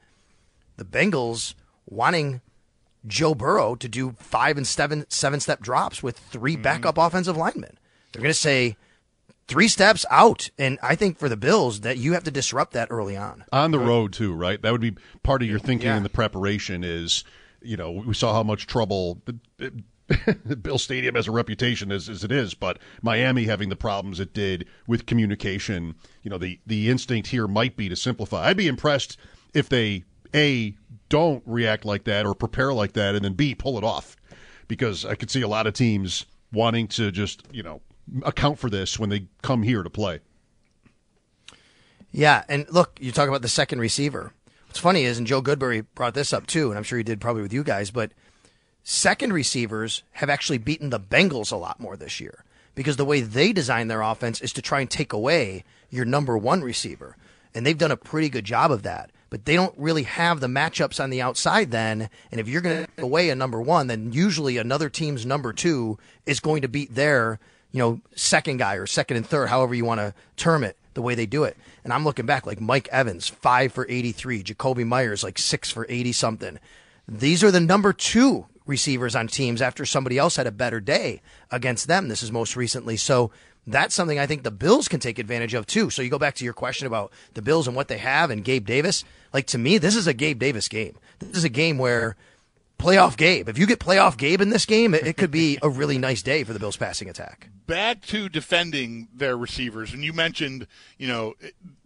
the 0.78 0.86
Bengals 0.86 1.56
wanting 1.88 2.42
Joe 3.06 3.34
Burrow 3.34 3.76
to 3.76 3.88
do 3.88 4.16
five 4.20 4.58
and 4.58 4.68
seven 4.68 5.06
seven 5.10 5.40
step 5.40 5.62
drops 5.62 6.04
with 6.04 6.18
3 6.18 6.54
mm-hmm. 6.54 6.62
backup 6.62 6.98
offensive 6.98 7.38
linemen. 7.38 7.78
They're 8.12 8.22
going 8.22 8.34
to 8.34 8.40
say 8.40 8.76
three 9.48 9.68
steps 9.68 10.06
out, 10.10 10.50
and 10.58 10.80
I 10.82 10.96
think 10.96 11.18
for 11.18 11.30
the 11.30 11.38
Bills 11.38 11.82
that 11.82 11.98
you 11.98 12.14
have 12.14 12.24
to 12.26 12.32
disrupt 12.32 12.74
that 12.74 12.90
early 12.92 13.18
on. 13.18 13.46
on 13.52 13.72
the 13.72 13.80
road 13.80 14.14
too, 14.14 14.34
right? 14.34 14.62
That 14.62 14.72
would 14.72 14.82
be 14.82 14.96
part 15.24 15.42
of 15.42 15.48
your 15.50 15.60
thinking 15.60 15.88
Yeah. 15.88 15.98
in 15.98 16.04
the 16.04 16.10
preparation. 16.10 16.84
Is 16.84 17.24
you 17.62 17.78
know 17.78 17.92
we 17.92 18.14
saw 18.14 18.34
how 18.34 18.44
much 18.44 18.68
trouble 18.68 19.22
Bill 20.62 20.78
Stadium 20.78 21.16
has 21.16 21.28
a 21.28 21.32
reputation 21.32 21.92
as, 21.92 22.10
as 22.10 22.24
it 22.24 22.32
is, 22.32 22.54
but 22.54 22.80
Miami 23.02 23.46
having 23.46 23.70
the 23.70 23.76
problems 23.76 24.20
it 24.20 24.34
did 24.34 24.66
with 24.88 25.06
communication. 25.06 25.96
You 26.24 26.30
know 26.30 26.38
the 26.38 26.60
the 26.66 26.90
instinct 26.90 27.30
here 27.30 27.48
might 27.48 27.76
be 27.76 27.90
to 27.90 27.96
simplify. 27.96 28.48
I'd 28.48 28.58
be 28.58 28.68
impressed 28.68 29.18
if 29.54 29.70
they 29.70 30.04
a 30.34 30.76
don't 31.12 31.44
react 31.46 31.84
like 31.84 32.06
that 32.06 32.26
or 32.26 32.34
prepare 32.34 32.74
like 32.74 32.94
that, 32.94 33.14
and 33.14 33.24
then 33.24 33.34
b 33.34 33.54
pull 33.54 33.78
it 33.78 33.84
off, 33.84 34.16
because 34.68 35.06
I 35.06 35.16
could 35.16 35.30
see 35.30 35.42
a 35.42 35.48
lot 35.48 35.68
of 35.68 35.74
teams 35.74 36.26
wanting 36.54 36.88
to 36.88 37.12
just 37.12 37.44
you 37.52 37.62
know 37.62 37.82
account 38.24 38.58
for 38.58 38.70
this 38.70 38.98
when 38.98 39.10
they 39.10 39.28
come 39.42 39.62
here 39.62 39.84
to 39.84 39.90
play. 39.90 40.22
Yeah, 42.12 42.44
and 42.50 42.66
look, 42.72 42.98
you 43.00 43.12
talk 43.12 43.28
about 43.28 43.42
the 43.42 43.50
second 43.50 43.80
receiver. 43.80 44.34
What's 44.68 44.80
funny 44.80 45.04
is, 45.04 45.18
and 45.18 45.28
Joe 45.28 45.42
Goodberry 45.42 45.86
brought 45.96 46.14
this 46.14 46.32
up 46.32 46.48
too, 46.48 46.70
and 46.70 46.78
I'm 46.78 46.84
sure 46.84 46.98
he 46.98 47.04
did 47.04 47.22
probably 47.22 47.42
with 47.42 47.54
you 47.54 47.64
guys, 47.64 47.92
but 47.92 48.14
second 48.84 49.34
receivers 49.34 50.04
have 50.12 50.30
actually 50.30 50.58
beaten 50.58 50.90
the 50.90 51.00
Bengals 51.00 51.52
a 51.52 51.58
lot 51.58 51.80
more 51.80 51.98
this 51.98 52.20
year 52.22 52.46
because 52.74 52.96
the 52.96 53.06
way 53.06 53.20
they 53.20 53.52
design 53.52 53.90
their 53.90 54.02
offense 54.02 54.40
is 54.40 54.54
to 54.54 54.62
try 54.62 54.80
and 54.80 54.90
take 54.90 55.12
away 55.12 55.66
your 55.90 56.06
number 56.06 56.38
one 56.38 56.62
receiver. 56.62 57.18
And 57.54 57.66
they've 57.66 57.78
done 57.78 57.92
a 57.92 57.98
pretty 57.98 58.30
good 58.30 58.46
job 58.46 58.72
of 58.72 58.84
that. 58.84 59.12
But 59.32 59.46
they 59.46 59.56
don't 59.56 59.74
really 59.78 60.04
have 60.04 60.42
the 60.42 60.48
matchups 60.48 61.02
on 61.02 61.10
the 61.10 61.22
outside 61.22 61.72
then. 61.72 62.10
And 62.32 62.40
if 62.40 62.48
you're 62.48 62.62
going 62.62 62.86
to 62.86 63.04
away 63.04 63.30
a 63.30 63.36
number 63.36 63.62
one, 63.62 63.88
then 63.88 64.12
usually 64.12 64.58
another 64.58 64.90
team's 64.90 65.26
number 65.26 65.54
two 65.54 65.98
is 66.26 66.42
going 66.42 66.62
to 66.64 66.68
beat 66.68 66.94
their, 66.94 67.40
you 67.72 67.80
know, 67.80 68.02
second 68.14 68.58
guy 68.58 68.76
or 68.76 68.86
second 68.86 69.18
and 69.18 69.26
third, 69.26 69.48
however 69.48 69.74
you 69.74 69.86
want 69.86 70.02
to 70.02 70.14
term 70.36 70.66
it, 70.66 70.76
the 70.96 71.02
way 71.02 71.16
they 71.16 71.26
do 71.26 71.46
it. 71.46 71.56
And 71.86 71.94
I'm 71.94 72.04
looking 72.04 72.26
back 72.26 72.46
like 72.46 72.60
Mike 72.60 72.90
Evans, 72.92 73.30
five 73.30 73.72
for 73.72 73.88
83, 73.90 74.44
Jakobi 74.44 74.86
Meyers, 74.86 75.24
like 75.24 75.40
six 75.40 75.72
for 75.72 75.86
80 75.88 76.12
something. 76.12 76.60
These 77.08 77.42
are 77.42 77.52
the 77.52 77.62
number 77.62 77.94
two 77.94 78.48
receivers 78.66 79.16
on 79.16 79.28
teams 79.28 79.62
after 79.62 79.86
somebody 79.86 80.18
else 80.18 80.36
had 80.36 80.48
a 80.48 80.52
better 80.52 80.82
day 80.82 81.22
against 81.50 81.88
them. 81.88 82.10
This 82.10 82.22
is 82.22 82.32
most 82.34 82.58
recently. 82.58 82.98
So 82.98 83.32
that's 83.68 83.94
something 83.94 84.20
I 84.20 84.26
think 84.26 84.44
the 84.44 84.52
Bills 84.52 84.88
can 84.88 85.00
take 85.00 85.20
advantage 85.20 85.54
of 85.54 85.68
too. 85.68 85.90
So 85.90 86.02
you 86.02 86.10
go 86.10 86.20
back 86.20 86.36
to 86.36 86.46
your 86.46 86.54
question 86.54 86.88
about 86.88 87.12
the 87.34 87.42
Bills 87.42 87.68
and 87.68 87.76
what 87.76 87.88
they 87.88 88.00
have 88.00 88.30
and 88.30 88.44
Gabe 88.44 88.66
Davis. 88.66 89.04
Like 89.34 89.48
to 89.48 89.58
me, 89.58 89.78
this 89.78 89.96
is 89.96 90.08
a 90.08 90.14
Gabe 90.14 90.40
Davis 90.40 90.68
game. 90.68 90.98
This 91.20 91.38
is 91.38 91.44
a 91.44 91.50
game 91.50 91.78
where 91.78 92.16
playoff 92.82 93.16
Gabe. 93.16 93.48
If 93.48 93.58
you 93.58 93.68
get 93.68 93.80
playoff 93.80 94.18
Gabe 94.18 94.42
in 94.42 94.50
this 94.50 94.66
game, 94.66 94.94
it, 94.94 95.06
it 95.06 95.18
could 95.18 95.32
be 95.32 95.60
a 95.62 95.70
really 95.70 95.98
nice 95.98 96.22
day 96.22 96.44
for 96.44 96.54
the 96.54 96.60
Bills 96.60 96.78
passing 96.78 97.10
attack. 97.10 97.50
Back 97.68 98.02
to 98.08 98.28
defending 98.28 99.08
their 99.14 99.38
receivers, 99.38 99.94
and 99.94 100.04
you 100.04 100.12
mentioned, 100.12 100.68
you 100.98 101.08
know, 101.08 101.36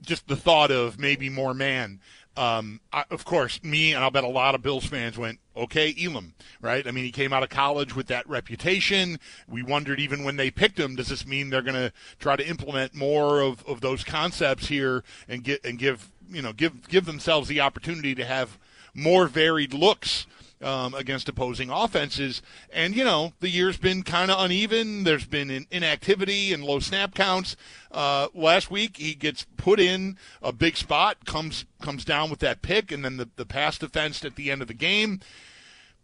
just 0.02 0.28
the 0.28 0.36
thought 0.36 0.72
of 0.72 0.98
maybe 0.98 1.30
more 1.30 1.54
man. 1.54 2.00
Um, 2.38 2.82
I, 2.92 3.06
of 3.12 3.24
course, 3.24 3.64
me 3.64 3.94
and 3.94 4.04
I'll 4.04 4.12
bet 4.12 4.24
a 4.24 4.30
lot 4.30 4.56
of 4.56 4.62
Bills 4.62 4.86
fans 4.86 5.18
went, 5.18 5.40
okay, 5.56 5.96
Elam, 5.98 6.34
right? 6.62 6.86
I 6.86 6.92
mean, 6.92 7.06
he 7.06 7.12
came 7.12 7.32
out 7.32 7.44
of 7.44 7.50
college 7.50 7.96
with 7.96 8.08
that 8.08 8.28
reputation. 8.28 9.20
We 9.48 9.64
wondered 9.64 10.00
even 10.00 10.24
when 10.24 10.36
they 10.36 10.52
picked 10.52 10.80
him, 10.80 10.96
does 10.96 11.08
this 11.08 11.26
mean 11.26 11.50
they're 11.50 11.62
going 11.62 11.76
to 11.76 11.94
try 12.20 12.36
to 12.36 12.48
implement 12.48 12.94
more 12.94 13.40
of, 13.40 13.66
of 13.66 13.80
those 13.82 14.04
concepts 14.04 14.68
here 14.68 15.04
and 15.30 15.44
get 15.44 15.64
and 15.64 15.80
give 15.80 16.12
you 16.30 16.42
know 16.42 16.54
give 16.54 16.88
give 16.90 17.06
themselves 17.06 17.48
the 17.48 17.62
opportunity 17.62 18.16
to 18.16 18.26
have 18.26 18.58
more 18.94 19.28
varied 19.28 19.74
looks 19.74 20.26
um, 20.62 20.94
against 20.94 21.30
opposing 21.30 21.70
offenses. 21.70 22.42
And, 22.72 22.96
you 22.96 23.04
know, 23.04 23.34
the 23.40 23.50
year's 23.50 23.78
been 23.78 24.04
kind 24.04 24.32
of 24.32 24.40
uneven. 24.40 25.04
There's 25.04 25.26
been 25.26 25.50
in- 25.50 25.68
inactivity 25.72 26.54
and 26.54 26.64
low 26.64 26.80
snap 26.80 27.14
counts. 27.14 27.56
Uh, 27.92 28.28
last 28.34 28.72
week, 28.72 28.98
he 28.98 29.14
gets 29.14 29.46
put 29.58 29.80
in 29.80 30.18
a 30.42 30.52
big 30.52 30.78
spot, 30.78 31.26
comes 31.26 31.66
comes 31.82 32.04
down 32.04 32.30
with 32.30 32.40
that 32.40 32.62
pick, 32.62 32.92
and 32.92 33.06
then 33.06 33.18
the, 33.18 33.30
the 33.36 33.46
pass 33.46 33.78
defense 33.78 34.24
at 34.26 34.36
the 34.36 34.52
end 34.52 34.62
of 34.62 34.68
the 34.68 34.74
game. 34.74 35.20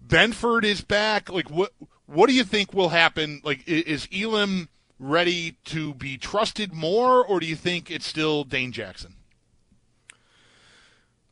Benford 0.05 0.63
is 0.63 0.81
back. 0.81 1.29
Like, 1.29 1.49
what 1.49 1.71
what 2.05 2.27
do 2.27 2.33
you 2.33 2.43
think 2.43 2.73
will 2.73 2.89
happen? 2.89 3.41
Like, 3.43 3.67
is 3.67 4.07
Elam 4.13 4.69
ready 4.99 5.57
to 5.65 5.93
be 5.95 6.17
trusted 6.17 6.73
more, 6.73 7.25
or 7.25 7.39
do 7.39 7.45
you 7.45 7.55
think 7.55 7.89
it's 7.89 8.05
still 8.05 8.43
Dane 8.43 8.71
Jackson? 8.71 9.15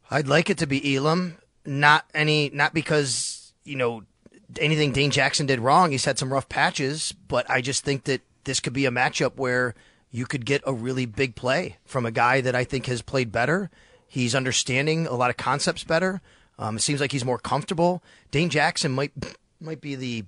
I'd 0.09 0.28
like 0.28 0.49
it 0.49 0.57
to 0.57 0.67
be 0.67 0.95
Elam 0.95 1.38
not 1.70 2.05
any, 2.13 2.49
not 2.49 2.74
because 2.74 3.53
you 3.63 3.76
know 3.76 4.03
anything 4.59 4.91
Dane 4.91 5.11
Jackson 5.11 5.45
did 5.45 5.59
wrong. 5.59 5.91
He's 5.91 6.05
had 6.05 6.17
some 6.17 6.34
rough 6.34 6.49
patches, 6.49 7.13
but 7.28 7.49
I 7.49 7.61
just 7.61 7.84
think 7.84 8.05
that 8.05 8.22
this 8.43 8.59
could 8.59 8.74
be 8.74 8.86
a 8.86 8.91
matchup 8.91 9.34
where 9.36 9.76
you 10.11 10.26
could 10.26 10.45
get 10.45 10.63
a 10.65 10.74
really 10.74 11.05
big 11.05 11.36
play 11.36 11.78
from 11.86 12.05
a 12.05 12.11
guy 12.11 12.41
that 12.41 12.55
I 12.55 12.63
think 12.63 12.88
has 12.88 13.01
played 13.01 13.32
better. 13.32 13.70
He's 14.07 14.34
understanding 14.34 15.05
a 15.05 15.13
lot 15.13 15.30
of 15.30 15.38
concepts 15.38 15.84
better. 15.84 16.22
Um, 16.57 16.78
it 16.78 16.82
seems 16.82 16.99
like 16.99 17.11
he's 17.11 17.24
more 17.24 17.38
comfortable. 17.38 18.01
Dane 18.32 18.49
Jackson 18.49 18.91
might 18.91 19.11
might 19.61 19.82
be 19.82 19.95
the 19.95 20.26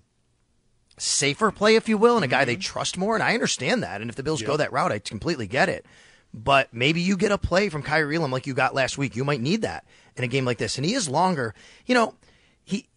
safer 0.97 1.51
play, 1.51 1.75
if 1.75 1.89
you 1.89 1.97
will, 1.97 2.15
and 2.15 2.23
a 2.23 2.27
guy 2.27 2.41
mm-hmm. 2.41 2.47
they 2.47 2.55
trust 2.57 2.97
more. 2.97 3.15
And 3.15 3.23
I 3.23 3.33
understand 3.33 3.81
that. 3.81 4.01
And 4.01 4.09
if 4.09 4.15
the 4.15 4.23
Bills 4.23 4.43
go 4.43 4.55
that 4.57 4.71
route, 4.71 4.91
I 4.91 4.99
completely 4.99 5.47
get 5.47 5.67
it. 5.67 5.85
But 6.34 6.73
maybe 6.73 7.01
you 7.01 7.17
get 7.17 7.32
a 7.32 7.38
play 7.38 7.69
from 7.69 7.84
Kaiir 7.84 8.13
Elam 8.13 8.32
like 8.32 8.47
you 8.47 8.53
got 8.53 8.73
last 8.73 8.97
week. 8.97 9.15
You 9.15 9.25
might 9.25 9.41
need 9.41 9.63
that 9.63 9.86
in 10.15 10.23
a 10.23 10.27
game 10.27 10.45
like 10.45 10.57
this. 10.57 10.77
And 10.77 10.86
he 10.86 10.93
is 10.93 11.09
longer. 11.09 11.53
You 11.86 11.95
know, 11.95 12.15
he 12.63 12.88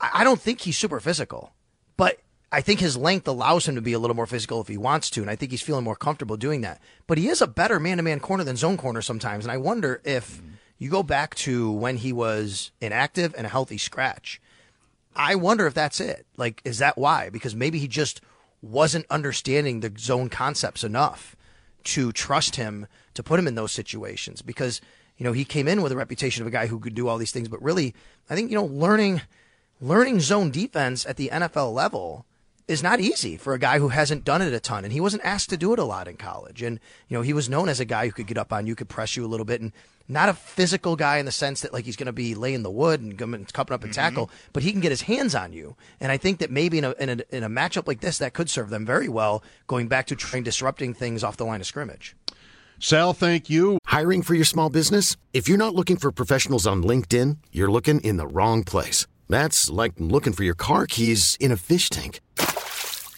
I 0.00 0.24
don't 0.24 0.40
think 0.40 0.60
he's 0.60 0.78
super 0.78 1.00
physical, 1.00 1.52
but 1.96 2.18
I 2.50 2.60
think 2.62 2.80
his 2.80 2.96
length 2.96 3.28
allows 3.28 3.68
him 3.68 3.74
to 3.74 3.82
be 3.82 3.92
a 3.92 3.98
little 3.98 4.16
more 4.16 4.26
physical 4.26 4.60
if 4.60 4.68
he 4.68 4.78
wants 4.78 5.10
to, 5.10 5.20
and 5.20 5.30
I 5.30 5.36
think 5.36 5.50
he's 5.50 5.60
feeling 5.60 5.84
more 5.84 5.96
comfortable 5.96 6.36
doing 6.36 6.62
that. 6.62 6.80
But 7.06 7.18
he 7.18 7.28
is 7.28 7.42
a 7.42 7.46
better 7.46 7.78
man-to-man 7.78 8.20
corner 8.20 8.44
than 8.44 8.56
zone 8.56 8.78
corner 8.78 9.02
sometimes, 9.02 9.44
and 9.44 9.52
I 9.52 9.58
wonder 9.58 10.00
if 10.04 10.40
you 10.78 10.88
go 10.88 11.02
back 11.02 11.34
to 11.36 11.70
when 11.70 11.98
he 11.98 12.12
was 12.12 12.70
inactive 12.80 13.34
and 13.36 13.46
a 13.46 13.50
healthy 13.50 13.76
scratch. 13.76 14.40
I 15.14 15.34
wonder 15.34 15.66
if 15.66 15.74
that's 15.74 16.00
it. 16.00 16.26
Like, 16.36 16.62
is 16.64 16.78
that 16.78 16.96
why? 16.96 17.28
Because 17.28 17.54
maybe 17.54 17.78
he 17.80 17.88
just 17.88 18.20
wasn't 18.62 19.06
understanding 19.10 19.80
the 19.80 19.92
zone 19.98 20.28
concepts 20.28 20.84
enough 20.84 21.36
to 21.84 22.12
trust 22.12 22.56
him 22.56 22.86
to 23.14 23.22
put 23.22 23.38
him 23.38 23.46
in 23.46 23.54
those 23.54 23.72
situations 23.72 24.42
because 24.42 24.80
you 25.16 25.24
know 25.24 25.32
he 25.32 25.44
came 25.44 25.68
in 25.68 25.82
with 25.82 25.92
a 25.92 25.96
reputation 25.96 26.42
of 26.42 26.46
a 26.46 26.50
guy 26.50 26.66
who 26.66 26.78
could 26.78 26.94
do 26.94 27.08
all 27.08 27.18
these 27.18 27.32
things. 27.32 27.48
But 27.48 27.62
really 27.62 27.94
I 28.28 28.34
think 28.34 28.50
you 28.50 28.56
know 28.56 28.64
learning 28.64 29.22
learning 29.80 30.20
zone 30.20 30.50
defense 30.50 31.06
at 31.06 31.16
the 31.16 31.30
NFL 31.32 31.72
level 31.72 32.26
is 32.66 32.82
not 32.82 33.00
easy 33.00 33.36
for 33.36 33.54
a 33.54 33.58
guy 33.58 33.78
who 33.78 33.88
hasn't 33.88 34.24
done 34.24 34.42
it 34.42 34.52
a 34.52 34.60
ton. 34.60 34.84
And 34.84 34.92
he 34.92 35.00
wasn't 35.00 35.24
asked 35.24 35.48
to 35.50 35.56
do 35.56 35.72
it 35.72 35.78
a 35.78 35.84
lot 35.84 36.06
in 36.06 36.16
college. 36.16 36.62
And 36.62 36.78
you 37.08 37.16
know 37.16 37.22
he 37.22 37.32
was 37.32 37.48
known 37.48 37.68
as 37.68 37.80
a 37.80 37.84
guy 37.84 38.06
who 38.06 38.12
could 38.12 38.26
get 38.26 38.38
up 38.38 38.52
on 38.52 38.66
you 38.66 38.74
could 38.74 38.88
press 38.88 39.16
you 39.16 39.24
a 39.24 39.28
little 39.28 39.46
bit. 39.46 39.60
And 39.60 39.72
not 40.08 40.28
a 40.28 40.34
physical 40.34 40.96
guy 40.96 41.18
in 41.18 41.26
the 41.26 41.32
sense 41.32 41.60
that 41.60 41.72
like 41.72 41.84
he's 41.84 41.96
going 41.96 42.06
to 42.06 42.12
be 42.12 42.34
laying 42.34 42.62
the 42.62 42.70
wood 42.70 43.00
and 43.00 43.18
coming 43.18 43.42
up 43.42 43.70
and 43.70 43.82
mm-hmm. 43.82 43.90
tackle, 43.90 44.30
but 44.52 44.62
he 44.62 44.72
can 44.72 44.80
get 44.80 44.90
his 44.90 45.02
hands 45.02 45.34
on 45.34 45.52
you. 45.52 45.76
And 46.00 46.10
I 46.10 46.16
think 46.16 46.38
that 46.38 46.50
maybe 46.50 46.78
in 46.78 46.84
a, 46.84 46.92
in 46.92 47.08
a 47.08 47.36
in 47.36 47.42
a 47.44 47.50
matchup 47.50 47.86
like 47.86 48.00
this, 48.00 48.18
that 48.18 48.32
could 48.32 48.48
serve 48.48 48.70
them 48.70 48.86
very 48.86 49.08
well. 49.08 49.42
Going 49.66 49.88
back 49.88 50.06
to 50.06 50.16
trying 50.16 50.42
disrupting 50.42 50.94
things 50.94 51.22
off 51.22 51.36
the 51.36 51.44
line 51.44 51.60
of 51.60 51.66
scrimmage. 51.66 52.16
Sal, 52.80 53.12
thank 53.12 53.50
you. 53.50 53.78
Hiring 53.86 54.22
for 54.22 54.34
your 54.34 54.44
small 54.44 54.70
business? 54.70 55.16
If 55.32 55.48
you're 55.48 55.58
not 55.58 55.74
looking 55.74 55.96
for 55.96 56.12
professionals 56.12 56.64
on 56.66 56.84
LinkedIn, 56.84 57.38
you're 57.50 57.70
looking 57.70 58.00
in 58.00 58.18
the 58.18 58.26
wrong 58.26 58.62
place. 58.62 59.06
That's 59.28 59.68
like 59.68 59.94
looking 59.98 60.32
for 60.32 60.44
your 60.44 60.54
car 60.54 60.86
keys 60.86 61.36
in 61.40 61.50
a 61.50 61.56
fish 61.56 61.90
tank. 61.90 62.20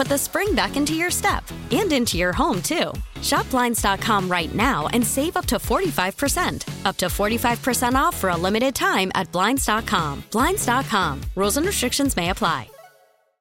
put 0.00 0.08
the 0.08 0.16
spring 0.16 0.54
back 0.54 0.78
into 0.78 0.94
your 0.94 1.10
step 1.10 1.44
and 1.70 1.92
into 1.92 2.16
your 2.16 2.32
home, 2.32 2.62
too. 2.62 2.90
Shop 3.20 3.48
Blinds.com 3.50 4.30
right 4.30 4.54
now 4.54 4.86
and 4.94 5.06
save 5.06 5.36
up 5.36 5.44
to 5.44 5.56
45%. 5.56 6.86
Up 6.86 6.96
to 6.96 7.06
45% 7.06 7.92
off 7.92 8.16
for 8.16 8.30
a 8.30 8.36
limited 8.36 8.74
time 8.74 9.12
at 9.14 9.30
Blinds.com. 9.30 10.24
Blinds.com. 10.30 11.20
Rules 11.36 11.58
and 11.58 11.66
restrictions 11.66 12.16
may 12.16 12.30
apply. 12.30 12.70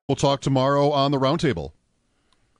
We'll 0.09 0.17
talk 0.17 0.41
tomorrow 0.41 0.91
on 0.91 1.11
the 1.11 1.17
roundtable. 1.17 1.71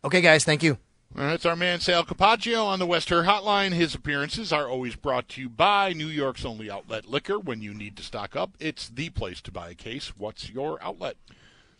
Okay, 0.06 0.22
guys. 0.22 0.45
Thank 0.45 0.64
you. 0.64 0.78
That's 1.14 1.45
our 1.45 1.58
man 1.58 1.82
Sal 1.82 2.06
Capaccio 2.06 2.64
on 2.64 2.80
the 2.80 2.86
West 2.86 3.10
Herr 3.10 3.24
Hotline. 3.24 3.74
His 3.74 3.95
appearances 3.95 4.54
are 4.54 4.70
always 4.70 4.95
brought 4.95 5.28
to 5.30 5.41
you 5.41 5.50
by 5.50 5.91
New 5.91 6.08
York's 6.08 6.45
only 6.45 6.72
outlet 6.72 7.06
liquor. 7.06 7.38
When 7.38 7.62
you 7.62 7.74
need 7.74 7.97
to 7.97 8.04
stock 8.04 8.38
up, 8.38 8.52
it's 8.62 8.88
the 8.88 9.10
place 9.10 9.41
to 9.41 9.52
buy 9.52 9.72
a 9.72 9.76
case. 9.76 10.14
What's 10.16 10.50
your 10.50 10.82
outlet? 10.82 11.18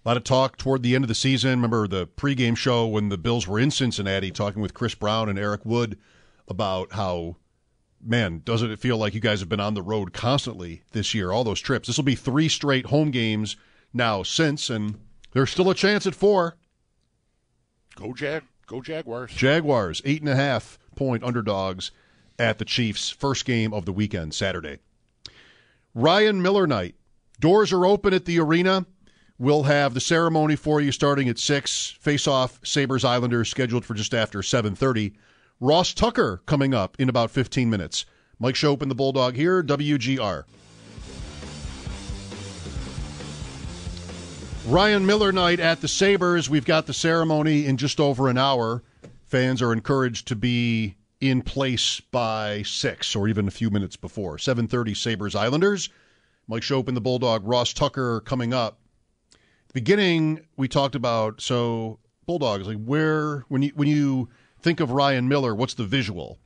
A 0.06 0.08
lot 0.08 0.18
of 0.18 0.24
talk 0.24 0.58
toward 0.58 0.82
the 0.82 0.96
end 0.96 1.04
of 1.04 1.10
the 1.10 1.16
season. 1.16 1.52
Remember 1.52 1.88
the 1.88 2.08
pregame 2.08 2.56
show 2.56 2.88
when 2.88 3.10
the 3.10 3.18
Bills 3.18 3.48
were 3.48 3.60
in 3.60 3.70
Cincinnati, 3.70 4.32
talking 4.32 4.62
with 4.62 4.74
Chris 4.74 4.96
Brown 4.96 5.28
and 5.28 5.38
Eric 5.38 5.66
Wood 5.66 5.98
about 6.48 6.94
how, 6.94 7.36
man, 8.02 8.42
doesn't 8.46 8.72
it 8.72 8.80
feel 8.80 8.98
like 8.98 9.14
you 9.14 9.20
guys 9.20 9.42
have 9.42 9.50
been 9.50 9.60
on 9.60 9.74
the 9.74 9.82
road 9.82 10.14
constantly 10.14 10.84
this 10.94 11.14
year? 11.14 11.32
All 11.32 11.44
those 11.44 11.60
trips. 11.60 11.88
This 11.88 11.98
will 11.98 12.06
be 12.06 12.16
three 12.16 12.48
straight 12.48 12.86
home 12.86 13.12
games 13.12 13.58
now 13.94 14.24
since, 14.24 14.70
and 14.70 14.98
there's 15.34 15.52
still 15.52 15.70
a 15.70 15.76
chance 15.76 16.08
at 16.08 16.16
four. 16.16 16.56
Go 17.96 18.14
Jag, 18.14 18.44
go 18.68 18.82
Jaguars. 18.82 19.34
Jaguars 19.34 20.02
eight 20.06 20.22
and 20.22 20.30
a 20.30 20.36
half 20.36 20.80
point 20.96 21.26
underdogs 21.26 21.92
at 22.40 22.58
the 22.58 22.66
Chiefs. 22.66 23.10
First 23.10 23.44
game 23.44 23.74
of 23.74 23.84
the 23.84 23.92
weekend, 23.92 24.34
Saturday. 24.34 24.80
Ryan 25.94 26.42
Miller 26.42 26.68
night. 26.68 26.96
Doors 27.42 27.74
are 27.74 27.86
open 27.86 28.14
at 28.14 28.26
the 28.26 28.40
arena. 28.40 28.86
We'll 29.42 29.64
have 29.64 29.94
the 29.94 30.02
ceremony 30.02 30.58
for 30.58 30.82
you 30.82 30.92
starting 30.92 31.30
at 31.30 31.40
six. 31.40 31.92
Face 32.02 32.28
off 32.28 32.60
Sabres 32.62 33.06
Islanders 33.06 33.48
scheduled 33.48 33.86
for 33.86 33.94
just 33.94 34.14
after 34.14 34.44
seven 34.44 34.76
thirty. 34.76 35.14
Ross 35.62 35.94
Tucker 35.94 36.42
coming 36.46 36.74
up 36.74 36.98
in 37.00 37.08
about 37.08 37.32
fifteen 37.32 37.70
minutes. 37.70 38.04
Mike 38.38 38.56
Schopp 38.56 38.82
and 38.82 38.92
the 38.92 38.96
Bulldog 38.96 39.36
here, 39.36 39.64
WGR. 39.64 40.44
Ryan 44.68 45.06
Miller 45.06 45.32
night 45.32 45.62
at 45.62 45.80
the 45.80 45.88
Sabres. 45.88 46.50
We've 46.50 46.66
got 46.66 46.86
the 46.86 46.94
ceremony 46.94 47.66
in 47.66 47.78
just 47.78 48.02
over 48.02 48.28
an 48.28 48.38
hour. 48.38 48.84
Fans 49.24 49.62
are 49.62 49.72
encouraged 49.72 50.28
to 50.28 50.36
be 50.36 50.96
in 51.22 51.44
place 51.44 52.02
by 52.02 52.64
six 52.64 53.16
or 53.16 53.30
even 53.30 53.48
a 53.48 53.52
few 53.52 53.70
minutes 53.70 53.96
before. 53.96 54.38
7:30 54.38 54.94
Sabres 54.98 55.34
Islanders. 55.34 55.88
Mike 56.46 56.64
Schopp 56.64 56.90
and 56.90 56.98
the 56.98 57.02
Bulldog. 57.02 57.48
Ross 57.48 57.72
Tucker 57.72 58.20
coming 58.20 58.54
up. 58.54 58.79
The 59.70 59.74
beginning 59.74 60.46
we 60.58 60.68
talked 60.68 60.96
about 60.96 61.42
so 61.42 62.00
Bulldogs 62.26 62.68
like 62.68 62.84
where 62.84 63.46
when 63.50 63.62
you 63.62 63.72
when 63.76 63.88
you 63.88 64.30
think 64.62 64.80
of 64.80 64.92
Ryan 64.92 65.28
Miller, 65.28 65.54
what's 65.56 65.74
the 65.76 65.86
visual? 65.86 66.40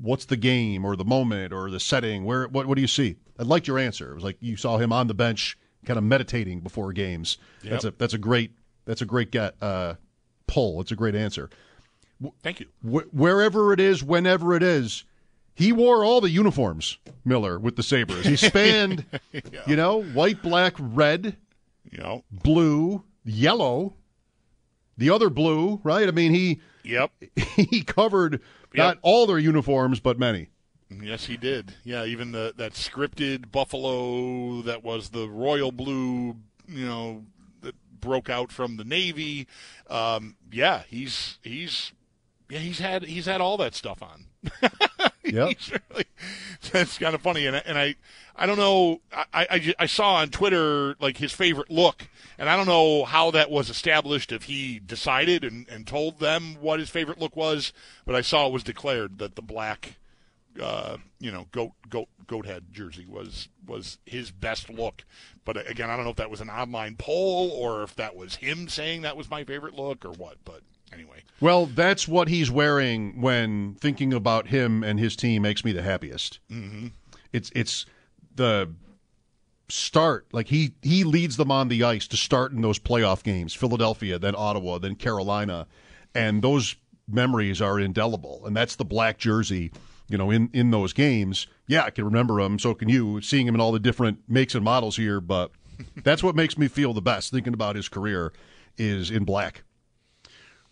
What's 0.00 0.24
the 0.24 0.36
game 0.36 0.84
or 0.84 0.96
the 0.96 1.04
moment 1.04 1.52
or 1.52 1.70
the 1.70 1.80
setting? 1.80 2.24
Where 2.24 2.48
what 2.48 2.66
what 2.66 2.74
do 2.76 2.80
you 2.80 2.88
see? 2.88 3.16
I 3.38 3.42
liked 3.44 3.66
your 3.66 3.78
answer. 3.78 4.10
It 4.12 4.14
was 4.14 4.24
like 4.24 4.36
you 4.40 4.56
saw 4.56 4.78
him 4.78 4.92
on 4.92 5.06
the 5.06 5.14
bench 5.14 5.56
kind 5.84 5.96
of 5.98 6.04
meditating 6.04 6.60
before 6.60 6.92
games. 6.92 7.38
Yep. 7.62 7.70
That's 7.70 7.84
a 7.84 7.90
that's 7.92 8.14
a 8.14 8.18
great 8.18 8.52
that's 8.84 9.02
a 9.02 9.06
great 9.06 9.30
get 9.30 9.54
uh, 9.62 9.94
pull. 10.46 10.80
It's 10.80 10.90
a 10.92 10.96
great 10.96 11.14
answer. 11.14 11.50
Thank 12.42 12.60
you. 12.60 12.66
Wh- 12.82 13.14
wherever 13.14 13.72
it 13.72 13.80
is, 13.80 14.02
whenever 14.02 14.54
it 14.54 14.62
is, 14.62 15.04
he 15.54 15.72
wore 15.72 16.04
all 16.04 16.20
the 16.20 16.30
uniforms. 16.30 16.98
Miller 17.24 17.58
with 17.58 17.76
the 17.76 17.82
Sabres. 17.82 18.26
He 18.26 18.36
spanned, 18.36 19.04
Yeah. 19.32 19.40
you 19.66 19.76
know, 19.76 20.02
white, 20.02 20.42
black, 20.42 20.74
red, 20.78 21.36
You 21.90 21.98
know, 21.98 22.24
blue, 22.30 23.04
yellow, 23.24 23.94
the 24.96 25.10
other 25.10 25.30
blue. 25.30 25.80
Right? 25.82 26.06
I 26.06 26.12
mean, 26.12 26.32
he 26.32 26.60
Yep. 26.84 27.12
he 27.56 27.82
covered 27.82 28.40
not 28.74 28.98
all 29.02 29.26
their 29.26 29.38
uniforms, 29.38 30.00
but 30.00 30.18
many. 30.18 30.48
Yes, 30.90 31.26
he 31.26 31.36
did. 31.36 31.74
Yeah, 31.84 32.04
even 32.04 32.32
the 32.32 32.52
that 32.56 32.72
scripted 32.72 33.52
Buffalo 33.52 34.62
that 34.62 34.82
was 34.82 35.10
the 35.10 35.28
royal 35.28 35.70
blue, 35.70 36.36
you 36.66 36.86
know, 36.86 37.24
that 37.62 37.74
broke 38.00 38.28
out 38.28 38.50
from 38.50 38.76
the 38.76 38.84
Navy. 38.84 39.46
Um, 39.88 40.36
yeah, 40.50 40.82
he's 40.88 41.38
he's 41.42 41.92
yeah 42.48 42.58
he's 42.58 42.80
had 42.80 43.04
he's 43.04 43.26
had 43.26 43.40
all 43.40 43.56
that 43.58 43.74
stuff 43.74 44.02
on. 44.02 44.26
Yep. 45.24 45.48
He's 45.58 45.70
really, 45.90 46.04
that's 46.72 46.98
kind 46.98 47.14
of 47.14 47.22
funny, 47.22 47.46
and 47.46 47.56
and 47.56 47.78
I 47.78 47.94
I 48.36 48.46
don't 48.46 48.56
know 48.58 49.00
I, 49.12 49.46
I 49.50 49.74
I 49.80 49.86
saw 49.86 50.14
on 50.14 50.30
Twitter 50.30 50.96
like 51.00 51.18
his 51.18 51.32
favorite 51.32 51.70
look, 51.70 52.08
and 52.38 52.48
I 52.48 52.56
don't 52.56 52.66
know 52.66 53.04
how 53.04 53.30
that 53.32 53.50
was 53.50 53.68
established 53.70 54.32
if 54.32 54.44
he 54.44 54.78
decided 54.78 55.44
and, 55.44 55.68
and 55.68 55.86
told 55.86 56.18
them 56.18 56.56
what 56.60 56.80
his 56.80 56.90
favorite 56.90 57.18
look 57.20 57.36
was, 57.36 57.72
but 58.06 58.14
I 58.14 58.22
saw 58.22 58.46
it 58.46 58.52
was 58.52 58.64
declared 58.64 59.18
that 59.18 59.36
the 59.36 59.42
black 59.42 59.96
uh, 60.60 60.96
you 61.18 61.30
know, 61.30 61.46
goat 61.52 61.72
goat 61.88 62.08
goat 62.26 62.46
head 62.46 62.64
jersey 62.72 63.06
was 63.08 63.48
was 63.66 63.98
his 64.04 64.30
best 64.30 64.68
look. 64.70 65.04
But 65.44 65.56
uh, 65.58 65.62
again, 65.66 65.90
I 65.90 65.96
don't 65.96 66.04
know 66.04 66.10
if 66.10 66.16
that 66.16 66.30
was 66.30 66.40
an 66.40 66.50
online 66.50 66.96
poll 66.96 67.50
or 67.50 67.82
if 67.82 67.94
that 67.96 68.16
was 68.16 68.36
him 68.36 68.68
saying 68.68 69.02
that 69.02 69.16
was 69.16 69.30
my 69.30 69.44
favorite 69.44 69.74
look 69.74 70.04
or 70.04 70.10
what. 70.10 70.38
But 70.44 70.62
anyway, 70.92 71.22
Well, 71.40 71.66
that's 71.66 72.06
what 72.08 72.28
he's 72.28 72.50
wearing 72.50 73.20
when 73.20 73.74
thinking 73.74 74.12
about 74.12 74.48
him 74.48 74.82
and 74.82 74.98
his 74.98 75.16
team 75.16 75.42
makes 75.42 75.64
me 75.64 75.72
the 75.72 75.82
happiest. 75.82 76.40
mm-hmm. 76.50 76.88
It's 77.32 77.50
it's 77.54 77.86
the 78.34 78.72
start 79.68 80.26
like 80.32 80.48
he 80.48 80.72
he 80.82 81.04
leads 81.04 81.36
them 81.36 81.50
on 81.50 81.68
the 81.68 81.84
ice 81.84 82.08
to 82.08 82.16
start 82.16 82.50
in 82.50 82.60
those 82.60 82.80
playoff 82.80 83.22
games 83.22 83.54
philadelphia 83.54 84.18
then 84.18 84.34
ottawa 84.36 84.78
then 84.78 84.96
carolina. 84.96 85.66
And 86.12 86.42
those 86.42 86.74
memories 87.08 87.62
are 87.62 87.78
indelible. 87.78 88.44
And 88.46 88.56
that's 88.56 88.74
the 88.76 88.84
black 88.84 89.18
jersey 89.18 89.70
you 90.08 90.18
know 90.18 90.30
in 90.30 90.50
in 90.52 90.72
those 90.72 90.92
games. 90.92 91.46
Yeah 91.68 91.84
i 91.84 91.90
can 91.90 92.04
remember 92.04 92.40
him 92.40 92.58
so 92.58 92.74
can 92.74 92.88
you 92.88 93.20
seeing 93.20 93.46
him 93.46 93.54
in 93.54 93.60
all 93.60 93.70
the 93.70 93.78
different 93.78 94.18
makes 94.28 94.56
and 94.56 94.64
models 94.64 94.96
here 94.96 95.20
but 95.20 95.52
that's 96.02 96.22
what 96.24 96.34
makes 96.34 96.58
me 96.58 96.66
feel 96.66 96.92
the 96.92 97.00
best 97.00 97.30
thinking 97.30 97.54
about 97.54 97.76
his 97.76 97.88
career 97.88 98.32
is 98.76 99.08
in 99.10 99.22
black 99.24 99.62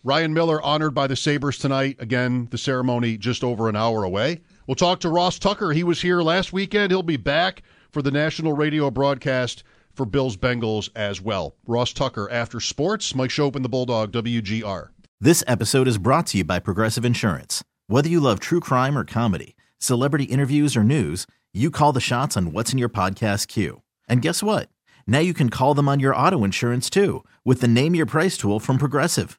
Ryan 0.03 0.33
Miller 0.33 0.61
honored 0.61 0.93
by 0.93 1.07
the 1.07 1.15
Sabres 1.17 1.57
tonight. 1.57 1.97
Again, 1.99 2.47
the 2.51 2.57
ceremony 2.57 3.17
just 3.17 3.43
over 3.43 3.67
an 3.67 3.75
hour 3.75 4.05
away. 4.05 4.39
We'll 4.65 4.75
talk 4.75 5.01
to 5.01 5.09
Ross 5.09 5.37
Tucker. 5.37 5.71
He 5.73 5.83
was 5.83 6.01
here 6.01 6.21
last 6.21 6.53
weekend. 6.53 6.91
He'll 6.91 7.03
be 7.03 7.17
back 7.17 7.63
for 7.91 8.01
the 8.01 8.11
national 8.11 8.53
radio 8.53 8.89
broadcast 8.89 9.63
for 9.93 10.05
Bills 10.05 10.37
Bengals 10.37 10.89
as 10.95 11.21
well. 11.21 11.55
Ross 11.67 11.91
Tucker 11.91 12.29
after 12.31 12.61
sports. 12.61 13.13
Mike 13.13 13.29
Schopp 13.29 13.57
and 13.57 13.65
the 13.65 13.69
Bulldog, 13.69 14.13
WGR. 14.13 14.89
This 15.19 15.43
episode 15.47 15.87
is 15.87 15.97
brought 15.97 16.27
to 16.27 16.37
you 16.37 16.43
by 16.45 16.59
Progressive 16.59 17.03
Insurance. 17.03 17.61
Whether 17.87 18.07
you 18.07 18.21
love 18.21 18.39
true 18.39 18.61
crime 18.61 18.97
or 18.97 19.03
comedy, 19.03 19.57
celebrity 19.79 20.25
interviews 20.25 20.77
or 20.77 20.83
news, 20.83 21.27
you 21.53 21.71
call 21.71 21.91
the 21.91 21.99
shots 21.99 22.37
on 22.37 22.53
what's 22.53 22.71
in 22.71 22.79
your 22.79 22.87
podcast 22.87 23.47
queue. 23.47 23.81
And 24.07 24.21
guess 24.21 24.41
what? 24.41 24.69
Now 25.05 25.19
you 25.19 25.33
can 25.33 25.49
call 25.49 25.73
them 25.73 25.89
on 25.89 25.99
your 25.99 26.15
auto 26.15 26.45
insurance 26.45 26.89
too 26.89 27.25
with 27.43 27.59
the 27.59 27.67
Name 27.67 27.95
Your 27.95 28.05
Price 28.05 28.37
tool 28.37 28.61
from 28.61 28.77
Progressive. 28.77 29.38